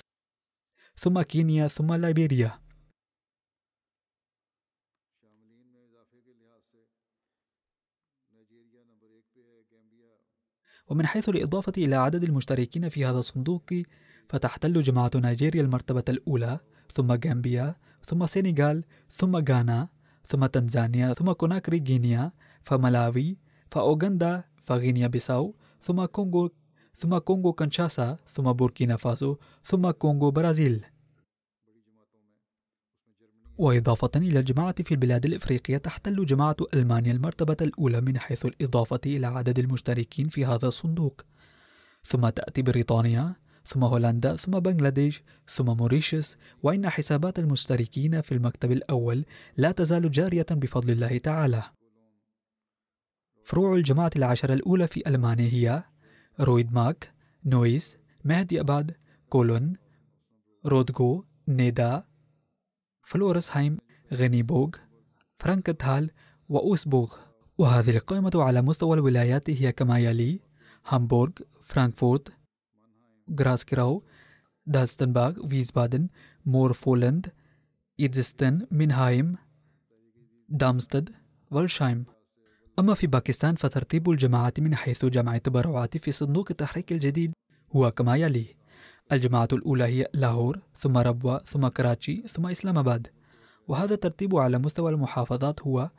ثم 0.96 1.22
كينيا 1.22 1.68
ثم 1.68 1.94
ليبيريا. 1.94 2.60
ومن 10.88 11.06
حيث 11.06 11.30
الإضافة 11.30 11.74
إلى 11.78 11.96
عدد 11.96 12.24
المشتركين 12.24 12.90
في 12.90 13.06
هذا 13.06 13.20
الصندوق 13.20 13.74
فتحتل 14.30 14.84
جماعة 14.84 15.12
نيجيريا 15.16 15.62
المرتبة 15.62 16.04
الأولى. 16.10 16.60
ثم 16.94 17.12
غامبيا 17.12 17.76
ثم 18.06 18.26
سينيغال 18.26 18.84
ثم 19.10 19.36
غانا 19.36 19.88
ثم 20.28 20.46
تنزانيا 20.46 21.14
ثم 21.14 21.32
كوناكري 21.32 21.84
غينيا 21.88 22.32
فملاوي 22.64 23.38
فأوغندا 23.72 24.44
فغينيا 24.64 25.08
بيساو 25.08 25.56
ثم 25.82 26.06
كونغو 26.06 26.50
ثم 26.98 27.18
كونغو 27.18 27.54
كنشاسا 27.54 28.18
ثم 28.34 28.52
بوركينا 28.54 28.96
فاسو 28.96 29.36
ثم 29.64 29.92
كونغو 29.92 30.32
برازيل. 30.32 30.86
وإضافة 33.58 34.12
إلى 34.16 34.40
الجماعة 34.40 34.84
في 34.84 34.92
البلاد 34.92 35.26
الإفريقية 35.26 35.78
تحتل 35.78 36.26
جماعة 36.26 36.56
ألمانيا 36.74 37.12
المرتبة 37.12 37.58
الأولى 37.62 38.02
من 38.02 38.20
حيث 38.20 38.46
الإضافة 38.46 39.00
إلى 39.06 39.28
عدد 39.28 39.60
المشتركين 39.60 40.28
في 40.28 40.46
هذا 40.46 40.68
الصندوق. 40.68 41.22
ثم 42.04 42.30
تأتي 42.30 42.62
بريطانيا 42.62 43.36
ثم 43.66 43.84
هولندا 43.84 44.36
ثم 44.36 44.60
بنغلاديش 44.60 45.24
ثم 45.48 45.66
موريشيوس 45.66 46.38
وإن 46.64 46.90
حسابات 46.90 47.40
المشتركين 47.40 48.22
في 48.22 48.32
المكتب 48.32 48.72
الأول 48.72 49.26
لا 49.58 49.72
تزال 49.72 50.12
جارية 50.12 50.46
بفضل 50.52 50.92
الله 50.92 51.18
تعالى. 51.18 51.64
فروع 53.44 53.76
الجماعة 53.76 54.12
العشرة 54.16 54.54
الأولى 54.54 54.88
في 54.88 55.10
ألمانيا 55.10 55.50
هي 55.50 55.84
رويد 56.40 56.74
ماك 56.74 57.14
نويس 57.46 57.98
مهدي 58.24 58.60
أباد 58.60 58.96
كولون 59.30 59.74
رودغو 60.66 61.26
نيدا 61.48 62.04
فلورسهايم 63.04 63.78
غنيبوغ 64.14 64.70
فرانكتهال 65.38 66.12
وأوسبوغ 66.50 67.18
وهذه 67.58 67.90
القائمة 67.90 68.32
على 68.36 68.62
مستوى 68.62 68.98
الولايات 68.98 69.50
هي 69.50 69.72
كما 69.72 70.00
يلي 70.00 70.40
هامبورغ 70.86 71.32
فرانكفورت 71.64 72.34
غراسكراو 73.40 74.04
دالستنباغ 74.66 75.48
فيسبادن 75.48 76.08
مورفولند 76.46 77.28
إيدستن 78.00 78.68
مينهايم 78.72 79.36
دامستد 80.50 81.10
والشايم 81.52 82.06
أما 82.80 82.94
في 82.94 83.08
باكستان 83.08 83.56
فترتيب 83.56 84.10
الجماعات 84.10 84.60
من 84.60 84.76
حيث 84.76 85.06
جمع 85.06 85.36
التبرعات 85.36 85.98
في 85.98 86.12
صندوق 86.12 86.48
التحريك 86.52 86.92
الجديد 86.92 87.34
هو 87.76 87.92
كما 87.92 88.16
يلي. 88.16 88.46
الجماعة 89.12 89.48
الأولى 89.54 89.84
هي 89.84 90.08
لاهور 90.14 90.60
ثم 90.78 90.98
ربوة 90.98 91.38
ثم 91.38 91.68
كراتشي 91.68 92.24
ثم 92.28 92.48
إسلام 92.48 92.78
آباد. 92.78 93.08
وهذا 93.68 93.94
الترتيب 93.94 94.36
على 94.36 94.58
مستوى 94.58 94.92
المحافظات 94.92 95.62
هو 95.62 95.90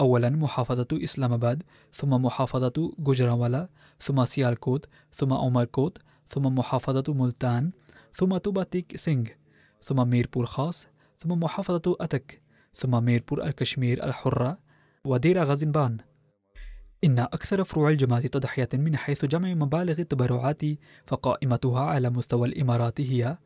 أولا 0.00 0.30
محافظة 0.30 0.88
إسلام 0.92 1.32
آباد 1.32 1.62
ثم 1.92 2.10
محافظة 2.10 2.92
جوجرانوالا 2.98 3.68
ثم 4.00 4.24
سيالكوت 4.24 4.86
ثم 5.12 5.32
عمركوت 5.32 5.98
ثم 6.28 6.42
محافظة 6.42 7.14
ملتان 7.14 7.70
ثم 8.14 8.36
توبا 8.36 8.66
تيك 8.66 8.96
سينغ 8.96 9.26
ثم 9.82 10.08
ميربور 10.08 10.46
خاص 10.46 10.86
ثم 11.18 11.32
محافظة 11.32 11.96
أتك 12.00 12.42
ثم 12.74 13.04
ميربور 13.04 13.44
الكشمير 13.44 14.04
الحرة 14.04 14.58
وديره 15.04 15.44
غازي 15.44 15.71
خان 15.71 15.98
إن 17.04 17.18
أكثر 17.18 17.64
فروع 17.64 17.90
الجماعة 17.90 18.26
تضحية 18.26 18.68
من 18.74 18.96
حيث 18.96 19.24
جمع 19.24 19.54
مبالغ 19.54 20.00
التبرعات 20.00 20.62
فقائمتها 21.06 21.80
على 21.80 22.10
مستوى 22.10 22.48
الإمارات 22.48 23.00
هي 23.00 23.38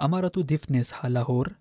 أمارة 0.00 0.32
ديفنس 0.36 0.94
لاهور 1.04 1.54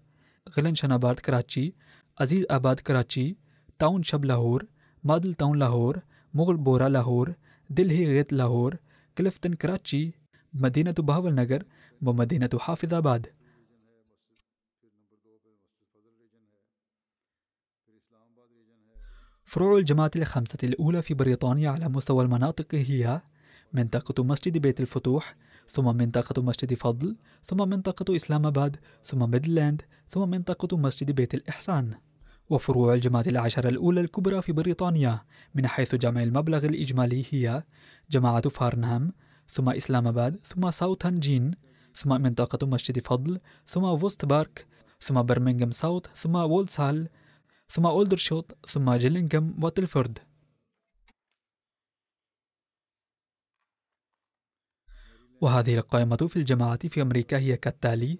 غلشن 0.57 0.75
آباد 0.75 1.19
كراتشي 1.19 1.75
عزيز 2.19 2.45
آباد 2.49 2.79
كراتشي 2.79 3.37
تاون 3.79 4.03
شب 4.03 4.25
لاهور 4.25 4.65
مادل 5.03 5.33
تاون 5.33 5.59
لاهور 5.59 6.01
مغل 6.33 6.57
بورا 6.57 6.89
لاهور 6.89 7.35
دلهي 7.69 8.05
غيت 8.05 8.33
لاهور 8.33 8.77
كلفتن 9.17 9.53
كراتشي 9.53 10.22
مدينة 10.53 10.95
بهاول 10.99 11.35
نجر 11.35 11.63
ومدينة 12.01 12.49
حافظ 12.59 12.93
آباد. 12.93 13.27
فروع 19.45 19.77
الجماعة 19.77 20.11
الخمسة 20.15 20.57
الأولى 20.63 21.01
في 21.01 21.13
بريطانيا 21.13 21.69
على 21.69 21.89
مستوى 21.89 22.23
المناطق 22.23 22.75
هي 22.75 23.21
منطقة 23.73 24.23
مسجد 24.23 24.57
بيت 24.57 24.81
الفتوح 24.81 25.35
ثم 25.69 25.85
منطقة 25.97 26.41
مسجد 26.41 26.73
فضل 26.73 27.17
ثم 27.43 27.69
منطقة 27.69 28.15
إسلام 28.15 28.45
آباد 28.45 28.77
ثم 29.03 29.29
ميدلاند 29.31 29.81
ثم 30.09 30.29
منطقة 30.29 30.77
مسجد 30.77 31.11
بيت 31.11 31.33
الإحسان. 31.33 31.93
وفروع 32.49 32.93
الجماعة 32.93 33.23
العشرة 33.27 33.69
الأولى 33.69 34.01
الكبرى 34.01 34.41
في 34.41 34.51
بريطانيا 34.51 35.21
من 35.55 35.67
حيث 35.67 35.95
جمع 35.95 36.23
المبلغ 36.23 36.65
الإجمالي 36.65 37.25
هي 37.31 37.63
جماعة 38.11 38.49
فارنهام 38.49 39.13
ثم 39.47 39.69
إسلام 39.69 40.07
آباد 40.07 40.39
ثم 40.45 40.71
ساوثهانجين 40.71 41.51
ثم 41.95 42.21
منطقة 42.21 42.67
مسجد 42.67 42.99
فضل 42.99 43.39
ثم 43.67 43.97
فوست 43.97 44.25
بارك 44.25 44.67
ثم 45.01 45.21
برمنغهام 45.21 45.71
ساوث 45.71 46.05
ثم 46.15 46.35
وولسال 46.35 47.09
ثم 47.69 47.85
أولدرشوت 47.85 48.51
ثم 48.67 48.93
جيلينغهام 48.93 49.63
وتلفورد 49.63 50.19
وهذه 55.41 55.75
القائمة 55.75 56.15
في 56.15 56.35
الجماعات 56.35 56.87
في 56.87 57.01
أمريكا 57.01 57.37
هي 57.37 57.57
كالتالي 57.57 58.19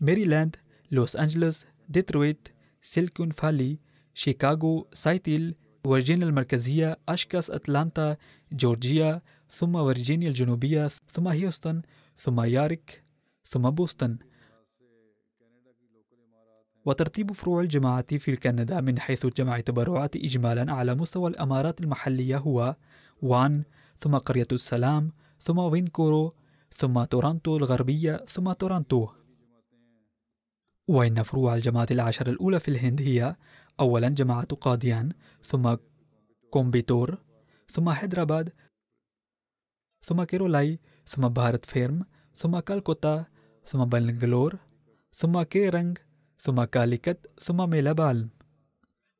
ميريلاند 0.00 0.56
لوس 0.90 1.16
أنجلوس 1.16 1.66
ديترويت 1.88 2.48
سيليكون 2.82 3.30
فالي 3.30 3.78
شيكاغو 4.14 4.88
سياتل 4.92 5.54
فيرجينيا 5.82 6.26
المركزية 6.26 6.98
أشكاس 7.08 7.50
أتلانتا 7.50 8.16
جورجيا 8.52 9.22
ثم 9.52 9.84
فيرجينيا 9.84 10.28
الجنوبية 10.28 10.88
ثم 10.88 11.28
هيوستن 11.28 11.82
ثم 12.16 12.40
يورك 12.40 13.04
ثم 13.44 13.70
بوسطن. 13.70 14.18
وترتيب 16.84 17.32
فروع 17.32 17.60
الجماعة 17.60 18.18
في 18.18 18.36
كندا 18.36 18.80
من 18.80 18.98
حيث 18.98 19.26
جمع 19.26 19.56
التبرعات 19.56 20.16
إجمالا 20.16 20.72
على 20.72 20.94
مستوى 20.94 21.30
الأمارات 21.30 21.80
المحلية 21.80 22.38
هو 22.38 22.76
وان 23.22 23.62
ثم 23.98 24.16
قرية 24.16 24.46
السلام 24.52 25.12
ثم 25.40 25.58
فانكوفر 25.58 26.32
ثم 26.70 27.04
تورنتو 27.04 27.56
الغربية 27.56 28.16
ثم 28.16 28.52
تورنتو 28.52 29.08
وإن 30.88 31.22
فروع 31.22 31.54
الجماعة 31.54 31.86
العشر 31.90 32.28
الأولى 32.28 32.60
في 32.60 32.68
الهند 32.68 33.00
هي 33.00 33.36
أولا 33.80 34.08
جماعة 34.08 34.54
قاديان 34.54 35.12
ثم 35.42 35.76
كومبيتور 36.50 37.18
ثم 37.70 37.90
حيدرآباد 37.90 38.52
ثم 40.02 40.22
كيرولاي 40.22 40.78
ثم 41.06 41.28
بهارت 41.28 41.64
فيرم 41.64 42.04
ثم 42.34 42.58
كالكوتا 42.58 43.24
ثم 43.64 43.84
بنغلور 43.84 44.58
ثم 45.14 45.42
كيرنج 45.42 45.98
ثم 46.38 46.64
كاليكت 46.64 47.18
ثم 47.40 47.70
ميلابالم 47.70 48.28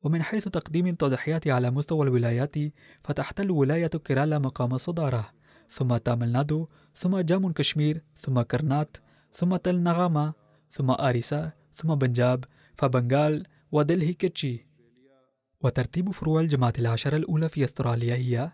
ومن 0.03 0.21
حيث 0.21 0.47
تقديم 0.47 0.87
التضحيات 0.87 1.47
على 1.47 1.71
مستوى 1.71 2.07
الولايات 2.07 2.55
فتحتل 3.03 3.51
ولاية 3.51 3.87
كيرالا 3.87 4.39
مقام 4.39 4.73
الصدارة 4.73 5.29
ثم 5.69 5.97
تامل 5.97 6.31
نادو 6.31 6.67
ثم 6.95 7.19
جامو 7.19 7.53
وكشمير 7.53 8.03
ثم 8.17 8.41
كرناتكا 8.41 8.97
ثم 9.33 9.55
تلنغانا 9.55 10.33
ثم 10.71 10.91
أوريسا 10.91 11.51
ثم 11.75 11.95
بنجاب 11.95 12.45
فبنغال 12.77 13.45
ودلهي 13.71 14.13
كيتشي 14.13 14.65
وترتيب 15.61 16.11
فروع 16.11 16.41
الجماعة 16.41 16.73
العشرة 16.79 17.17
الأولى 17.17 17.49
في 17.49 17.63
أستراليا 17.63 18.15
هي 18.15 18.51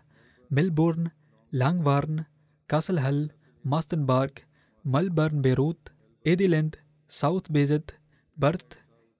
ميلبورن 0.50 1.10
لانغوارن 1.52 2.24
كاسل 2.68 2.98
هيل 2.98 3.30
مارسدن 3.64 4.06
بارك 4.06 4.46
ملبورن 4.84 5.40
بيرويك 5.40 5.88
أديلايد 6.26 6.76
ساوث 7.08 7.48
بيزت 7.48 8.00
برث 8.36 8.72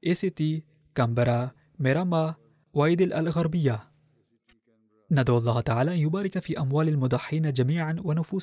اي 0.06 0.14
سي 0.14 0.30
تي 0.30 0.64
كامبرا 0.94 1.50
ميراما 1.78 2.34
وايدل 2.72 3.12
الغربية 3.12 3.90
ندعو 5.10 5.38
الله 5.38 5.60
تعالى 5.60 5.94
أن 5.94 5.98
يبارك 5.98 6.38
في 6.38 6.58
أموال 6.58 6.88
المضحين 6.88 7.52
جميعا 7.52 7.96
ونفوس 8.04 8.42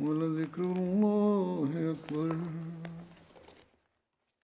ولذكر 0.00 0.62
الله 0.62 1.94
أكبر 1.94 2.36